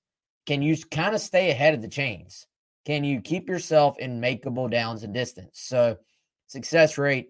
Can 0.47 0.63
you 0.63 0.77
kind 0.91 1.15
of 1.15 1.21
stay 1.21 1.51
ahead 1.51 1.75
of 1.75 1.83
the 1.83 1.89
chains? 1.89 2.47
Can 2.89 3.05
you 3.05 3.21
keep 3.21 3.51
yourself 3.51 3.99
in 3.99 4.19
makeable 4.19 4.71
downs 4.71 5.03
and 5.03 5.13
distance? 5.13 5.61
So, 5.61 5.99
success 6.47 6.97
rate, 6.97 7.29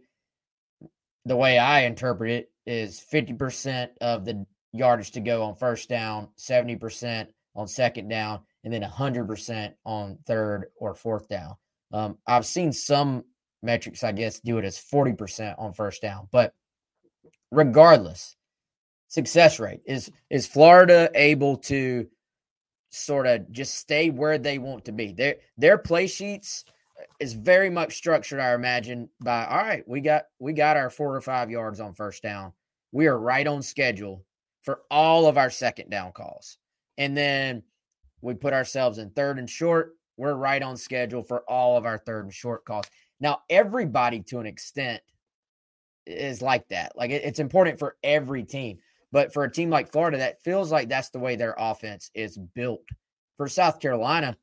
the 1.25 1.35
way 1.35 1.59
I 1.59 1.81
interpret 1.81 2.31
it, 2.31 2.53
is 2.65 3.05
50% 3.13 3.89
of 4.01 4.25
the 4.25 4.47
yardage 4.73 5.11
to 5.11 5.21
go 5.21 5.43
on 5.43 5.57
first 5.57 5.89
down, 5.89 6.29
70% 6.39 7.27
on 7.57 7.67
second 7.67 8.07
down, 8.07 8.39
and 8.63 8.73
then 8.73 8.83
100% 8.83 9.73
on 9.85 10.19
third 10.29 10.67
or 10.77 10.95
fourth 10.95 11.27
down. 11.29 11.57
Um, 11.93 12.19
I've 12.29 12.47
seen 12.47 12.73
some 12.73 13.25
metrics, 13.61 14.05
I 14.05 14.13
guess, 14.13 14.39
do 14.39 14.59
it 14.59 14.65
as 14.65 14.79
40% 14.79 15.57
on 15.59 15.73
first 15.73 16.01
down. 16.01 16.29
But 16.31 16.55
regardless, 17.51 18.37
success 19.09 19.59
rate 19.59 19.81
is 19.87 20.09
is 20.31 20.47
Florida 20.47 21.11
able 21.17 21.57
to 21.57 22.07
sort 22.91 23.27
of 23.27 23.51
just 23.53 23.75
stay 23.75 24.11
where 24.11 24.39
they 24.39 24.59
want 24.59 24.85
to 24.87 24.93
be? 24.93 25.13
Their 25.13 25.37
their 25.57 25.79
play 25.79 26.07
sheets 26.07 26.65
uh, 26.99 27.05
is 27.21 27.33
very 27.33 27.71
much 27.71 27.97
structured, 27.97 28.41
I 28.41 28.55
imagine, 28.55 29.09
by 29.21 29.47
all 29.47 29.59
right, 29.59 29.87
we 29.87 30.01
got 30.01 30.25
we 30.39 30.53
got 30.53 30.77
our 30.77 30.91
four 30.91 31.15
or 31.15 31.21
five 31.21 31.51
yards 31.51 31.81
on 31.81 31.95
first 31.95 32.23
down. 32.23 32.53
We 32.93 33.07
are 33.07 33.19
right 33.19 33.47
on 33.47 33.63
schedule 33.63 34.25
for 34.63 34.83
all 34.91 35.27
of 35.27 35.39
our 35.39 35.51
second 35.51 35.91
down 35.91 36.13
calls. 36.13 36.59
And 36.97 37.17
then 37.17 37.63
we 38.21 38.35
put 38.35 38.53
ourselves 38.53 38.99
in 38.99 39.11
third 39.11 39.39
and 39.39 39.49
short. 39.49 39.95
We're 40.17 40.35
right 40.35 40.63
on 40.63 40.77
schedule 40.77 41.23
for 41.23 41.41
all 41.49 41.77
of 41.77 41.87
our 41.87 41.99
third 41.99 42.25
and 42.25 42.35
short 42.35 42.65
calls. 42.65 42.87
Now, 43.21 43.43
everybody 43.49 44.21
to 44.25 44.41
an 44.41 44.47
extent 44.47 45.01
is 46.07 46.43
like 46.43 46.69
that. 46.69 46.97
Like 46.97 47.11
it, 47.11 47.23
it's 47.25 47.39
important 47.39 47.79
for 47.79 47.97
every 48.03 48.43
team. 48.43 48.79
But 49.11 49.33
for 49.33 49.45
a 49.45 49.51
team 49.51 49.71
like 49.71 49.91
Florida, 49.91 50.19
that 50.19 50.43
feels 50.43 50.71
like 50.71 50.89
that's 50.89 51.11
the 51.11 51.19
way 51.19 51.37
their 51.37 51.55
offense 51.59 52.11
is 52.15 52.39
built. 52.55 52.85
For 53.37 53.49
South 53.49 53.81
Carolina, 53.81 54.37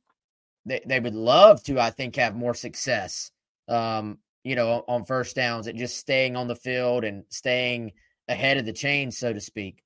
they, 0.65 0.81
they 0.85 0.99
would 0.99 1.13
love 1.13 1.63
to, 1.63 1.79
I 1.79 1.91
think, 1.91 2.15
have 2.15 2.35
more 2.35 2.53
success, 2.55 3.31
um, 3.67 4.17
you 4.43 4.55
know, 4.55 4.83
on 4.87 5.05
first 5.05 5.35
downs 5.35 5.67
and 5.67 5.77
just 5.77 5.97
staying 5.97 6.35
on 6.35 6.47
the 6.47 6.55
field 6.55 7.03
and 7.03 7.23
staying 7.29 7.93
ahead 8.27 8.57
of 8.57 8.65
the 8.65 8.73
chain, 8.73 9.11
so 9.11 9.31
to 9.31 9.39
speak. 9.39 9.83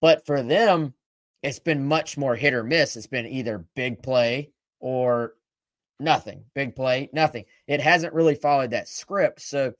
But 0.00 0.24
for 0.24 0.42
them, 0.42 0.94
it's 1.42 1.58
been 1.58 1.84
much 1.84 2.16
more 2.16 2.36
hit 2.36 2.54
or 2.54 2.64
miss. 2.64 2.96
It's 2.96 3.06
been 3.06 3.26
either 3.26 3.66
big 3.74 4.02
play 4.02 4.52
or 4.80 5.34
nothing. 6.00 6.44
Big 6.54 6.74
play, 6.74 7.10
nothing. 7.12 7.44
It 7.66 7.80
hasn't 7.80 8.14
really 8.14 8.34
followed 8.34 8.70
that 8.70 8.88
script. 8.88 9.40
So 9.42 9.74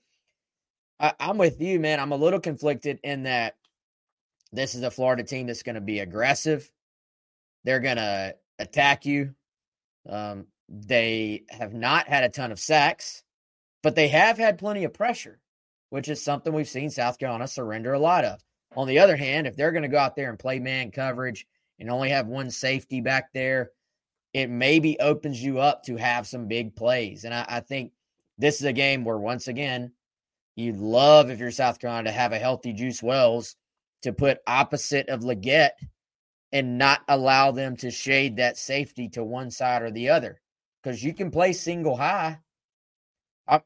I, 1.00 1.12
I'm 1.18 1.38
with 1.38 1.60
you, 1.60 1.80
man. 1.80 2.00
I'm 2.00 2.12
a 2.12 2.16
little 2.16 2.40
conflicted 2.40 2.98
in 3.02 3.22
that 3.24 3.54
this 4.52 4.74
is 4.74 4.82
a 4.82 4.90
Florida 4.90 5.22
team 5.22 5.46
that's 5.46 5.62
going 5.62 5.76
to 5.76 5.80
be 5.80 6.00
aggressive. 6.00 6.70
They're 7.64 7.80
going 7.80 7.96
to 7.96 8.34
attack 8.58 9.06
you. 9.06 9.34
Um, 10.08 10.46
they 10.68 11.44
have 11.50 11.74
not 11.74 12.08
had 12.08 12.24
a 12.24 12.28
ton 12.28 12.52
of 12.52 12.58
sacks, 12.58 13.22
but 13.82 13.94
they 13.94 14.08
have 14.08 14.38
had 14.38 14.58
plenty 14.58 14.84
of 14.84 14.92
pressure, 14.92 15.40
which 15.90 16.08
is 16.08 16.22
something 16.22 16.52
we've 16.52 16.68
seen 16.68 16.90
South 16.90 17.18
Carolina 17.18 17.46
surrender 17.46 17.92
a 17.92 17.98
lot 17.98 18.24
of. 18.24 18.40
On 18.74 18.86
the 18.86 18.98
other 18.98 19.16
hand, 19.16 19.46
if 19.46 19.56
they're 19.56 19.72
going 19.72 19.82
to 19.82 19.88
go 19.88 19.98
out 19.98 20.16
there 20.16 20.30
and 20.30 20.38
play 20.38 20.58
man 20.58 20.90
coverage 20.90 21.46
and 21.78 21.90
only 21.90 22.10
have 22.10 22.26
one 22.26 22.50
safety 22.50 23.00
back 23.00 23.32
there, 23.32 23.70
it 24.32 24.48
maybe 24.48 24.98
opens 24.98 25.42
you 25.42 25.60
up 25.60 25.82
to 25.84 25.96
have 25.96 26.26
some 26.26 26.48
big 26.48 26.74
plays. 26.74 27.24
And 27.24 27.34
I, 27.34 27.44
I 27.48 27.60
think 27.60 27.92
this 28.38 28.60
is 28.60 28.64
a 28.66 28.72
game 28.72 29.04
where, 29.04 29.18
once 29.18 29.46
again, 29.46 29.92
you'd 30.56 30.78
love 30.78 31.30
if 31.30 31.38
you're 31.38 31.50
South 31.50 31.78
Carolina 31.78 32.10
to 32.10 32.16
have 32.16 32.32
a 32.32 32.38
healthy 32.38 32.72
Juice 32.72 33.02
Wells 33.02 33.56
to 34.02 34.12
put 34.12 34.38
opposite 34.46 35.08
of 35.08 35.20
Legette 35.20 35.70
and 36.52 36.76
not 36.78 37.00
allow 37.08 37.50
them 37.50 37.76
to 37.78 37.90
shade 37.90 38.36
that 38.36 38.56
safety 38.56 39.08
to 39.10 39.24
one 39.24 39.50
side 39.50 39.82
or 39.82 39.90
the 39.90 40.10
other. 40.10 40.40
Because 40.82 41.02
you 41.02 41.14
can 41.14 41.30
play 41.30 41.52
single 41.52 41.96
high. 41.96 42.38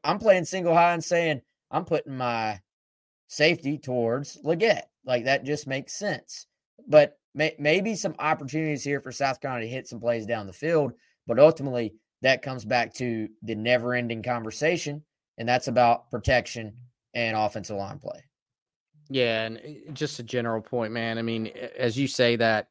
I'm 0.03 0.19
playing 0.19 0.45
single 0.45 0.73
high 0.73 0.93
and 0.93 1.03
saying, 1.03 1.41
I'm 1.71 1.85
putting 1.85 2.17
my 2.17 2.59
safety 3.27 3.77
towards 3.77 4.37
Legette. 4.43 4.83
Like 5.05 5.25
that 5.25 5.43
just 5.43 5.67
makes 5.67 5.93
sense. 5.93 6.47
But 6.87 7.17
may, 7.33 7.55
maybe 7.59 7.95
some 7.95 8.15
opportunities 8.19 8.83
here 8.83 9.01
for 9.01 9.11
South 9.11 9.41
Carolina 9.41 9.65
to 9.65 9.71
hit 9.71 9.87
some 9.87 9.99
plays 9.99 10.25
down 10.25 10.47
the 10.47 10.53
field. 10.53 10.93
But 11.25 11.39
ultimately, 11.39 11.93
that 12.21 12.41
comes 12.41 12.65
back 12.65 12.93
to 12.95 13.27
the 13.43 13.55
never 13.55 13.93
ending 13.93 14.23
conversation, 14.23 15.03
and 15.37 15.47
that's 15.47 15.67
about 15.67 16.09
protection 16.09 16.73
and 17.13 17.37
offensive 17.37 17.77
line 17.77 17.99
play. 17.99 18.23
Yeah, 19.09 19.45
and 19.45 19.57
eh, 19.63 19.91
just 19.93 20.19
a 20.19 20.23
general 20.23 20.61
point, 20.61 20.91
man. 20.93 21.17
I 21.17 21.21
mean, 21.21 21.47
as 21.77 21.97
you 21.97 22.07
say 22.07 22.35
that, 22.37 22.67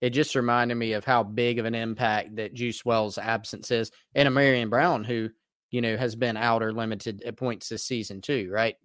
it 0.00 0.10
just 0.10 0.34
reminded 0.34 0.74
me 0.74 0.92
of 0.92 1.04
how 1.04 1.22
big 1.22 1.58
of 1.58 1.64
an 1.64 1.74
impact 1.74 2.36
that 2.36 2.54
Juice 2.54 2.84
Wells' 2.84 3.18
absence 3.18 3.70
is, 3.70 3.90
and 4.14 4.28
Ahmarean 4.28 4.70
Brown, 4.70 5.04
who 5.04 5.30
you 5.70 5.80
know 5.80 5.96
has 5.96 6.14
been 6.14 6.36
out 6.36 6.62
or 6.62 6.72
limited 6.72 7.22
at 7.22 7.36
points 7.36 7.68
this 7.68 7.84
season 7.84 8.20
too. 8.20 8.50
Right? 8.52 8.76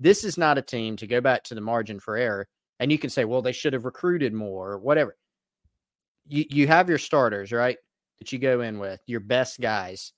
This 0.00 0.24
is 0.24 0.38
not 0.38 0.58
a 0.58 0.62
team 0.62 0.96
to 0.96 1.06
go 1.06 1.20
back 1.20 1.44
to 1.44 1.54
the 1.54 1.60
margin 1.60 2.00
for 2.00 2.16
error, 2.16 2.48
and 2.78 2.90
you 2.90 2.98
can 2.98 3.10
say, 3.10 3.24
well, 3.24 3.42
they 3.42 3.52
should 3.52 3.72
have 3.72 3.84
recruited 3.84 4.32
more 4.32 4.72
or 4.72 4.78
whatever. 4.78 5.16
You 6.26 6.44
you 6.48 6.66
have 6.66 6.88
your 6.88 6.98
starters, 6.98 7.52
right? 7.52 7.78
That 8.18 8.32
you 8.32 8.38
go 8.38 8.60
in 8.60 8.78
with 8.78 9.00
your 9.06 9.20
best 9.20 9.60
guys, 9.60 10.12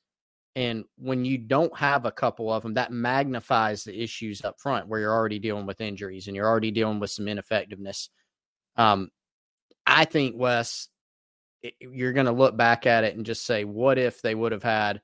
and 0.55 0.85
when 0.99 1.25
you 1.25 1.39
don't 1.39 1.75
have 1.77 2.05
a 2.05 2.13
couple 2.13 2.53
of 2.53 2.63
them, 2.63 2.75
that 2.75 2.93
magnifies 2.93 3.85
the 3.85 4.03
issues 4.03 4.45
up 4.45 4.61
front 4.61 4.87
where 4.87 5.01
you're 5.01 5.15
already 5.15 5.39
dealing 5.39 5.67
with 5.67 5.81
injuries 5.81 6.27
and 6.27 6.37
you're 6.37 6.49
already 6.49 6.71
dealing 6.71 7.01
with 7.01 7.11
some 7.11 7.27
ineffectiveness. 7.27 8.11
Um, 8.77 9.11
I 9.87 10.05
think 10.05 10.37
Wes, 10.37 10.89
you're 11.81 12.13
going 12.13 12.27
to 12.27 12.33
look 12.33 12.57
back 12.57 12.87
at 12.87 13.05
it 13.05 13.17
and 13.17 13.25
just 13.25 13.47
say, 13.47 13.65
what 13.65 13.99
if 13.99 14.21
they 14.21 14.35
would 14.35 14.53
have 14.53 14.63
had 14.63 15.01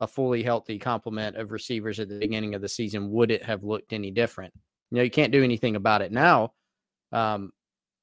a 0.00 0.06
fully 0.06 0.42
healthy 0.42 0.78
complement 0.78 1.36
of 1.36 1.50
receivers 1.50 1.98
at 1.98 2.08
the 2.08 2.18
beginning 2.18 2.54
of 2.54 2.62
the 2.62 2.68
season? 2.68 3.10
Would 3.10 3.32
it 3.32 3.44
have 3.44 3.64
looked 3.64 3.92
any 3.92 4.12
different? 4.12 4.52
You 4.90 4.98
know, 4.98 5.02
you 5.02 5.10
can't 5.10 5.32
do 5.32 5.42
anything 5.42 5.74
about 5.74 6.02
it 6.02 6.12
now. 6.12 6.52
Um, 7.10 7.52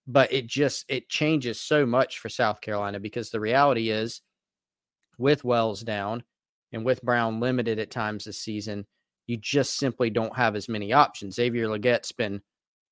but 0.05 0.33
it 0.33 0.47
just 0.47 0.85
it 0.89 1.07
changes 1.07 1.61
so 1.61 1.85
much 1.85 2.19
for 2.19 2.29
South 2.29 2.61
Carolina 2.61 2.99
because 2.99 3.29
the 3.29 3.39
reality 3.39 3.89
is 3.89 4.21
with 5.17 5.43
Wells 5.43 5.81
down 5.81 6.23
and 6.71 6.85
with 6.85 7.01
Brown 7.01 7.39
limited 7.39 7.79
at 7.79 7.91
times 7.91 8.25
this 8.25 8.39
season, 8.39 8.85
you 9.27 9.37
just 9.37 9.77
simply 9.77 10.09
don't 10.09 10.35
have 10.35 10.55
as 10.55 10.69
many 10.69 10.93
options. 10.93 11.35
Xavier 11.35 11.67
Legette's 11.67 12.11
been, 12.11 12.41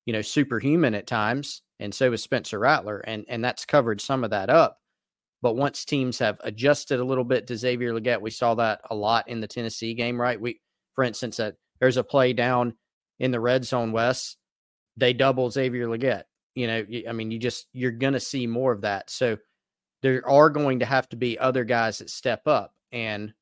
you 0.06 0.12
know, 0.12 0.22
superhuman 0.22 0.94
at 0.94 1.06
times, 1.06 1.62
and 1.80 1.94
so 1.94 2.12
is 2.12 2.22
Spencer 2.22 2.58
Rattler, 2.58 2.98
and 3.00 3.24
and 3.28 3.44
that's 3.44 3.64
covered 3.64 4.00
some 4.00 4.24
of 4.24 4.30
that 4.30 4.50
up. 4.50 4.78
But 5.42 5.56
once 5.56 5.84
teams 5.84 6.18
have 6.18 6.40
adjusted 6.42 7.00
a 7.00 7.04
little 7.04 7.24
bit 7.24 7.46
to 7.46 7.56
Xavier 7.56 7.92
Legette, 7.92 8.20
we 8.20 8.30
saw 8.30 8.54
that 8.56 8.80
a 8.90 8.94
lot 8.94 9.28
in 9.28 9.40
the 9.40 9.46
Tennessee 9.46 9.94
game, 9.94 10.20
right? 10.20 10.40
We, 10.40 10.60
for 10.94 11.04
instance, 11.04 11.36
that 11.36 11.54
there's 11.80 11.96
a 11.96 12.04
play 12.04 12.32
down 12.32 12.74
in 13.20 13.30
the 13.30 13.40
red 13.40 13.64
zone, 13.64 13.92
Wes, 13.92 14.36
they 14.96 15.12
double 15.12 15.50
Xavier 15.50 15.86
Legette. 15.86 16.24
You 16.54 16.66
know, 16.66 16.84
I 17.08 17.12
mean, 17.12 17.30
you 17.30 17.38
just 17.38 17.66
you're 17.72 17.92
going 17.92 18.14
to 18.14 18.20
see 18.20 18.46
more 18.46 18.72
of 18.72 18.80
that. 18.82 19.10
So 19.10 19.36
there 20.02 20.28
are 20.28 20.50
going 20.50 20.80
to 20.80 20.86
have 20.86 21.08
to 21.10 21.16
be 21.16 21.38
other 21.38 21.64
guys 21.64 21.98
that 21.98 22.10
step 22.10 22.42
up, 22.46 22.72
and 22.92 23.32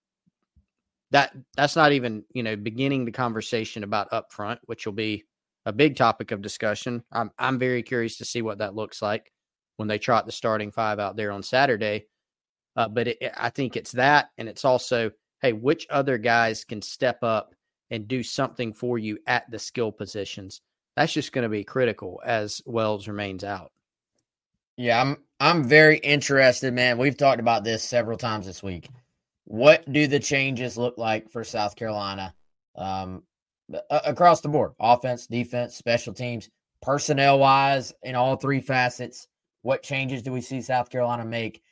that 1.11 1.35
that's 1.57 1.77
not 1.77 1.93
even 1.93 2.25
you 2.33 2.43
know 2.43 2.57
beginning 2.57 3.05
the 3.05 3.13
conversation 3.13 3.85
about 3.85 4.13
up 4.13 4.33
front, 4.33 4.61
which 4.65 4.87
will 4.87 4.93
be 4.93 5.25
a 5.65 5.73
big 5.73 5.97
topic 5.97 6.31
of 6.31 6.43
discussion. 6.43 7.03
I'm 7.13 7.31
I'm 7.39 7.59
very 7.59 7.83
curious 7.83 8.19
to 8.19 8.25
see 8.25 8.43
what 8.43 8.59
that 8.59 8.75
looks 8.75 9.03
like 9.03 9.33
when 9.77 9.89
they 9.89 9.99
trot 9.99 10.27
the 10.27 10.33
starting 10.33 10.71
five 10.71 10.99
out 10.99 11.17
there 11.17 11.33
on 11.33 11.43
Saturday. 11.43 12.07
Uh, 12.77 12.89
but 12.89 13.09
it, 13.09 13.19
I 13.37 13.51
think 13.51 13.77
it's 13.77 13.93
that, 13.93 14.31
and 14.37 14.49
it's 14.49 14.65
also, 14.65 15.11
hey, 15.41 15.53
which 15.53 15.87
other 15.89 16.19
guys 16.19 16.65
can 16.65 16.83
step 16.83 17.23
up 17.23 17.55
and 17.91 18.07
do 18.07 18.23
something 18.23 18.73
for 18.73 18.99
you 18.99 19.19
at 19.27 19.51
the 19.51 19.59
skill 19.59 19.91
positions? 19.91 20.61
That's 20.95 21.13
just 21.13 21.33
going 21.33 21.45
to 21.45 21.49
be 21.49 21.65
critical 21.65 22.21
as 22.25 22.61
Wells 22.67 23.09
remains 23.09 23.45
out. 23.45 23.73
Yeah, 24.77 25.01
I'm 25.01 25.17
I'm 25.41 25.65
very 25.65 25.99
interested, 25.99 26.73
man. 26.75 26.99
We've 26.99 27.17
talked 27.17 27.41
about 27.41 27.65
this 27.65 27.83
several 27.83 28.19
times 28.19 28.47
this 28.47 28.63
week. 28.63 28.89
What 29.47 29.91
do 29.91 30.09
the 30.09 30.19
changes 30.19 30.77
look 30.77 30.99
like 30.99 31.31
for 31.31 31.45
South 31.45 31.77
Carolina 31.77 32.35
um, 32.75 33.23
across 33.91 34.41
the 34.41 34.49
board? 34.49 34.73
Offense, 34.81 35.29
defense, 35.29 35.77
special 35.77 36.13
teams, 36.13 36.51
personnel 36.83 37.39
wise, 37.39 37.93
in 38.03 38.17
all 38.17 38.35
three 38.35 38.61
facets. 38.61 39.29
What 39.63 39.85
changes 39.85 40.23
do 40.23 40.33
we 40.33 40.41
see 40.41 40.61
South 40.61 40.91
Carolina 40.91 41.25
make? 41.25 41.63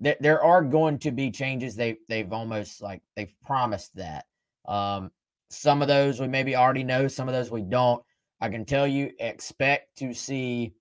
There, 0.00 0.16
there 0.18 0.42
are 0.42 0.62
going 0.62 0.98
to 1.00 1.12
be 1.12 1.30
changes. 1.30 1.76
They 1.76 1.98
they've 2.08 2.32
almost 2.32 2.82
like 2.82 3.00
they've 3.14 3.32
promised 3.44 3.94
that. 3.94 4.24
Um, 4.66 5.12
some 5.50 5.82
of 5.82 5.88
those 5.88 6.20
we 6.20 6.26
maybe 6.26 6.56
already 6.56 6.82
know. 6.82 7.06
Some 7.06 7.28
of 7.28 7.34
those 7.34 7.50
we 7.50 7.62
don't. 7.62 8.02
I 8.40 8.48
can 8.48 8.64
tell 8.64 8.88
you, 8.88 9.12
expect 9.20 9.98
to 9.98 10.14
see 10.14 10.72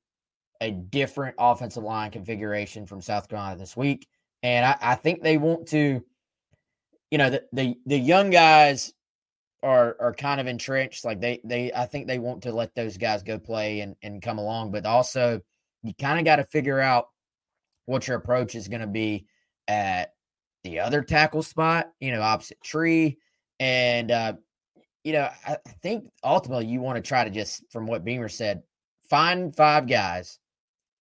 a 0.62 0.72
different 0.72 1.36
offensive 1.38 1.84
line 1.84 2.10
configuration 2.10 2.88
from 2.88 3.02
South 3.02 3.30
Carolina 3.30 3.58
this 3.58 3.78
week, 3.78 4.08
and 4.42 4.66
I, 4.66 4.78
I 4.82 4.96
think 4.96 5.22
they 5.22 5.38
want 5.38 5.68
to. 5.68 6.04
You 7.12 7.18
know, 7.18 7.30
the, 7.30 7.44
the 7.54 7.76
the 7.86 7.98
young 7.98 8.30
guys 8.30 8.94
are 9.64 9.96
are 10.00 10.14
kind 10.14 10.40
of 10.40 10.48
entrenched. 10.48 11.06
Like 11.06 11.20
they 11.20 11.42
they 11.44 11.72
I 11.74 11.86
think 11.86 12.08
they 12.08 12.20
want 12.20 12.44
to 12.44 12.52
let 12.52 12.76
those 12.76 12.98
guys 12.98 13.24
go 13.24 13.40
play 13.40 13.82
and 13.82 13.96
and 14.02 14.22
come 14.22 14.38
along, 14.38 14.72
but 14.72 14.86
also 14.86 15.42
you 15.84 15.94
kind 15.94 16.20
of 16.20 16.26
got 16.26 16.38
to 16.38 16.44
figure 16.44 16.80
out 16.80 17.08
what 17.86 18.08
your 18.08 18.18
approach 18.18 18.54
is 18.54 18.68
going 18.68 18.82
to 18.82 18.88
be 18.88 19.26
at 19.68 20.14
the 20.64 20.80
other 20.80 21.02
tackle 21.02 21.42
spot, 21.42 21.92
you 22.00 22.12
know, 22.12 22.22
opposite 22.22 22.62
tree. 22.62 23.18
And, 23.60 24.12
uh, 24.12 24.34
you 25.04 25.14
know, 25.14 25.30
I 25.48 25.58
think 25.82 26.06
ultimately 26.24 26.68
you 26.68 26.82
want 26.82 26.98
to 26.98 27.02
try 27.02 27.24
to 27.24 27.30
just, 27.30 27.64
from 27.72 27.88
what 27.88 28.04
Beamer 28.04 28.30
said, 28.30 28.62
find 29.10 29.56
five 29.56 29.88
guys 29.88 30.38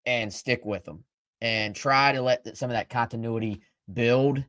and 0.06 0.32
stick 0.32 0.64
with 0.64 0.84
them 0.84 1.04
and 1.40 1.74
try 1.74 2.12
to 2.12 2.22
let 2.22 2.56
some 2.56 2.70
of 2.70 2.74
that 2.74 2.90
continuity 2.90 3.62
build. 3.92 4.44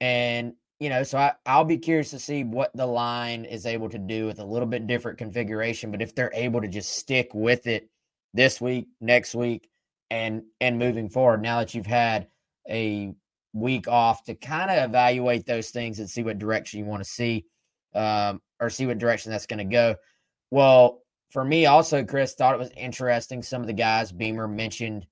And, 0.00 0.54
you 0.82 0.88
know, 0.88 1.04
so 1.04 1.16
I, 1.16 1.32
I'll 1.46 1.64
be 1.64 1.78
curious 1.78 2.10
to 2.10 2.18
see 2.18 2.42
what 2.42 2.72
the 2.74 2.86
line 2.86 3.44
is 3.44 3.66
able 3.66 3.88
to 3.90 3.98
do 3.98 4.26
with 4.26 4.40
a 4.40 4.44
little 4.44 4.66
bit 4.66 4.88
different 4.88 5.16
configuration. 5.16 5.92
But 5.92 6.02
if 6.02 6.12
they're 6.12 6.32
able 6.34 6.60
to 6.60 6.66
just 6.66 6.96
stick 6.96 7.30
with 7.34 7.68
it 7.68 7.88
this 8.34 8.60
week, 8.60 8.88
next 9.00 9.32
week, 9.32 9.68
and 10.10 10.42
and 10.60 10.80
moving 10.80 11.08
forward. 11.08 11.40
Now 11.40 11.60
that 11.60 11.72
you've 11.72 11.86
had 11.86 12.26
a 12.68 13.14
week 13.52 13.86
off 13.86 14.24
to 14.24 14.34
kind 14.34 14.72
of 14.72 14.90
evaluate 14.90 15.46
those 15.46 15.70
things 15.70 16.00
and 16.00 16.10
see 16.10 16.24
what 16.24 16.40
direction 16.40 16.80
you 16.80 16.86
want 16.86 17.04
to 17.04 17.08
see, 17.08 17.44
um, 17.94 18.42
or 18.58 18.68
see 18.68 18.86
what 18.86 18.98
direction 18.98 19.30
that's 19.30 19.46
going 19.46 19.58
to 19.58 19.72
go. 19.72 19.94
Well, 20.50 21.04
for 21.30 21.44
me, 21.44 21.66
also, 21.66 22.04
Chris 22.04 22.34
thought 22.34 22.56
it 22.56 22.58
was 22.58 22.72
interesting. 22.76 23.40
Some 23.44 23.60
of 23.60 23.68
the 23.68 23.72
guys 23.72 24.10
Beamer 24.10 24.48
mentioned 24.48 25.06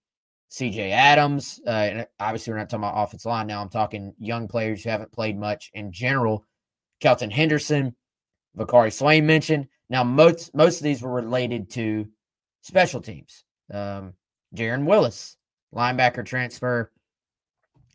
CJ 0.50 0.90
Adams. 0.90 1.60
Uh, 1.66 1.70
and 1.70 2.06
obviously, 2.18 2.52
we're 2.52 2.58
not 2.58 2.70
talking 2.70 2.84
about 2.84 3.02
offensive 3.02 3.30
line 3.30 3.46
now. 3.46 3.62
I'm 3.62 3.68
talking 3.68 4.14
young 4.18 4.48
players 4.48 4.82
who 4.82 4.90
haven't 4.90 5.12
played 5.12 5.38
much 5.38 5.70
in 5.74 5.92
general. 5.92 6.44
Kelton 7.00 7.30
Henderson, 7.30 7.94
Vicari 8.56 8.92
Swain 8.92 9.26
mentioned. 9.26 9.68
Now, 9.88 10.04
most 10.04 10.54
most 10.54 10.78
of 10.78 10.84
these 10.84 11.02
were 11.02 11.12
related 11.12 11.70
to 11.70 12.08
special 12.62 13.00
teams. 13.00 13.44
Um, 13.72 14.14
Jaron 14.54 14.86
Willis, 14.86 15.36
linebacker 15.74 16.26
transfer. 16.26 16.90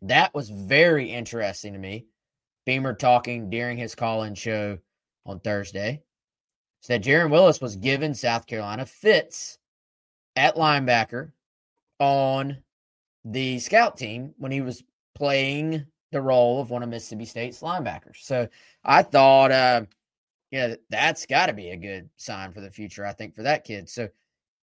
That 0.02 0.34
was 0.34 0.50
very 0.50 1.12
interesting 1.12 1.74
to 1.74 1.80
me. 1.80 2.06
Beamer 2.66 2.94
talking 2.94 3.50
during 3.50 3.78
his 3.78 3.96
call 3.96 4.24
in 4.24 4.36
show 4.36 4.78
on 5.26 5.40
Thursday 5.40 6.02
said 6.82 7.04
Jaron 7.04 7.32
Willis 7.32 7.60
was 7.60 7.76
given 7.76 8.14
South 8.14 8.46
Carolina 8.46 8.86
fits 8.86 9.58
at 10.36 10.56
linebacker 10.56 11.32
on 12.00 12.58
the 13.24 13.60
scout 13.60 13.98
team 13.98 14.34
when 14.38 14.52
he 14.52 14.62
was 14.62 14.84
playing 15.16 15.86
the 16.12 16.22
role 16.22 16.62
of 16.62 16.70
one 16.70 16.84
of 16.84 16.90
Mississippi 16.90 17.26
State's 17.26 17.62
linebackers. 17.62 18.18
So 18.18 18.48
I 18.84 19.02
thought, 19.02 19.52
uh, 19.52 19.86
yeah, 20.52 20.76
that's 20.90 21.26
got 21.26 21.48
to 21.48 21.54
be 21.54 21.72
a 21.72 21.78
good 21.78 22.10
sign 22.18 22.52
for 22.52 22.62
the 22.62 22.72
future, 22.72 23.06
I 23.06 23.14
think, 23.14 23.36
for 23.36 23.44
that 23.44 23.64
kid. 23.64 23.90
So 23.90 24.08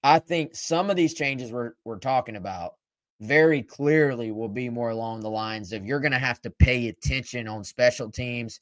I 0.03 0.19
think 0.19 0.55
some 0.55 0.91
of 0.91 0.97
these 0.97 1.15
changes 1.15 1.53
we're 1.53 1.73
we're 1.85 1.99
talking 1.99 2.37
about 2.37 2.75
very 3.21 3.63
clearly 3.63 4.31
will 4.31 4.49
be 4.49 4.71
more 4.71 4.91
along 4.91 5.21
the 5.21 5.31
lines 5.31 5.73
of 5.73 5.85
you're 5.85 6.01
going 6.01 6.13
to 6.13 6.19
have 6.19 6.41
to 6.43 6.51
pay 6.51 6.89
attention 6.89 7.47
on 7.47 7.63
special 7.63 8.11
teams 8.11 8.61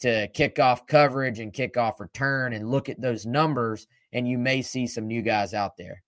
to 0.00 0.26
kick 0.28 0.58
off 0.58 0.86
coverage 0.86 1.38
and 1.38 1.52
kick 1.52 1.76
off 1.76 2.00
return 2.00 2.54
and 2.54 2.70
look 2.70 2.88
at 2.88 3.00
those 3.00 3.26
numbers 3.26 3.86
and 4.12 4.26
you 4.26 4.38
may 4.38 4.62
see 4.62 4.86
some 4.86 5.06
new 5.06 5.22
guys 5.22 5.54
out 5.54 5.76
there. 5.76 6.02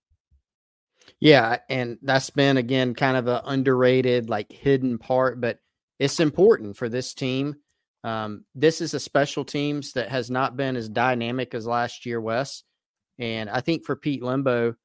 Yeah, 1.19 1.57
and 1.69 1.97
that's 2.01 2.29
been 2.29 2.57
again 2.57 2.93
kind 2.93 3.17
of 3.17 3.27
an 3.27 3.41
underrated 3.45 4.29
like 4.29 4.51
hidden 4.51 4.97
part 4.97 5.39
but 5.39 5.59
it's 5.99 6.19
important 6.19 6.75
for 6.75 6.89
this 6.89 7.13
team. 7.13 7.55
Um, 8.03 8.43
this 8.55 8.81
is 8.81 8.93
a 8.93 8.99
special 8.99 9.45
teams 9.45 9.93
that 9.93 10.09
has 10.09 10.29
not 10.29 10.57
been 10.57 10.75
as 10.75 10.89
dynamic 10.89 11.53
as 11.53 11.65
last 11.65 12.05
year, 12.05 12.19
Wes. 12.19 12.63
And 13.19 13.49
I 13.49 13.61
think 13.61 13.85
for 13.85 13.95
Pete 13.95 14.21
Lembo, 14.21 14.75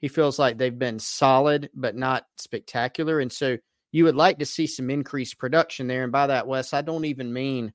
he 0.00 0.08
feels 0.08 0.38
like 0.38 0.58
they've 0.58 0.78
been 0.78 1.00
solid, 1.00 1.70
but 1.74 1.96
not 1.96 2.26
spectacular. 2.36 3.18
And 3.18 3.32
so 3.32 3.56
you 3.90 4.04
would 4.04 4.14
like 4.14 4.38
to 4.38 4.46
see 4.46 4.66
some 4.66 4.90
increased 4.90 5.38
production 5.38 5.88
there. 5.88 6.04
And 6.04 6.12
by 6.12 6.28
that, 6.28 6.46
Wes, 6.46 6.72
I 6.72 6.82
don't 6.82 7.06
even 7.06 7.32
mean 7.32 7.72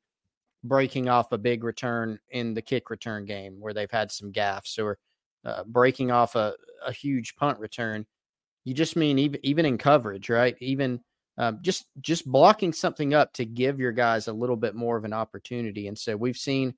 breaking 0.63 1.09
off 1.09 1.31
a 1.33 1.37
big 1.37 1.63
return 1.63 2.19
in 2.29 2.53
the 2.53 2.61
kick 2.61 2.89
return 2.89 3.25
game 3.25 3.59
where 3.59 3.73
they've 3.73 3.91
had 3.91 4.11
some 4.11 4.31
gaffes 4.31 4.79
or 4.81 4.97
uh, 5.45 5.63
breaking 5.65 6.11
off 6.11 6.35
a, 6.35 6.53
a 6.85 6.91
huge 6.91 7.35
punt 7.35 7.59
return. 7.59 8.05
You 8.65 8.73
just 8.73 8.95
mean 8.95 9.19
even 9.19 9.39
even 9.43 9.65
in 9.65 9.77
coverage, 9.77 10.29
right? 10.29 10.55
Even 10.59 11.01
um, 11.37 11.59
just 11.61 11.85
just 12.01 12.25
blocking 12.25 12.73
something 12.73 13.13
up 13.13 13.33
to 13.33 13.45
give 13.45 13.79
your 13.79 13.91
guys 13.91 14.27
a 14.27 14.33
little 14.33 14.55
bit 14.55 14.75
more 14.75 14.97
of 14.97 15.05
an 15.05 15.13
opportunity. 15.13 15.87
And 15.87 15.97
so 15.97 16.15
we've 16.15 16.37
seen 16.37 16.75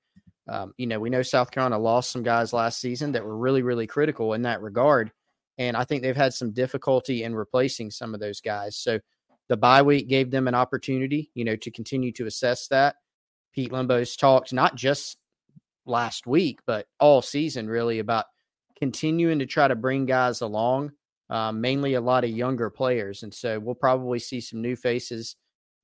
um, 0.47 0.73
you 0.77 0.87
know, 0.87 0.99
we 0.99 1.09
know 1.09 1.23
South 1.23 1.51
Carolina 1.51 1.79
lost 1.79 2.11
some 2.11 2.23
guys 2.23 2.53
last 2.53 2.79
season 2.79 3.13
that 3.13 3.25
were 3.25 3.37
really, 3.37 3.63
really 3.63 3.87
critical 3.87 4.33
in 4.33 4.43
that 4.43 4.61
regard. 4.61 5.11
And 5.57 5.75
I 5.75 5.85
think 5.85 6.01
they've 6.01 6.15
had 6.15 6.33
some 6.33 6.51
difficulty 6.51 7.23
in 7.23 7.33
replacing 7.33 7.91
some 7.91 8.13
of 8.13 8.19
those 8.19 8.41
guys. 8.41 8.75
So 8.75 8.99
the 9.47 9.57
bye 9.57 9.81
week 9.81 10.07
gave 10.07 10.31
them 10.31 10.47
an 10.47 10.55
opportunity, 10.55 11.31
you 11.33 11.45
know, 11.45 11.55
to 11.57 11.71
continue 11.71 12.11
to 12.13 12.25
assess 12.25 12.67
that. 12.67 12.95
Pete 13.53 13.71
Lembo's 13.71 14.15
talked 14.15 14.53
not 14.53 14.75
just 14.75 15.17
last 15.85 16.27
week, 16.27 16.59
but 16.67 16.87
all 16.99 17.21
season 17.21 17.67
really 17.67 17.99
about 17.99 18.25
continuing 18.77 19.39
to 19.39 19.45
try 19.45 19.67
to 19.67 19.75
bring 19.75 20.05
guys 20.05 20.41
along, 20.41 20.91
um, 21.29 21.61
mainly 21.61 21.93
a 21.93 22.01
lot 22.01 22.23
of 22.23 22.29
younger 22.29 22.69
players. 22.69 23.23
And 23.23 23.33
so 23.33 23.59
we'll 23.59 23.75
probably 23.75 24.19
see 24.19 24.41
some 24.41 24.61
new 24.61 24.75
faces 24.75 25.35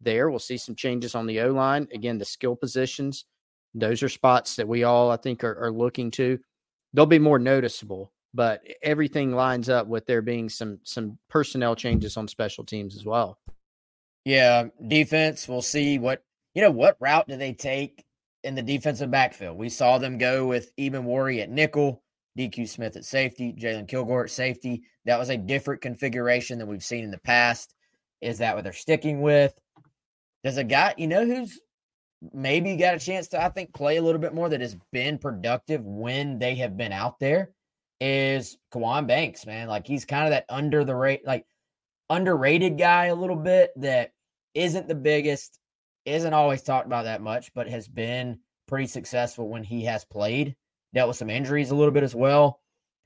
there. 0.01 0.29
We'll 0.29 0.39
see 0.39 0.57
some 0.57 0.75
changes 0.75 1.15
on 1.15 1.25
the 1.25 1.41
O 1.41 1.51
line. 1.51 1.87
Again, 1.93 2.17
the 2.17 2.25
skill 2.25 2.55
positions 2.55 3.25
those 3.73 4.03
are 4.03 4.09
spots 4.09 4.55
that 4.57 4.67
we 4.67 4.83
all, 4.83 5.11
I 5.11 5.17
think, 5.17 5.43
are, 5.43 5.57
are 5.57 5.71
looking 5.71 6.11
to. 6.11 6.39
They'll 6.93 7.05
be 7.05 7.19
more 7.19 7.39
noticeable, 7.39 8.11
but 8.33 8.61
everything 8.83 9.33
lines 9.33 9.69
up 9.69 9.87
with 9.87 10.05
there 10.05 10.21
being 10.21 10.49
some 10.49 10.79
some 10.83 11.17
personnel 11.29 11.75
changes 11.75 12.17
on 12.17 12.27
special 12.27 12.65
teams 12.65 12.95
as 12.95 13.05
well. 13.05 13.39
Yeah, 14.25 14.65
defense. 14.87 15.47
We'll 15.47 15.61
see 15.61 15.99
what 15.99 16.23
you 16.53 16.61
know. 16.61 16.71
What 16.71 16.97
route 16.99 17.27
do 17.29 17.37
they 17.37 17.53
take 17.53 18.03
in 18.43 18.55
the 18.55 18.61
defensive 18.61 19.09
backfield? 19.09 19.57
We 19.57 19.69
saw 19.69 19.97
them 19.97 20.17
go 20.17 20.45
with 20.45 20.75
Emmanwori 20.75 21.41
at 21.41 21.49
nickel, 21.49 22.03
DQ 22.37 22.67
Smith 22.67 22.95
at 22.95 23.05
safety, 23.05 23.53
Jalen 23.53 23.87
Kilgore 23.87 24.25
at 24.25 24.31
safety. 24.31 24.83
That 25.05 25.19
was 25.19 25.29
a 25.29 25.37
different 25.37 25.81
configuration 25.81 26.59
than 26.59 26.67
we've 26.67 26.83
seen 26.83 27.03
in 27.03 27.11
the 27.11 27.19
past. 27.19 27.73
Is 28.21 28.37
that 28.37 28.55
what 28.55 28.63
they're 28.63 28.73
sticking 28.73 29.21
with? 29.21 29.53
Does 30.43 30.57
a 30.57 30.63
guy, 30.63 30.93
you 30.97 31.07
know, 31.07 31.25
who's 31.25 31.59
maybe 32.33 32.75
got 32.75 32.95
a 32.95 32.99
chance 32.99 33.27
to, 33.29 33.43
I 33.43 33.49
think, 33.49 33.73
play 33.73 33.97
a 33.97 34.01
little 34.01 34.21
bit 34.21 34.33
more 34.33 34.49
that 34.49 34.61
has 34.61 34.75
been 34.91 35.17
productive 35.17 35.83
when 35.83 36.39
they 36.39 36.55
have 36.55 36.77
been 36.77 36.91
out 36.91 37.19
there 37.19 37.51
is 37.99 38.57
Kajuan 38.73 39.07
Banks, 39.07 39.45
man. 39.45 39.67
Like 39.67 39.85
he's 39.85 40.05
kind 40.05 40.25
of 40.25 40.31
that 40.31 40.45
under 40.49 40.83
the 40.83 40.95
rate, 40.95 41.25
like 41.25 41.45
underrated 42.09 42.77
guy 42.77 43.05
a 43.05 43.15
little 43.15 43.35
bit 43.35 43.71
that 43.77 44.11
isn't 44.53 44.87
the 44.87 44.95
biggest, 44.95 45.59
isn't 46.05 46.33
always 46.33 46.61
talked 46.63 46.87
about 46.87 47.05
that 47.05 47.21
much, 47.21 47.53
but 47.53 47.69
has 47.69 47.87
been 47.87 48.39
pretty 48.67 48.87
successful 48.87 49.49
when 49.49 49.63
he 49.63 49.83
has 49.85 50.05
played. 50.05 50.55
Dealt 50.93 51.07
with 51.07 51.17
some 51.17 51.29
injuries 51.29 51.71
a 51.71 51.75
little 51.75 51.93
bit 51.93 52.03
as 52.03 52.15
well. 52.15 52.59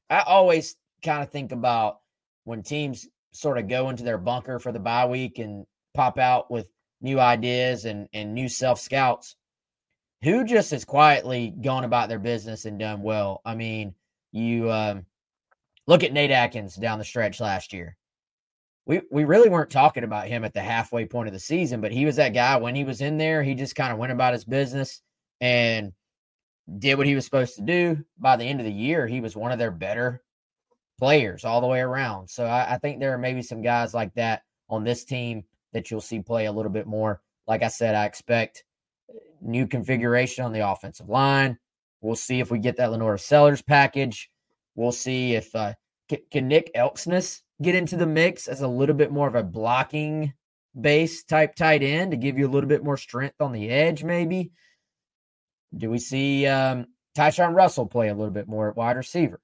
I 0.10 0.22
always 0.22 0.76
kind 1.04 1.22
of 1.22 1.30
think 1.30 1.52
about 1.52 2.00
when 2.44 2.64
teams 2.64 3.08
sort 3.32 3.58
of 3.58 3.68
go 3.68 3.90
into 3.90 4.04
their 4.04 4.18
bunker 4.18 4.60
for 4.60 4.72
the 4.72 4.80
bye 4.80 5.06
week 5.06 5.40
and 5.40 5.66
pop 5.94 6.18
out 6.18 6.50
with 6.50 6.70
new 7.02 7.20
ideas 7.20 7.86
and, 7.86 8.08
and 8.14 8.34
new 8.34 8.50
self 8.50 8.80
scouts 8.80 9.36
who 10.24 10.44
just 10.44 10.72
has 10.72 10.86
quietly 10.86 11.54
gone 11.62 11.84
about 11.84 12.10
their 12.10 12.20
business 12.20 12.66
and 12.66 12.80
done 12.80 13.02
well. 13.02 13.42
I 13.46 13.56
mean, 13.56 13.94
you 14.32 14.72
um, 14.72 15.06
look 15.88 16.04
at 16.04 16.14
Nate 16.14 16.32
Adkins 16.32 16.76
down 16.76 17.00
the 17.00 17.06
stretch 17.06 17.40
last 17.40 17.74
year. 17.74 17.96
We 18.88 19.02
we 19.12 19.24
really 19.24 19.50
weren't 19.50 19.72
talking 19.72 20.04
about 20.04 20.28
him 20.28 20.44
at 20.44 20.54
the 20.54 20.62
halfway 20.62 21.06
point 21.06 21.28
of 21.28 21.34
the 21.34 21.40
season, 21.40 21.82
but 21.82 21.92
he 21.92 22.06
was 22.06 22.18
that 22.18 22.34
guy 22.34 22.58
when 22.58 22.76
he 22.76 22.84
was 22.84 23.02
in 23.02 23.18
there. 23.18 23.44
He 23.44 23.56
just 23.56 23.76
kind 23.76 23.92
of 23.92 23.98
went 23.98 24.12
about 24.12 24.34
his 24.34 24.46
business 24.46 25.02
and 25.42 25.92
did 26.80 26.95
what 26.95 27.07
he 27.07 27.16
was 27.16 27.26
supposed 27.26 27.55
to 27.55 27.61
do. 27.61 28.03
By 28.18 28.36
the 28.38 28.45
end 28.45 28.59
of 28.59 28.66
the 28.66 28.72
year, 28.72 29.07
he 29.07 29.22
was 29.22 29.36
one 29.36 29.51
of 29.51 29.59
their 29.59 29.72
better 29.72 30.22
players 30.97 31.45
all 31.45 31.61
the 31.61 31.68
way 31.68 31.80
around. 31.80 32.30
So 32.30 32.45
I, 32.45 32.74
I 32.74 32.78
think 32.78 32.99
there 32.99 33.13
are 33.13 33.18
maybe 33.18 33.41
some 33.41 33.61
guys 33.61 33.93
like 33.93 34.13
that 34.16 34.43
on 34.70 34.84
this 34.84 35.05
team 35.05 35.43
that 35.74 35.91
you'll 35.91 36.01
see 36.01 36.22
play 36.22 36.45
a 36.45 36.51
little 36.51 36.72
bit 36.72 36.88
more. 36.88 37.22
Like 37.47 37.63
I 37.63 37.68
said, 37.68 37.95
I 37.95 38.05
expect 38.05 38.63
uh, 39.09 39.13
new 39.41 39.68
configuration 39.68 40.45
on 40.45 40.53
the 40.53 40.68
offensive 40.68 41.09
line. 41.09 41.57
We'll 42.01 42.16
see 42.16 42.39
if 42.39 42.49
we 42.49 42.59
get 42.59 42.78
that 42.78 42.89
LaNorris 42.89 43.22
Sellers 43.22 43.61
package. 43.61 44.32
We'll 44.76 44.91
see 44.91 45.36
if 45.36 45.53
uh, 45.55 45.74
can, 46.09 46.20
can 46.32 46.47
Nick 46.47 46.72
Elksnis 46.76 47.41
get 47.61 47.76
into 47.76 47.97
the 47.97 48.05
mix 48.05 48.47
as 48.47 48.61
a 48.61 48.68
little 48.68 48.95
bit 48.95 49.11
more 49.11 49.28
of 49.28 49.36
a 49.36 49.43
blocking 49.43 50.34
base 50.80 51.24
type 51.24 51.55
tight 51.55 51.84
end 51.84 52.11
to 52.11 52.18
give 52.18 52.38
you 52.38 52.47
a 52.47 52.51
little 52.51 52.68
bit 52.68 52.84
more 52.84 52.97
strength 52.97 53.39
on 53.39 53.51
the 53.51 53.70
edge, 53.70 54.03
maybe. 54.03 54.51
Do 55.78 55.90
we 55.90 56.00
see 56.00 56.46
um, 56.48 56.88
Tyshawn 57.18 57.56
Russell 57.56 57.86
play 57.86 58.10
a 58.10 58.16
little 58.16 58.32
bit 58.34 58.48
more 58.48 58.70
at 58.70 58.76
wide 58.76 58.98
receiver? 58.98 59.40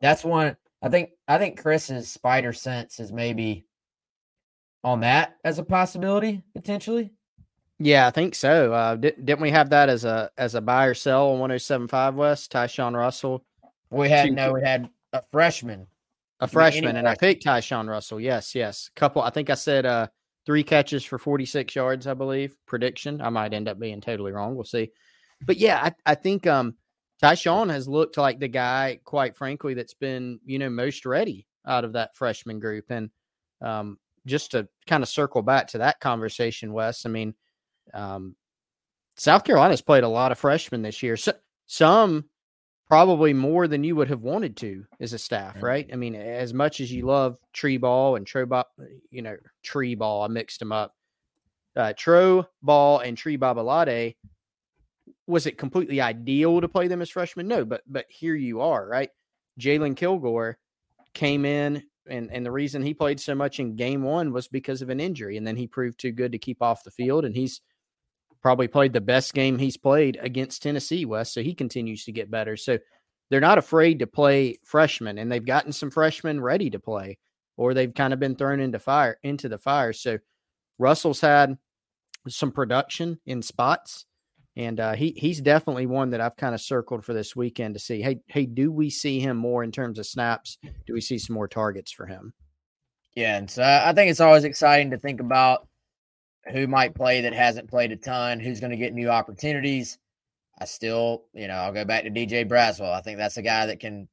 That's 0.00 0.24
one. 0.24 0.56
I 0.82 0.88
think. 0.88 1.10
I 1.26 1.38
think 1.38 1.60
Chris's 1.60 2.08
spider 2.08 2.52
sense 2.52 3.00
is 3.00 3.12
maybe 3.12 3.66
on 4.84 5.00
that 5.00 5.36
as 5.44 5.58
a 5.58 5.64
possibility 5.64 6.42
potentially. 6.54 7.12
Yeah, 7.78 8.06
I 8.06 8.10
think 8.10 8.34
so. 8.34 8.72
Uh, 8.72 8.96
di- 8.96 9.12
didn't 9.12 9.40
we 9.40 9.50
have 9.50 9.70
that 9.70 9.88
as 9.88 10.04
a 10.04 10.30
as 10.36 10.54
a 10.54 10.60
buy 10.60 10.86
or 10.86 10.94
sell 10.94 11.30
on 11.30 11.50
107.5 11.50 12.14
Wes? 12.14 12.48
Tyshawn 12.48 12.96
Russell. 12.96 13.44
We 13.90 14.08
had 14.08 14.32
no, 14.32 14.52
we 14.52 14.62
had 14.62 14.88
a 15.12 15.22
freshman, 15.30 15.86
a 16.40 16.48
freshman, 16.48 16.96
and 16.96 17.08
I 17.08 17.14
picked 17.14 17.44
Tyshawn 17.44 17.88
Russell. 17.88 18.20
Yes, 18.20 18.54
yes. 18.54 18.90
Couple. 18.96 19.22
I 19.22 19.30
think 19.30 19.48
I 19.48 19.54
said 19.54 19.86
uh, 19.86 20.08
three 20.44 20.64
catches 20.64 21.04
for 21.04 21.18
46 21.18 21.74
yards. 21.74 22.06
I 22.06 22.14
believe 22.14 22.56
prediction. 22.66 23.20
I 23.20 23.30
might 23.30 23.54
end 23.54 23.68
up 23.68 23.78
being 23.78 24.00
totally 24.00 24.32
wrong. 24.32 24.54
We'll 24.54 24.64
see. 24.64 24.90
But 25.44 25.56
yeah, 25.56 25.80
I, 25.82 26.12
I 26.12 26.14
think 26.14 26.46
um, 26.46 26.74
Tyshawn 27.22 27.70
has 27.70 27.88
looked 27.88 28.16
like 28.16 28.40
the 28.40 28.48
guy, 28.48 29.00
quite 29.04 29.36
frankly, 29.36 29.74
that's 29.74 29.94
been 29.94 30.40
you 30.44 30.58
know 30.58 30.70
most 30.70 31.06
ready 31.06 31.46
out 31.66 31.84
of 31.84 31.92
that 31.92 32.14
freshman 32.14 32.60
group. 32.60 32.86
And 32.90 33.10
um, 33.60 33.98
just 34.26 34.52
to 34.52 34.68
kind 34.86 35.02
of 35.02 35.08
circle 35.08 35.42
back 35.42 35.68
to 35.68 35.78
that 35.78 36.00
conversation, 36.00 36.72
Wes. 36.72 37.06
I 37.06 37.08
mean, 37.08 37.34
um, 37.94 38.36
South 39.16 39.44
Carolina's 39.44 39.82
played 39.82 40.04
a 40.04 40.08
lot 40.08 40.32
of 40.32 40.38
freshmen 40.38 40.82
this 40.82 41.02
year. 41.02 41.16
So, 41.16 41.32
some 41.66 42.26
probably 42.88 43.34
more 43.34 43.68
than 43.68 43.84
you 43.84 43.94
would 43.96 44.08
have 44.08 44.22
wanted 44.22 44.56
to 44.56 44.84
as 45.00 45.12
a 45.12 45.18
staff, 45.18 45.62
right? 45.62 45.88
I 45.92 45.96
mean, 45.96 46.14
as 46.14 46.54
much 46.54 46.80
as 46.80 46.90
you 46.90 47.04
love 47.04 47.36
tree 47.52 47.76
ball 47.76 48.16
and 48.16 48.26
tro 48.26 48.46
ball, 48.46 48.64
you 49.10 49.22
know, 49.22 49.36
tree 49.62 49.94
ball, 49.94 50.22
I 50.22 50.28
mixed 50.28 50.60
them 50.60 50.72
up. 50.72 50.94
Uh, 51.76 51.92
Tro 51.96 52.44
ball 52.60 52.98
and 52.98 53.16
Tree 53.16 53.38
Babalade 53.38 54.16
was 55.28 55.46
it 55.46 55.58
completely 55.58 56.00
ideal 56.00 56.60
to 56.60 56.68
play 56.68 56.88
them 56.88 57.02
as 57.02 57.10
freshmen? 57.10 57.46
No, 57.46 57.64
but 57.64 57.82
but 57.86 58.06
here 58.08 58.34
you 58.34 58.62
are, 58.62 58.88
right? 58.88 59.10
Jalen 59.60 59.94
Kilgore 59.94 60.58
came 61.14 61.44
in, 61.44 61.84
and 62.08 62.32
and 62.32 62.44
the 62.44 62.50
reason 62.50 62.82
he 62.82 62.94
played 62.94 63.20
so 63.20 63.34
much 63.34 63.60
in 63.60 63.76
game 63.76 64.02
one 64.02 64.32
was 64.32 64.48
because 64.48 64.82
of 64.82 64.88
an 64.88 65.00
injury, 65.00 65.36
and 65.36 65.46
then 65.46 65.56
he 65.56 65.66
proved 65.66 66.00
too 66.00 66.12
good 66.12 66.32
to 66.32 66.38
keep 66.38 66.62
off 66.62 66.82
the 66.82 66.90
field, 66.90 67.26
and 67.26 67.36
he's 67.36 67.60
probably 68.40 68.68
played 68.68 68.94
the 68.94 69.00
best 69.00 69.34
game 69.34 69.58
he's 69.58 69.76
played 69.76 70.16
against 70.22 70.62
Tennessee 70.62 71.04
Wes, 71.04 71.32
so 71.32 71.42
he 71.42 71.54
continues 71.54 72.04
to 72.04 72.12
get 72.12 72.30
better. 72.30 72.56
So 72.56 72.78
they're 73.28 73.40
not 73.40 73.58
afraid 73.58 73.98
to 73.98 74.06
play 74.06 74.58
freshmen, 74.64 75.18
and 75.18 75.30
they've 75.30 75.44
gotten 75.44 75.72
some 75.72 75.90
freshmen 75.90 76.40
ready 76.40 76.70
to 76.70 76.78
play, 76.78 77.18
or 77.58 77.74
they've 77.74 77.92
kind 77.92 78.14
of 78.14 78.18
been 78.18 78.34
thrown 78.34 78.60
into 78.60 78.78
fire 78.78 79.18
into 79.22 79.50
the 79.50 79.58
fire. 79.58 79.92
So 79.92 80.18
Russell's 80.78 81.20
had 81.20 81.58
some 82.28 82.50
production 82.50 83.20
in 83.26 83.42
spots 83.42 84.06
and 84.58 84.80
uh, 84.80 84.94
he 84.94 85.14
he's 85.16 85.40
definitely 85.40 85.86
one 85.86 86.10
that 86.10 86.20
I've 86.20 86.36
kind 86.36 86.52
of 86.52 86.60
circled 86.60 87.04
for 87.04 87.14
this 87.14 87.36
weekend 87.36 87.74
to 87.74 87.80
see. 87.80 88.02
Hey, 88.02 88.18
hey, 88.26 88.44
do 88.44 88.72
we 88.72 88.90
see 88.90 89.20
him 89.20 89.36
more 89.36 89.62
in 89.62 89.70
terms 89.70 90.00
of 90.00 90.06
snaps? 90.06 90.58
Do 90.84 90.92
we 90.92 91.00
see 91.00 91.16
some 91.16 91.34
more 91.34 91.46
targets 91.46 91.92
for 91.92 92.06
him? 92.06 92.34
Yeah, 93.14 93.36
and 93.36 93.48
so 93.48 93.62
I 93.62 93.92
think 93.92 94.10
it's 94.10 94.20
always 94.20 94.42
exciting 94.42 94.90
to 94.90 94.98
think 94.98 95.20
about 95.20 95.68
who 96.50 96.66
might 96.66 96.94
play 96.94 97.20
that 97.20 97.32
hasn't 97.32 97.70
played 97.70 97.92
a 97.92 97.96
ton, 97.96 98.40
who's 98.40 98.58
going 98.58 98.72
to 98.72 98.76
get 98.76 98.92
new 98.92 99.08
opportunities. 99.08 99.96
I 100.60 100.64
still, 100.64 101.24
you 101.32 101.46
know, 101.46 101.54
I'll 101.54 101.72
go 101.72 101.84
back 101.84 102.02
to 102.02 102.10
DJ 102.10 102.44
Braswell. 102.48 102.92
I 102.92 103.00
think 103.00 103.18
that's 103.18 103.36
a 103.36 103.42
guy 103.42 103.66
that 103.66 103.78
can 103.78 104.08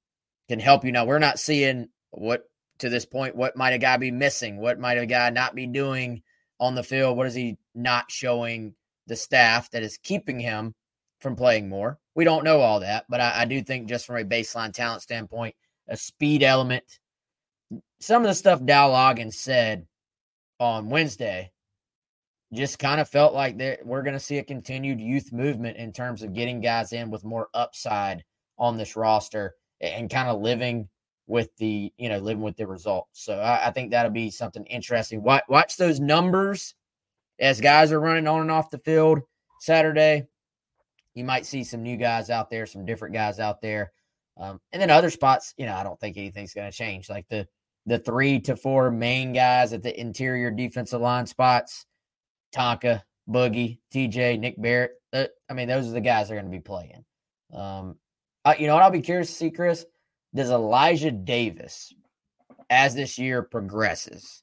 can 0.47 0.59
help 0.59 0.85
you. 0.85 0.91
Now 0.91 1.05
we're 1.05 1.17
not 1.17 1.39
seeing 1.39 1.89
what 2.11 2.47
to 2.79 2.89
this 2.89 3.05
point. 3.05 3.35
What 3.35 3.57
might 3.57 3.73
a 3.73 3.79
guy 3.79 3.97
be 3.97 4.11
missing? 4.11 4.57
What 4.57 4.79
might 4.79 4.99
a 4.99 5.07
guy 5.07 5.31
not 5.31 5.55
be 5.55 5.65
doing 5.65 6.21
on 6.59 6.75
the 6.75 6.83
field? 6.83 7.17
What 7.17 7.25
is 7.25 7.33
he 7.33 7.57
not 7.73 8.11
showing? 8.11 8.75
The 9.07 9.15
staff 9.15 9.69
that 9.71 9.83
is 9.83 9.97
keeping 9.97 10.39
him 10.39 10.73
from 11.19 11.35
playing 11.35 11.69
more. 11.69 11.99
We 12.15 12.23
don't 12.23 12.43
know 12.43 12.59
all 12.59 12.79
that, 12.81 13.05
but 13.09 13.21
I, 13.21 13.41
I 13.41 13.45
do 13.45 13.61
think 13.61 13.87
just 13.87 14.05
from 14.05 14.17
a 14.17 14.23
baseline 14.23 14.73
talent 14.73 15.01
standpoint, 15.01 15.55
a 15.87 15.97
speed 15.97 16.43
element, 16.43 16.83
some 17.99 18.21
of 18.21 18.27
the 18.27 18.35
stuff 18.35 18.63
Dow 18.63 18.89
Loggains 18.89 19.33
said 19.33 19.85
on 20.59 20.89
Wednesday 20.89 21.51
just 22.53 22.79
kind 22.79 23.01
of 23.01 23.09
felt 23.09 23.33
like 23.33 23.57
that 23.57 23.85
we're 23.85 24.03
going 24.03 24.13
to 24.13 24.19
see 24.19 24.37
a 24.37 24.43
continued 24.43 25.01
youth 25.01 25.31
movement 25.33 25.77
in 25.77 25.91
terms 25.91 26.23
of 26.23 26.33
getting 26.33 26.61
guys 26.61 26.93
in 26.93 27.09
with 27.09 27.25
more 27.25 27.49
upside 27.53 28.23
on 28.57 28.77
this 28.77 28.95
roster 28.95 29.55
and 29.81 30.09
kind 30.09 30.29
of 30.29 30.41
living 30.41 30.87
with 31.27 31.49
the 31.57 31.91
you 31.97 32.07
know 32.07 32.19
living 32.19 32.43
with 32.43 32.55
the 32.55 32.67
results. 32.67 33.23
So 33.23 33.39
I, 33.39 33.67
I 33.67 33.71
think 33.71 33.91
that'll 33.91 34.11
be 34.11 34.29
something 34.29 34.65
interesting. 34.65 35.23
Watch, 35.23 35.43
watch 35.49 35.75
those 35.75 35.99
numbers 35.99 36.75
as 37.39 37.61
guys 37.61 37.91
are 37.91 37.99
running 37.99 38.27
on 38.27 38.41
and 38.41 38.51
off 38.51 38.69
the 38.69 38.77
field 38.79 39.21
Saturday, 39.59 40.27
you 41.13 41.23
might 41.23 41.45
see 41.45 41.63
some 41.63 41.83
new 41.83 41.97
guys 41.97 42.29
out 42.29 42.49
there, 42.49 42.65
some 42.65 42.85
different 42.85 43.13
guys 43.13 43.39
out 43.39 43.61
there. 43.61 43.91
Um, 44.37 44.59
and 44.73 44.81
then 44.81 44.89
other 44.89 45.09
spots, 45.09 45.53
you 45.57 45.65
know, 45.65 45.75
I 45.75 45.83
don't 45.83 45.99
think 45.99 46.17
anything's 46.17 46.53
going 46.53 46.69
to 46.69 46.77
change. 46.77 47.09
Like 47.09 47.27
the 47.29 47.47
the 47.85 47.99
three 47.99 48.39
to 48.41 48.55
four 48.55 48.89
main 48.89 49.31
guys 49.31 49.71
at 49.71 49.83
the 49.83 49.97
interior 49.99 50.49
defensive 50.49 51.01
line 51.01 51.27
spots, 51.27 51.85
Tonka, 52.53 53.01
Boogie, 53.29 53.79
TJ, 53.93 54.39
Nick 54.39 54.59
Barrett. 54.59 54.91
Uh, 55.13 55.25
I 55.49 55.53
mean, 55.53 55.67
those 55.67 55.87
are 55.87 55.91
the 55.91 56.01
guys 56.01 56.27
that 56.27 56.33
are 56.33 56.41
going 56.41 56.51
to 56.51 56.57
be 56.57 56.61
playing. 56.61 57.05
Um, 57.53 57.97
uh, 58.43 58.55
you 58.57 58.67
know 58.67 58.73
what? 58.73 58.83
I'll 58.83 58.91
be 58.91 59.01
curious 59.01 59.29
to 59.29 59.33
see, 59.35 59.51
Chris. 59.51 59.85
Does 60.33 60.49
Elijah 60.49 61.11
Davis, 61.11 61.93
as 62.69 62.95
this 62.95 63.17
year 63.17 63.43
progresses, 63.43 64.41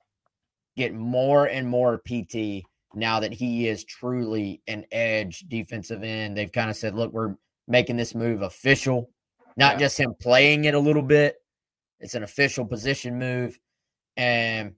get 0.76 0.94
more 0.94 1.46
and 1.46 1.68
more 1.68 1.98
PT 1.98 2.64
now 2.94 3.20
that 3.20 3.32
he 3.32 3.68
is 3.68 3.84
truly 3.84 4.62
an 4.66 4.84
edge 4.92 5.44
defensive 5.48 6.02
end. 6.02 6.36
They've 6.36 6.52
kind 6.52 6.70
of 6.70 6.76
said, 6.76 6.94
look, 6.94 7.12
we're 7.12 7.36
making 7.68 7.96
this 7.96 8.14
move 8.14 8.42
official, 8.42 9.10
not 9.56 9.74
yeah. 9.74 9.78
just 9.78 9.98
him 9.98 10.14
playing 10.20 10.64
it 10.64 10.74
a 10.74 10.78
little 10.78 11.02
bit. 11.02 11.36
It's 12.00 12.14
an 12.14 12.22
official 12.22 12.64
position 12.64 13.18
move. 13.18 13.58
And 14.16 14.74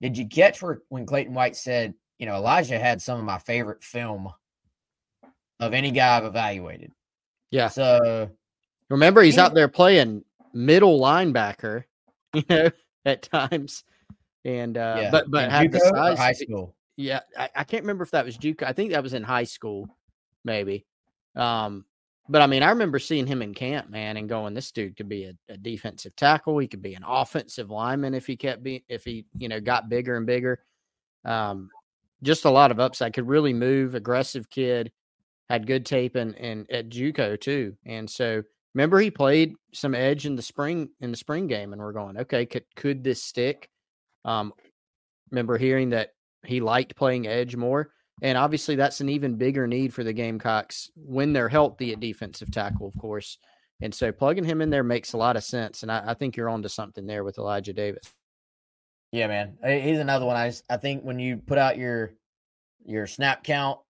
did 0.00 0.18
you 0.18 0.26
catch 0.26 0.62
where, 0.62 0.82
when 0.88 1.06
Clayton 1.06 1.34
White 1.34 1.56
said, 1.56 1.94
you 2.18 2.26
know, 2.26 2.34
Elijah 2.34 2.78
had 2.78 3.00
some 3.00 3.18
of 3.18 3.24
my 3.24 3.38
favorite 3.38 3.82
film 3.82 4.28
of 5.60 5.72
any 5.72 5.90
guy 5.90 6.16
I've 6.16 6.24
evaluated? 6.24 6.92
Yeah. 7.50 7.68
So 7.68 8.30
remember, 8.90 9.22
he's 9.22 9.36
he, 9.36 9.40
out 9.40 9.54
there 9.54 9.68
playing 9.68 10.24
middle 10.52 11.00
linebacker, 11.00 11.84
you 12.34 12.44
know, 12.48 12.70
at 13.04 13.22
times. 13.22 13.84
And 14.44 14.76
uh, 14.76 14.96
yeah. 15.00 15.10
but 15.10 15.30
but 15.30 15.50
had 15.50 15.72
the 15.72 15.80
size 15.80 16.18
high 16.18 16.32
school. 16.32 16.75
Yeah, 16.96 17.20
I, 17.36 17.50
I, 17.54 17.64
can't 17.64 17.82
remember 17.82 18.04
if 18.04 18.12
that 18.12 18.24
was 18.24 18.38
JUCO. 18.38 18.62
I 18.62 18.72
think 18.72 18.92
that 18.92 19.02
was 19.02 19.12
in 19.12 19.22
high 19.22 19.44
school, 19.44 19.86
maybe. 20.44 20.86
Um, 21.34 21.84
but 22.28 22.42
I 22.42 22.46
mean, 22.46 22.62
I 22.62 22.70
remember 22.70 22.98
seeing 22.98 23.26
him 23.26 23.42
in 23.42 23.54
camp, 23.54 23.90
man, 23.90 24.16
and 24.16 24.28
going, 24.28 24.54
"This 24.54 24.72
dude 24.72 24.96
could 24.96 25.08
be 25.08 25.24
a, 25.24 25.34
a 25.52 25.56
defensive 25.56 26.16
tackle. 26.16 26.58
He 26.58 26.66
could 26.66 26.82
be 26.82 26.94
an 26.94 27.04
offensive 27.06 27.70
lineman 27.70 28.14
if 28.14 28.26
he 28.26 28.36
kept 28.36 28.62
being, 28.62 28.82
if 28.88 29.04
he, 29.04 29.26
you 29.36 29.48
know, 29.48 29.60
got 29.60 29.88
bigger 29.88 30.16
and 30.16 30.26
bigger." 30.26 30.64
Um, 31.24 31.68
just 32.22 32.46
a 32.46 32.50
lot 32.50 32.70
of 32.70 32.80
upside. 32.80 33.12
Could 33.12 33.28
really 33.28 33.52
move, 33.52 33.94
aggressive 33.94 34.50
kid, 34.50 34.90
had 35.48 35.66
good 35.66 35.86
tape 35.86 36.16
and 36.16 36.34
and 36.36 36.70
at 36.70 36.88
JUCO 36.88 37.40
too. 37.40 37.76
And 37.84 38.08
so 38.10 38.42
remember 38.74 38.98
he 38.98 39.10
played 39.10 39.54
some 39.72 39.94
edge 39.94 40.26
in 40.26 40.34
the 40.34 40.42
spring 40.42 40.88
in 41.00 41.10
the 41.10 41.16
spring 41.16 41.46
game, 41.46 41.72
and 41.72 41.80
we're 41.80 41.92
going, 41.92 42.18
okay, 42.18 42.46
could 42.46 42.64
could 42.74 43.04
this 43.04 43.22
stick? 43.22 43.70
Um, 44.24 44.52
remember 45.30 45.58
hearing 45.58 45.90
that 45.90 46.10
he 46.46 46.60
liked 46.60 46.96
playing 46.96 47.26
edge 47.26 47.56
more. 47.56 47.90
And 48.22 48.38
obviously, 48.38 48.76
that's 48.76 49.00
an 49.00 49.08
even 49.10 49.36
bigger 49.36 49.66
need 49.66 49.92
for 49.92 50.02
the 50.02 50.12
Gamecocks 50.12 50.90
when 50.96 51.32
they're 51.32 51.50
healthy 51.50 51.92
at 51.92 52.00
defensive 52.00 52.50
tackle, 52.50 52.88
of 52.88 52.98
course. 52.98 53.38
And 53.82 53.94
so 53.94 54.10
plugging 54.10 54.44
him 54.44 54.62
in 54.62 54.70
there 54.70 54.82
makes 54.82 55.12
a 55.12 55.18
lot 55.18 55.36
of 55.36 55.44
sense. 55.44 55.82
And 55.82 55.92
I, 55.92 56.02
I 56.06 56.14
think 56.14 56.36
you're 56.36 56.48
onto 56.48 56.68
something 56.68 57.06
there 57.06 57.24
with 57.24 57.36
Elijah 57.38 57.74
Davis. 57.74 58.10
Yeah, 59.12 59.26
man. 59.26 59.58
He's 59.64 59.98
another 59.98 60.24
one. 60.24 60.36
I, 60.36 60.52
I 60.70 60.78
think 60.78 61.02
when 61.02 61.18
you 61.18 61.36
put 61.36 61.58
out 61.58 61.78
your 61.78 62.14
your 62.84 63.06
snap 63.06 63.44
count 63.44 63.80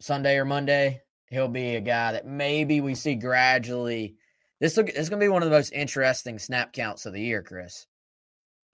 Sunday 0.00 0.36
or 0.36 0.44
Monday, 0.44 1.02
he'll 1.28 1.48
be 1.48 1.76
a 1.76 1.80
guy 1.80 2.12
that 2.12 2.26
maybe 2.26 2.80
we 2.80 2.94
see 2.94 3.14
gradually. 3.14 4.16
This 4.60 4.76
look 4.76 4.86
this 4.86 4.96
is 4.96 5.08
going 5.08 5.20
to 5.20 5.24
be 5.24 5.28
one 5.28 5.42
of 5.42 5.50
the 5.50 5.56
most 5.56 5.72
interesting 5.72 6.38
snap 6.38 6.72
counts 6.72 7.06
of 7.06 7.12
the 7.12 7.22
year, 7.22 7.42
Chris. 7.42 7.86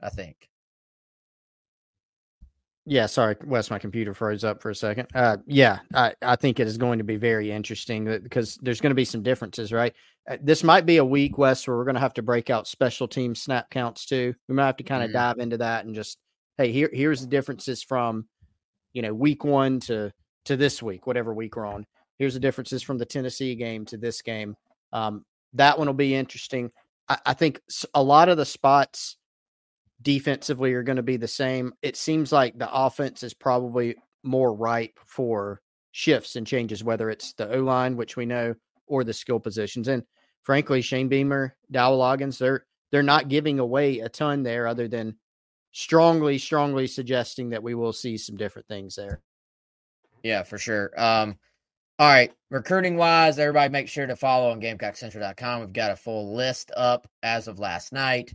I 0.01 0.09
think. 0.09 0.49
Yeah, 2.89 3.07
sorry, 3.07 3.35
Wes, 3.45 3.69
my 3.69 3.81
computer 3.81 4.15
froze 4.15 4.45
up 4.45 4.63
for 4.63 4.71
a 4.71 4.75
second. 4.75 5.09
Uh, 5.13 5.39
yeah, 5.45 5.81
I, 5.93 6.15
I 6.23 6.37
think 6.37 6.61
it 6.61 6.69
is 6.69 6.79
going 6.79 6.99
to 6.99 7.05
be 7.05 7.17
very 7.17 7.51
interesting 7.51 8.05
because 8.05 8.57
there's 8.63 8.81
going 8.81 8.93
to 8.93 8.95
be 8.95 9.05
some 9.05 9.25
differences, 9.25 9.73
right? 9.73 9.93
Uh, 10.31 10.37
this 10.41 10.63
might 10.63 10.87
be 10.87 10.99
a 10.99 11.05
week, 11.05 11.37
Wes, 11.37 11.67
where 11.67 11.77
we're 11.77 11.85
going 11.85 11.97
to 11.97 12.01
have 12.01 12.15
to 12.15 12.23
break 12.23 12.49
out 12.49 12.69
special 12.69 13.09
team 13.09 13.35
snap 13.35 13.71
counts 13.71 14.07
too. 14.07 14.35
We 14.49 14.55
might 14.55 14.67
have 14.67 14.77
to 14.77 14.85
kind 14.85 15.03
of 15.03 15.09
mm-hmm. 15.09 15.19
dive 15.19 15.39
into 15.39 15.59
that 15.59 15.85
and 15.85 15.97
just, 15.97 16.19
hey, 16.59 16.71
here 16.71 16.89
here's 16.93 17.21
the 17.21 17.27
differences 17.27 17.83
from, 17.83 18.29
you 18.93 19.03
know, 19.03 19.13
week 19.13 19.43
one 19.43 19.81
to 19.81 20.13
to 20.45 20.57
this 20.57 20.81
week, 20.81 21.09
whatever 21.09 21.35
week 21.35 21.57
we're 21.57 21.67
on. 21.67 21.87
Here's 22.21 22.35
the 22.35 22.41
differences 22.41 22.85
from 22.85 22.99
the 22.99 23.05
Tennessee 23.05 23.57
game 23.57 23.85
to 23.87 23.97
this 23.97 24.23
game. 24.23 24.55
Um, 24.93 25.25
that 25.55 25.77
one 25.77 25.89
will 25.89 25.95
be 25.95 26.15
interesting. 26.15 26.71
I, 27.09 27.19
I 27.27 27.35
think 27.35 27.61
a 27.95 28.03
lot 28.03 28.29
of 28.29 28.37
the 28.37 28.47
spots 28.47 29.17
defensively 30.03 30.73
are 30.75 30.83
going 30.83 30.97
to 30.97 31.03
be 31.03 31.17
the 31.17 31.29
same. 31.29 31.73
It 31.83 31.97
seems 31.97 32.33
like 32.33 32.59
the 32.59 32.73
offense 32.73 33.23
is 33.23 33.35
probably 33.35 33.97
more 34.23 34.55
ripe 34.55 34.99
for 35.07 35.61
shifts 35.93 36.37
and 36.37 36.47
changes, 36.47 36.85
whether 36.85 37.11
it's 37.11 37.33
the 37.35 37.51
O 37.55 37.61
line, 37.61 37.97
which 37.97 38.17
we 38.17 38.27
know, 38.27 38.55
or 38.87 39.05
the 39.05 39.13
skill 39.13 39.41
positions. 39.41 39.89
And 39.89 40.03
frankly, 40.43 40.83
Shane 40.83 41.09
Beamer, 41.09 41.57
Dowell 41.71 41.99
Loggains, 41.99 42.39
they're 42.39 42.67
they're 42.93 43.03
not 43.03 43.29
giving 43.29 43.59
away 43.59 44.01
a 44.01 44.09
ton 44.09 44.43
there, 44.43 44.67
other 44.67 44.87
than 44.89 45.17
strongly, 45.73 46.39
strongly 46.39 46.87
suggesting 46.87 47.51
that 47.51 47.63
we 47.63 47.75
will 47.75 47.93
see 47.93 48.17
some 48.17 48.37
different 48.37 48.69
things 48.69 48.95
there. 48.95 49.21
Yeah, 50.23 50.45
for 50.45 50.57
sure. 50.57 50.93
Um, 50.97 51.37
all 51.99 52.09
right, 52.09 52.33
recruiting 52.51 52.97
wise, 52.97 53.39
everybody 53.39 53.73
make 53.73 53.89
sure 53.89 54.07
to 54.07 54.17
follow 54.17 54.51
on 54.51 54.61
GamecockCentral.com. 54.61 55.61
We've 55.61 55.73
got 55.73 55.91
a 55.91 55.97
full 55.97 56.35
list 56.35 56.71
up 56.77 57.09
as 57.23 57.49
of 57.49 57.59
last 57.59 57.93
night 57.93 58.33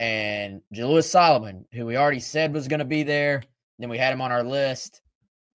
and 0.00 0.62
Jalewis 0.74 1.04
Solomon, 1.04 1.66
who 1.72 1.84
we 1.84 1.98
already 1.98 2.20
said 2.20 2.54
was 2.54 2.66
going 2.66 2.78
to 2.78 2.86
be 2.86 3.02
there. 3.02 3.42
Then 3.78 3.90
we 3.90 3.98
had 3.98 4.14
him 4.14 4.22
on 4.22 4.32
our 4.32 4.42
list. 4.42 5.02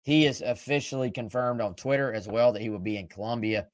He 0.02 0.26
is 0.26 0.42
officially 0.42 1.10
confirmed 1.10 1.62
on 1.62 1.74
Twitter 1.74 2.12
as 2.12 2.28
well 2.28 2.52
that 2.52 2.60
he 2.60 2.68
will 2.68 2.78
be 2.78 2.98
in 2.98 3.08
Columbia. 3.08 3.68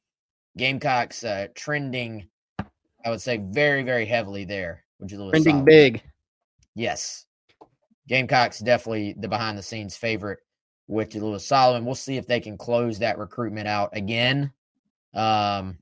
Gamecocks 0.57 1.25
uh, 1.25 1.49
trending, 1.57 2.29
I 3.05 3.11
would 3.11 3.21
say, 3.21 3.39
very, 3.39 3.83
very 3.83 4.07
heavily 4.07 4.45
there 4.45 4.85
with 5.01 5.11
Jalewis 5.11 5.31
Trending 5.31 5.51
Solomon. 5.51 5.65
big. 5.65 6.03
Yes. 6.77 7.27
Gamecocks 8.07 8.61
definitely 8.61 9.17
the 9.19 9.29
behind 9.29 9.59
the 9.59 9.63
scenes 9.63 9.97
favorite 9.97 10.39
with 10.87 11.11
Jalewis 11.11 11.41
Solomon. 11.41 11.85
We'll 11.85 11.97
see 11.97 12.17
if 12.17 12.29
they 12.29 12.39
can 12.39 12.57
close 12.57 13.01
that 13.01 13.19
recruitment 13.19 13.67
out 13.67 13.91
again 13.93 14.53
um, 15.15 15.79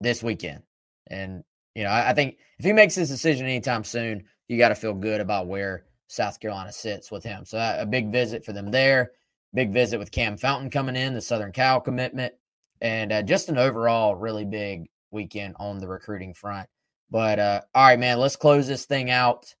this 0.00 0.20
weekend. 0.20 0.62
And 1.06 1.44
you 1.78 1.84
know, 1.84 1.90
I, 1.90 2.10
I 2.10 2.12
think 2.12 2.38
if 2.58 2.64
he 2.64 2.72
makes 2.72 2.96
his 2.96 3.08
decision 3.08 3.46
anytime 3.46 3.84
soon, 3.84 4.24
you 4.48 4.58
got 4.58 4.70
to 4.70 4.74
feel 4.74 4.94
good 4.94 5.20
about 5.20 5.46
where 5.46 5.84
South 6.08 6.40
Carolina 6.40 6.72
sits 6.72 7.08
with 7.12 7.22
him. 7.22 7.44
So 7.44 7.56
a 7.56 7.86
big 7.86 8.10
visit 8.10 8.44
for 8.44 8.52
them 8.52 8.72
there. 8.72 9.12
Big 9.54 9.72
visit 9.72 9.98
with 9.98 10.10
Cam 10.10 10.36
Fountain 10.36 10.70
coming 10.70 10.96
in, 10.96 11.14
the 11.14 11.20
Southern 11.20 11.52
Cal 11.52 11.80
commitment, 11.80 12.34
and 12.80 13.12
uh, 13.12 13.22
just 13.22 13.48
an 13.48 13.58
overall 13.58 14.16
really 14.16 14.44
big 14.44 14.88
weekend 15.12 15.54
on 15.60 15.78
the 15.78 15.86
recruiting 15.86 16.34
front. 16.34 16.68
But 17.12 17.38
uh, 17.38 17.60
all 17.72 17.86
right, 17.86 17.98
man, 17.98 18.18
let's 18.18 18.34
close 18.34 18.66
this 18.66 18.84
thing 18.84 19.08
out. 19.08 19.54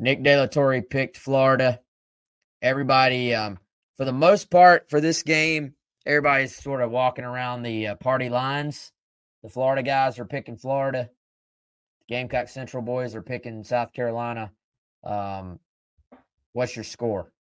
Nick 0.00 0.24
De 0.24 0.36
La 0.36 0.46
Torre 0.46 0.82
picked 0.82 1.18
Florida. 1.18 1.78
Everybody, 2.62 3.32
um, 3.32 3.60
for 3.96 4.04
the 4.04 4.12
most 4.12 4.50
part, 4.50 4.90
for 4.90 5.00
this 5.00 5.22
game, 5.22 5.74
everybody's 6.04 6.56
sort 6.56 6.82
of 6.82 6.90
walking 6.90 7.24
around 7.24 7.62
the 7.62 7.86
uh, 7.86 7.94
party 7.94 8.28
lines. 8.28 8.90
The 9.42 9.48
Florida 9.48 9.82
guys 9.82 10.18
are 10.18 10.24
picking 10.24 10.56
Florida. 10.56 11.10
Gamecock 12.08 12.48
Central 12.48 12.82
boys 12.82 13.14
are 13.14 13.22
picking 13.22 13.64
South 13.64 13.92
Carolina. 13.92 14.50
Um, 15.04 15.58
what's 16.52 16.76
your 16.76 16.84
score? 16.84 17.32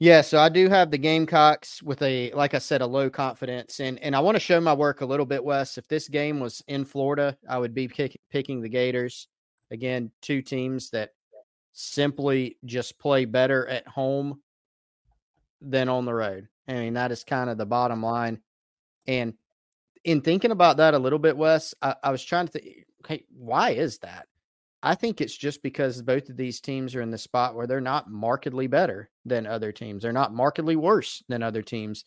Yeah, 0.00 0.20
so 0.20 0.38
I 0.38 0.48
do 0.48 0.68
have 0.68 0.92
the 0.92 0.98
Gamecocks 0.98 1.82
with 1.82 2.00
a, 2.02 2.30
like 2.32 2.54
I 2.54 2.58
said, 2.58 2.82
a 2.82 2.86
low 2.86 3.10
confidence, 3.10 3.80
and 3.80 3.98
and 3.98 4.14
I 4.14 4.20
want 4.20 4.36
to 4.36 4.40
show 4.40 4.60
my 4.60 4.72
work 4.72 5.00
a 5.00 5.06
little 5.06 5.26
bit, 5.26 5.42
Wes. 5.42 5.76
If 5.76 5.88
this 5.88 6.08
game 6.08 6.38
was 6.38 6.62
in 6.68 6.84
Florida, 6.84 7.36
I 7.48 7.58
would 7.58 7.74
be 7.74 7.88
pick, 7.88 8.16
picking 8.30 8.60
the 8.60 8.68
Gators. 8.68 9.26
Again, 9.72 10.12
two 10.22 10.40
teams 10.40 10.90
that 10.90 11.10
simply 11.72 12.58
just 12.64 12.98
play 13.00 13.24
better 13.24 13.66
at 13.66 13.88
home 13.88 14.40
than 15.60 15.88
on 15.88 16.04
the 16.04 16.14
road. 16.14 16.46
I 16.68 16.74
mean, 16.74 16.94
that 16.94 17.10
is 17.10 17.24
kind 17.24 17.50
of 17.50 17.58
the 17.58 17.66
bottom 17.66 18.02
line. 18.02 18.40
And 19.08 19.34
in 20.04 20.20
thinking 20.20 20.50
about 20.50 20.78
that 20.78 20.94
a 20.94 20.98
little 20.98 21.18
bit, 21.18 21.36
Wes, 21.36 21.74
I, 21.82 21.94
I 22.02 22.10
was 22.10 22.24
trying 22.24 22.46
to 22.46 22.52
think, 22.52 22.86
okay, 23.04 23.24
why 23.30 23.70
is 23.70 23.98
that? 23.98 24.26
I 24.82 24.94
think 24.94 25.20
it's 25.20 25.36
just 25.36 25.62
because 25.62 26.02
both 26.02 26.28
of 26.28 26.36
these 26.36 26.60
teams 26.60 26.94
are 26.94 27.02
in 27.02 27.10
the 27.10 27.18
spot 27.18 27.54
where 27.54 27.66
they're 27.66 27.80
not 27.80 28.10
markedly 28.10 28.68
better 28.68 29.10
than 29.24 29.46
other 29.46 29.72
teams. 29.72 30.02
They're 30.02 30.12
not 30.12 30.32
markedly 30.32 30.76
worse 30.76 31.22
than 31.28 31.42
other 31.42 31.62
teams, 31.62 32.04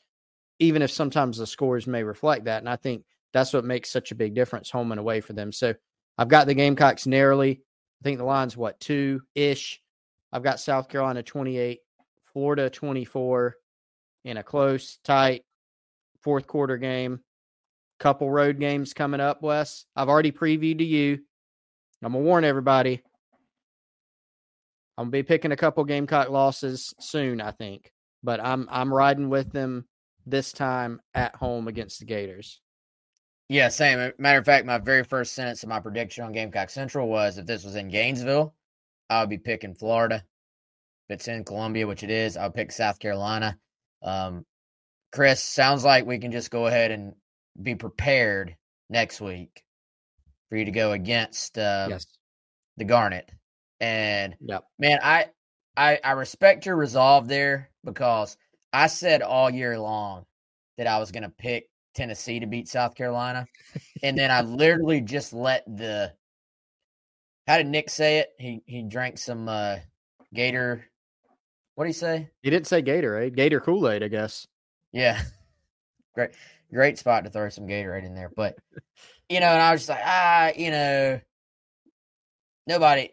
even 0.59 0.81
if 0.81 0.91
sometimes 0.91 1.37
the 1.37 1.47
scores 1.47 1.85
may 1.85 2.03
reflect 2.03 2.45
that. 2.45 2.61
And 2.61 2.69
I 2.69 2.77
think 2.77 3.03
that's 3.33 3.51
what 3.51 3.65
makes 3.65 3.89
such 3.89 4.11
a 4.11 4.15
big 4.15 4.33
difference 4.33 4.69
home 4.69 4.91
and 4.91 4.99
away 4.99 5.19
for 5.19 5.33
them. 5.33 5.51
So 5.51 5.73
I've 6.17 6.29
got 6.29 6.47
the 6.47 6.53
Gamecocks 6.53 7.05
narrowly. 7.05 7.61
I 8.01 8.03
think 8.03 8.19
the 8.19 8.25
line's 8.25 8.55
what, 8.55 8.79
two 8.79 9.21
ish. 9.35 9.81
I've 10.31 10.43
got 10.43 10.59
South 10.59 10.87
Carolina 10.87 11.23
28, 11.23 11.79
Florida 12.31 12.69
24 12.69 13.55
in 14.23 14.37
a 14.37 14.43
close, 14.43 14.97
tight 15.03 15.43
fourth 16.21 16.47
quarter 16.47 16.77
game 16.77 17.19
couple 18.01 18.29
road 18.29 18.59
games 18.59 18.93
coming 18.93 19.21
up, 19.21 19.41
Wes. 19.41 19.85
I've 19.95 20.09
already 20.09 20.31
previewed 20.31 20.79
to 20.79 20.83
you. 20.83 21.19
I'm 22.03 22.13
gonna 22.13 22.23
warn 22.23 22.43
everybody. 22.43 23.03
I'm 24.97 25.05
gonna 25.05 25.11
be 25.11 25.23
picking 25.23 25.51
a 25.51 25.57
couple 25.57 25.85
Gamecock 25.85 26.29
losses 26.29 26.93
soon, 26.99 27.39
I 27.39 27.51
think. 27.51 27.93
But 28.23 28.43
I'm 28.43 28.67
I'm 28.71 28.93
riding 28.93 29.29
with 29.29 29.51
them 29.51 29.85
this 30.25 30.51
time 30.51 30.99
at 31.13 31.35
home 31.35 31.67
against 31.67 31.99
the 31.99 32.05
Gators. 32.05 32.59
Yeah, 33.49 33.69
same. 33.69 34.11
Matter 34.17 34.39
of 34.39 34.45
fact, 34.45 34.65
my 34.65 34.79
very 34.79 35.03
first 35.03 35.33
sentence 35.33 35.61
of 35.61 35.69
my 35.69 35.79
prediction 35.79 36.23
on 36.23 36.31
Gamecock 36.31 36.69
Central 36.69 37.07
was 37.07 37.37
if 37.37 37.45
this 37.45 37.63
was 37.63 37.75
in 37.75 37.89
Gainesville, 37.89 38.55
I 39.09 39.19
would 39.19 39.29
be 39.29 39.37
picking 39.37 39.75
Florida. 39.75 40.23
If 41.07 41.15
it's 41.15 41.27
in 41.27 41.43
Columbia, 41.43 41.85
which 41.85 42.03
it 42.03 42.09
is, 42.09 42.37
I'll 42.37 42.51
pick 42.51 42.71
South 42.71 42.97
Carolina. 42.97 43.57
Um, 44.01 44.45
Chris, 45.11 45.43
sounds 45.43 45.83
like 45.83 46.05
we 46.05 46.17
can 46.17 46.31
just 46.31 46.49
go 46.49 46.67
ahead 46.67 46.91
and 46.91 47.13
be 47.61 47.75
prepared 47.75 48.55
next 48.89 49.21
week 49.21 49.63
for 50.49 50.57
you 50.57 50.65
to 50.65 50.71
go 50.71 50.91
against 50.91 51.57
uh, 51.57 51.87
yes. 51.89 52.05
the 52.77 52.85
Garnet. 52.85 53.31
And 53.79 54.35
yep. 54.41 54.65
man, 54.77 54.99
I, 55.01 55.27
I 55.75 55.99
I 56.03 56.11
respect 56.11 56.65
your 56.65 56.75
resolve 56.75 57.27
there 57.27 57.71
because 57.83 58.37
I 58.73 58.87
said 58.87 59.21
all 59.21 59.49
year 59.49 59.79
long 59.79 60.25
that 60.77 60.87
I 60.87 60.99
was 60.99 61.11
going 61.11 61.23
to 61.23 61.29
pick 61.29 61.69
Tennessee 61.95 62.39
to 62.39 62.45
beat 62.45 62.67
South 62.67 62.95
Carolina, 62.95 63.47
and 64.03 64.17
then 64.17 64.29
I 64.29 64.41
literally 64.41 65.01
just 65.01 65.33
let 65.33 65.65
the. 65.65 66.13
How 67.47 67.57
did 67.57 67.67
Nick 67.67 67.89
say 67.89 68.19
it? 68.19 68.29
He 68.37 68.61
he 68.65 68.83
drank 68.83 69.17
some 69.17 69.49
uh, 69.49 69.77
Gator. 70.33 70.85
What 71.75 71.85
did 71.85 71.89
he 71.89 71.93
say? 71.93 72.29
He 72.43 72.49
didn't 72.49 72.67
say 72.67 72.83
Gatorade. 72.83 73.35
Gator 73.35 73.61
Kool 73.61 73.89
Aid, 73.89 74.03
I 74.03 74.09
guess. 74.09 74.45
Yeah, 74.91 75.19
great 76.15 76.31
great 76.73 76.97
spot 76.97 77.23
to 77.23 77.29
throw 77.29 77.49
some 77.49 77.67
Gatorade 77.67 78.05
in 78.05 78.15
there. 78.15 78.31
But 78.35 78.57
you 79.29 79.39
know, 79.39 79.47
and 79.47 79.61
I 79.61 79.71
was 79.71 79.81
just 79.81 79.89
like, 79.89 80.03
ah, 80.03 80.51
you 80.55 80.71
know, 80.71 81.19
nobody. 82.67 83.09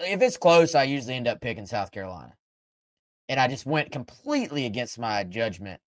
If 0.00 0.22
it's 0.22 0.36
close, 0.36 0.74
I 0.74 0.84
usually 0.84 1.14
end 1.14 1.28
up 1.28 1.40
picking 1.40 1.66
South 1.66 1.90
Carolina, 1.90 2.34
and 3.28 3.38
I 3.38 3.48
just 3.48 3.66
went 3.66 3.92
completely 3.92 4.66
against 4.66 4.98
my 4.98 5.24
judgment 5.24 5.80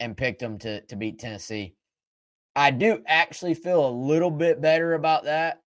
and 0.00 0.16
picked 0.16 0.40
them 0.40 0.58
to 0.58 0.80
to 0.82 0.96
beat 0.96 1.18
Tennessee. 1.18 1.74
I 2.54 2.70
do 2.70 3.02
actually 3.06 3.54
feel 3.54 3.86
a 3.86 3.90
little 3.90 4.30
bit 4.30 4.60
better 4.60 4.94
about 4.94 5.24
that. 5.24 5.60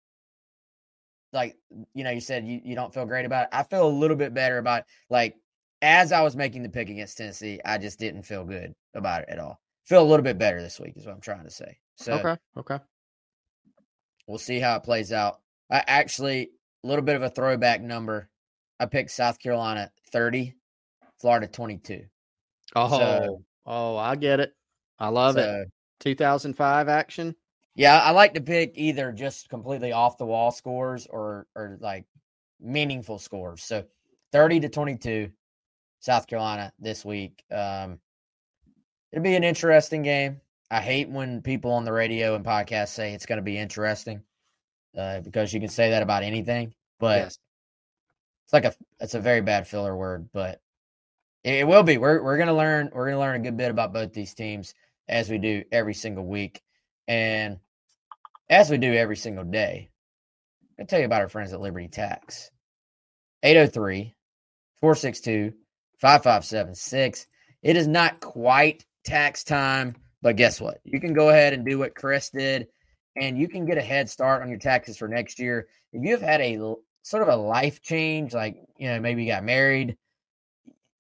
Like, 1.33 1.57
you 1.95 2.05
know, 2.05 2.11
you 2.11 2.21
said 2.21 2.47
you, 2.47 2.61
you 2.65 2.75
don't 2.75 2.93
feel 2.93 3.07
great 3.07 3.27
about 3.27 3.45
it. 3.45 3.49
I 3.53 3.63
feel 3.65 3.89
a 3.89 3.89
little 3.89 4.17
bit 4.17 4.35
better 4.35 4.59
about 4.59 4.81
it. 4.81 4.87
like 5.11 5.37
as 5.83 6.13
I 6.13 6.23
was 6.23 6.35
making 6.35 6.63
the 6.63 6.69
pick 6.69 6.89
against 6.89 7.19
Tennessee, 7.19 7.61
I 7.65 7.77
just 7.77 7.99
didn't 7.99 8.23
feel 8.23 8.45
good 8.45 8.75
about 8.95 9.23
it 9.23 9.29
at 9.29 9.39
all. 9.39 9.61
Feel 9.85 10.03
a 10.03 10.05
little 10.09 10.25
bit 10.25 10.39
better 10.39 10.63
this 10.63 10.81
week 10.81 10.95
is 10.97 11.07
what 11.07 11.15
I'm 11.15 11.21
trying 11.21 11.45
to 11.45 11.51
say. 11.51 11.79
So 11.97 12.15
Okay. 12.15 12.37
Okay. 12.57 12.79
we'll 14.27 14.39
see 14.39 14.59
how 14.59 14.77
it 14.77 14.83
plays 14.83 15.13
out. 15.13 15.41
I 15.71 15.83
actually 15.87 16.51
a 16.83 16.87
little 16.87 17.05
bit 17.05 17.17
of 17.17 17.23
a 17.23 17.31
throwback 17.31 17.81
number. 17.83 18.29
I 18.81 18.87
picked 18.87 19.11
South 19.11 19.39
Carolina 19.39 19.91
30, 20.13 20.55
Florida 21.21 21.47
22. 21.47 22.05
Oh, 22.77 22.99
So- 22.99 23.45
oh, 23.67 23.97
I 23.97 24.17
get 24.17 24.41
it. 24.41 24.55
I 24.99 25.09
love 25.09 25.37
it. 25.37 25.71
2005 26.01 26.89
action. 26.89 27.35
Yeah, 27.75 27.99
I 28.01 28.11
like 28.13 28.35
to 28.35 28.41
pick 28.41 28.73
either 28.77 29.11
just 29.13 29.49
completely 29.49 29.93
off 29.93 30.17
the 30.19 30.27
wall 30.27 30.51
scores 30.53 31.07
or 31.09 31.47
or 31.57 31.77
like 31.81 32.05
meaningful 32.61 33.19
scores. 33.19 33.65
So 33.65 33.85
30 34.33 34.61
to 34.61 34.69
22 34.69 35.33
South 36.01 36.27
Carolina 36.27 36.73
this 36.79 37.05
week. 37.05 37.43
Um 37.51 37.99
it'll 39.15 39.23
be 39.23 39.37
an 39.37 39.45
interesting 39.45 40.03
game. 40.03 40.41
I 40.73 40.81
hate 40.81 41.09
when 41.09 41.41
people 41.41 41.71
on 41.73 41.85
the 41.85 41.93
radio 41.93 42.35
and 42.35 42.45
podcasts 42.45 42.89
say 42.89 43.13
it's 43.15 43.27
going 43.27 43.37
to 43.37 43.43
be 43.43 43.57
interesting. 43.57 44.23
Uh, 44.99 45.21
because 45.21 45.53
you 45.55 45.61
can 45.61 45.69
say 45.69 45.91
that 45.91 46.03
about 46.03 46.25
anything, 46.25 46.75
but 46.99 47.19
Yes. 47.19 47.39
it's 48.45 48.53
like 48.53 48.65
a 48.65 48.75
it's 49.01 49.15
a 49.15 49.21
very 49.21 49.41
bad 49.41 49.67
filler 49.69 49.97
word, 49.97 50.29
but 50.33 50.61
it, 51.45 51.55
it 51.61 51.67
will 51.69 51.83
be. 51.85 51.97
We're 51.99 52.23
we're 52.23 52.39
gonna 52.39 52.55
learn 52.55 52.91
we're 52.93 53.07
gonna 53.07 53.19
learn 53.21 53.37
a 53.41 53.43
good 53.45 53.57
bit 53.57 53.71
about 53.71 53.93
both 53.93 54.13
these 54.13 54.35
teams 54.35 54.75
as 55.09 55.29
we 55.29 55.39
do 55.39 55.65
every 55.73 55.95
single 55.95 56.25
week, 56.25 56.63
and 57.09 57.59
as 58.49 58.71
we 58.71 58.79
do 58.79 58.93
every 58.95 59.17
single 59.17 59.45
day. 59.45 59.91
I'm 60.63 60.85
gonna 60.85 60.87
tell 60.87 61.01
you 61.01 61.07
about 61.07 61.23
our 61.23 61.29
friends 61.29 61.53
at 61.53 61.61
Liberty 61.61 61.89
Tax. 61.89 62.51
803 63.43 64.15
462 64.81 65.55
5576. 65.99 67.27
It 67.63 67.77
is 67.77 67.87
not 67.89 68.21
quite 68.21 68.85
tax 69.05 69.45
time, 69.45 69.97
but 70.23 70.37
guess 70.37 70.61
what? 70.61 70.81
You 70.85 71.01
can 71.01 71.13
go 71.13 71.29
ahead 71.31 71.53
and 71.53 71.65
do 71.65 71.79
what 71.79 71.95
Chris 71.95 72.31
did, 72.31 72.69
and 73.17 73.39
you 73.39 73.49
can 73.49 73.65
get 73.65 73.79
a 73.79 73.83
head 73.83 74.09
start 74.09 74.43
on 74.43 74.49
your 74.49 74.59
taxes 74.59 74.97
for 74.97 75.09
next 75.09 75.39
year. 75.39 75.69
If 75.93 76.03
you 76.03 76.11
have 76.13 76.23
had 76.23 76.41
a 76.41 76.75
sort 77.03 77.23
of 77.23 77.29
a 77.29 77.37
life 77.37 77.83
change, 77.83 78.35
like, 78.35 78.57
you 78.79 78.89
know, 78.89 78.99
maybe 79.01 79.23
you 79.23 79.31
got 79.31 79.45
married, 79.45 79.97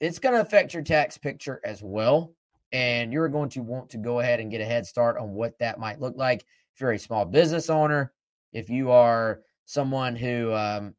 it's 0.00 0.18
going 0.18 0.34
to 0.34 0.40
affect 0.40 0.74
your 0.74 0.82
tax 0.82 1.16
picture 1.16 1.60
as 1.64 1.82
well. 1.82 2.34
And 2.72 3.12
you're 3.12 3.28
going 3.28 3.50
to 3.50 3.62
want 3.62 3.90
to 3.90 3.98
go 3.98 4.20
ahead 4.20 4.40
and 4.40 4.50
get 4.50 4.60
a 4.60 4.64
head 4.64 4.84
start 4.86 5.16
on 5.16 5.30
what 5.32 5.58
that 5.60 5.78
might 5.78 6.00
look 6.00 6.16
like. 6.16 6.44
If 6.74 6.80
you're 6.80 6.92
a 6.92 6.98
small 6.98 7.24
business 7.24 7.70
owner, 7.70 8.12
if 8.52 8.68
you 8.68 8.90
are 8.90 9.40
someone 9.64 10.16
who 10.16 10.52
um, 10.52 10.94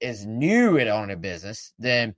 is 0.00 0.24
new 0.24 0.78
at 0.78 0.88
owning 0.88 1.14
a 1.14 1.16
business, 1.16 1.72
then 1.78 2.14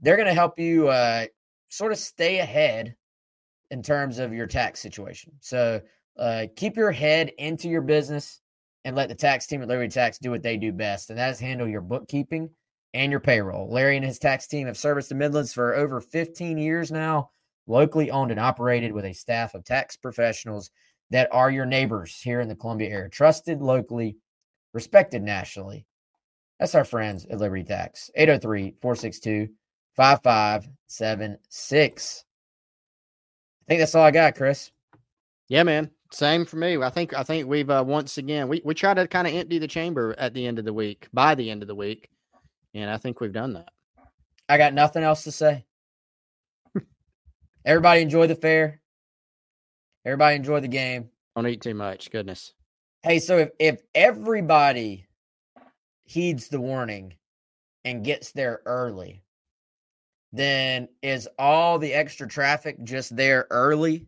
they're 0.00 0.16
going 0.16 0.28
to 0.28 0.34
help 0.34 0.58
you 0.58 0.88
uh, 0.88 1.26
sort 1.68 1.92
of 1.92 1.98
stay 1.98 2.40
ahead 2.40 2.96
in 3.70 3.82
terms 3.82 4.18
of 4.18 4.32
your 4.32 4.46
tax 4.46 4.80
situation. 4.80 5.32
So 5.40 5.80
uh, 6.18 6.46
keep 6.56 6.76
your 6.76 6.92
head 6.92 7.32
into 7.38 7.68
your 7.68 7.82
business 7.82 8.40
and 8.84 8.94
let 8.94 9.08
the 9.08 9.14
tax 9.14 9.46
team 9.46 9.62
at 9.62 9.68
Liberty 9.68 9.88
Tax 9.88 10.18
do 10.18 10.30
what 10.30 10.42
they 10.42 10.56
do 10.56 10.72
best, 10.72 11.10
and 11.10 11.18
that 11.18 11.30
is 11.30 11.40
handle 11.40 11.66
your 11.66 11.80
bookkeeping 11.80 12.50
and 12.92 13.10
your 13.10 13.20
payroll. 13.20 13.70
Larry 13.70 13.96
and 13.96 14.04
his 14.04 14.18
tax 14.18 14.46
team 14.46 14.66
have 14.66 14.76
serviced 14.76 15.08
the 15.08 15.14
Midlands 15.14 15.52
for 15.52 15.74
over 15.74 16.00
15 16.00 16.58
years 16.58 16.92
now, 16.92 17.30
locally 17.66 18.10
owned 18.10 18.30
and 18.30 18.38
operated 18.38 18.92
with 18.92 19.06
a 19.06 19.12
staff 19.12 19.54
of 19.54 19.64
tax 19.64 19.96
professionals 19.96 20.70
that 21.10 21.28
are 21.32 21.50
your 21.50 21.66
neighbors 21.66 22.20
here 22.20 22.40
in 22.40 22.48
the 22.48 22.54
Columbia 22.54 22.90
area, 22.90 23.08
trusted 23.08 23.62
locally, 23.62 24.16
respected 24.72 25.22
nationally. 25.22 25.86
That's 26.58 26.74
our 26.74 26.84
friends 26.84 27.26
at 27.26 27.38
Liberty 27.38 27.64
Tax. 27.64 28.10
803 28.14 28.74
462 28.80 29.48
5576. 29.96 32.24
I 33.64 33.72
think 33.72 33.80
that's 33.80 33.94
all 33.94 34.04
I 34.04 34.10
got, 34.10 34.34
Chris. 34.34 34.70
Yeah, 35.48 35.62
man. 35.62 35.90
Same 36.12 36.44
for 36.44 36.56
me. 36.56 36.76
I 36.76 36.90
think 36.90 37.14
I 37.14 37.22
think 37.22 37.48
we've 37.48 37.70
uh, 37.70 37.82
once 37.84 38.18
again 38.18 38.46
we 38.48 38.60
we 38.64 38.74
try 38.74 38.94
to 38.94 39.08
kind 39.08 39.26
of 39.26 39.34
empty 39.34 39.58
the 39.58 39.66
chamber 39.66 40.14
at 40.18 40.34
the 40.34 40.46
end 40.46 40.58
of 40.58 40.64
the 40.64 40.72
week 40.72 41.08
by 41.12 41.34
the 41.34 41.50
end 41.50 41.62
of 41.62 41.68
the 41.68 41.74
week, 41.74 42.08
and 42.74 42.90
I 42.90 42.98
think 42.98 43.20
we've 43.20 43.32
done 43.32 43.54
that. 43.54 43.70
I 44.48 44.58
got 44.58 44.74
nothing 44.74 45.02
else 45.02 45.24
to 45.24 45.32
say. 45.32 45.64
Everybody 47.64 48.02
enjoy 48.02 48.26
the 48.26 48.34
fair. 48.34 48.80
Everybody 50.04 50.36
enjoy 50.36 50.60
the 50.60 50.68
game. 50.68 51.08
Don't 51.34 51.46
eat 51.46 51.62
too 51.62 51.74
much. 51.74 52.10
Goodness. 52.10 52.52
Hey, 53.02 53.18
so 53.18 53.38
if, 53.38 53.50
if 53.58 53.82
everybody 53.94 55.06
heeds 56.04 56.48
the 56.48 56.60
warning 56.60 57.14
and 57.84 58.04
gets 58.04 58.32
there 58.32 58.60
early, 58.66 59.23
then 60.36 60.88
is 61.02 61.28
all 61.38 61.78
the 61.78 61.92
extra 61.92 62.28
traffic 62.28 62.76
just 62.82 63.16
there 63.16 63.46
early? 63.50 64.06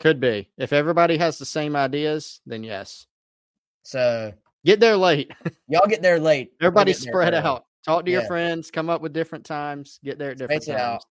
Could 0.00 0.20
be. 0.20 0.48
If 0.58 0.72
everybody 0.72 1.16
has 1.18 1.38
the 1.38 1.46
same 1.46 1.76
ideas, 1.76 2.40
then 2.46 2.62
yes. 2.62 3.06
So 3.84 4.32
Get 4.64 4.80
there 4.80 4.96
late. 4.96 5.30
y'all 5.68 5.86
get 5.86 6.02
there 6.02 6.20
late. 6.20 6.52
Everybody 6.60 6.92
spread 6.92 7.34
out. 7.34 7.66
Talk 7.84 8.04
to 8.04 8.10
your 8.10 8.22
friends. 8.22 8.70
Come 8.70 8.88
up 8.88 9.00
with 9.00 9.12
different 9.12 9.44
times. 9.44 9.98
Get 10.04 10.18
there 10.18 10.30
at 10.30 10.38
different 10.38 10.62
Space 10.62 10.74
it 10.74 10.78
out. 10.78 10.90
times. 10.90 11.06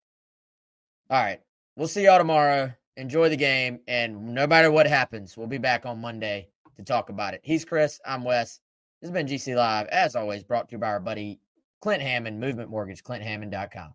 All 1.10 1.22
right. 1.22 1.40
We'll 1.76 1.88
see 1.88 2.04
y'all 2.04 2.18
tomorrow. 2.18 2.72
Enjoy 2.96 3.28
the 3.28 3.36
game. 3.36 3.80
And 3.88 4.34
no 4.34 4.46
matter 4.46 4.70
what 4.70 4.86
happens, 4.86 5.36
we'll 5.36 5.48
be 5.48 5.58
back 5.58 5.84
on 5.84 6.00
Monday 6.00 6.48
to 6.76 6.84
talk 6.84 7.08
about 7.08 7.34
it. 7.34 7.40
He's 7.42 7.64
Chris. 7.64 8.00
I'm 8.06 8.22
Wes. 8.22 8.60
This 9.00 9.08
has 9.08 9.14
been 9.14 9.26
GC 9.26 9.56
Live, 9.56 9.86
as 9.88 10.14
always, 10.14 10.44
brought 10.44 10.68
to 10.68 10.72
you 10.72 10.78
by 10.78 10.88
our 10.88 11.00
buddy 11.00 11.40
Clint 11.80 12.02
Hammond, 12.02 12.38
Movement 12.38 12.70
Mortgage, 12.70 13.02
ClintHammond.com. 13.02 13.94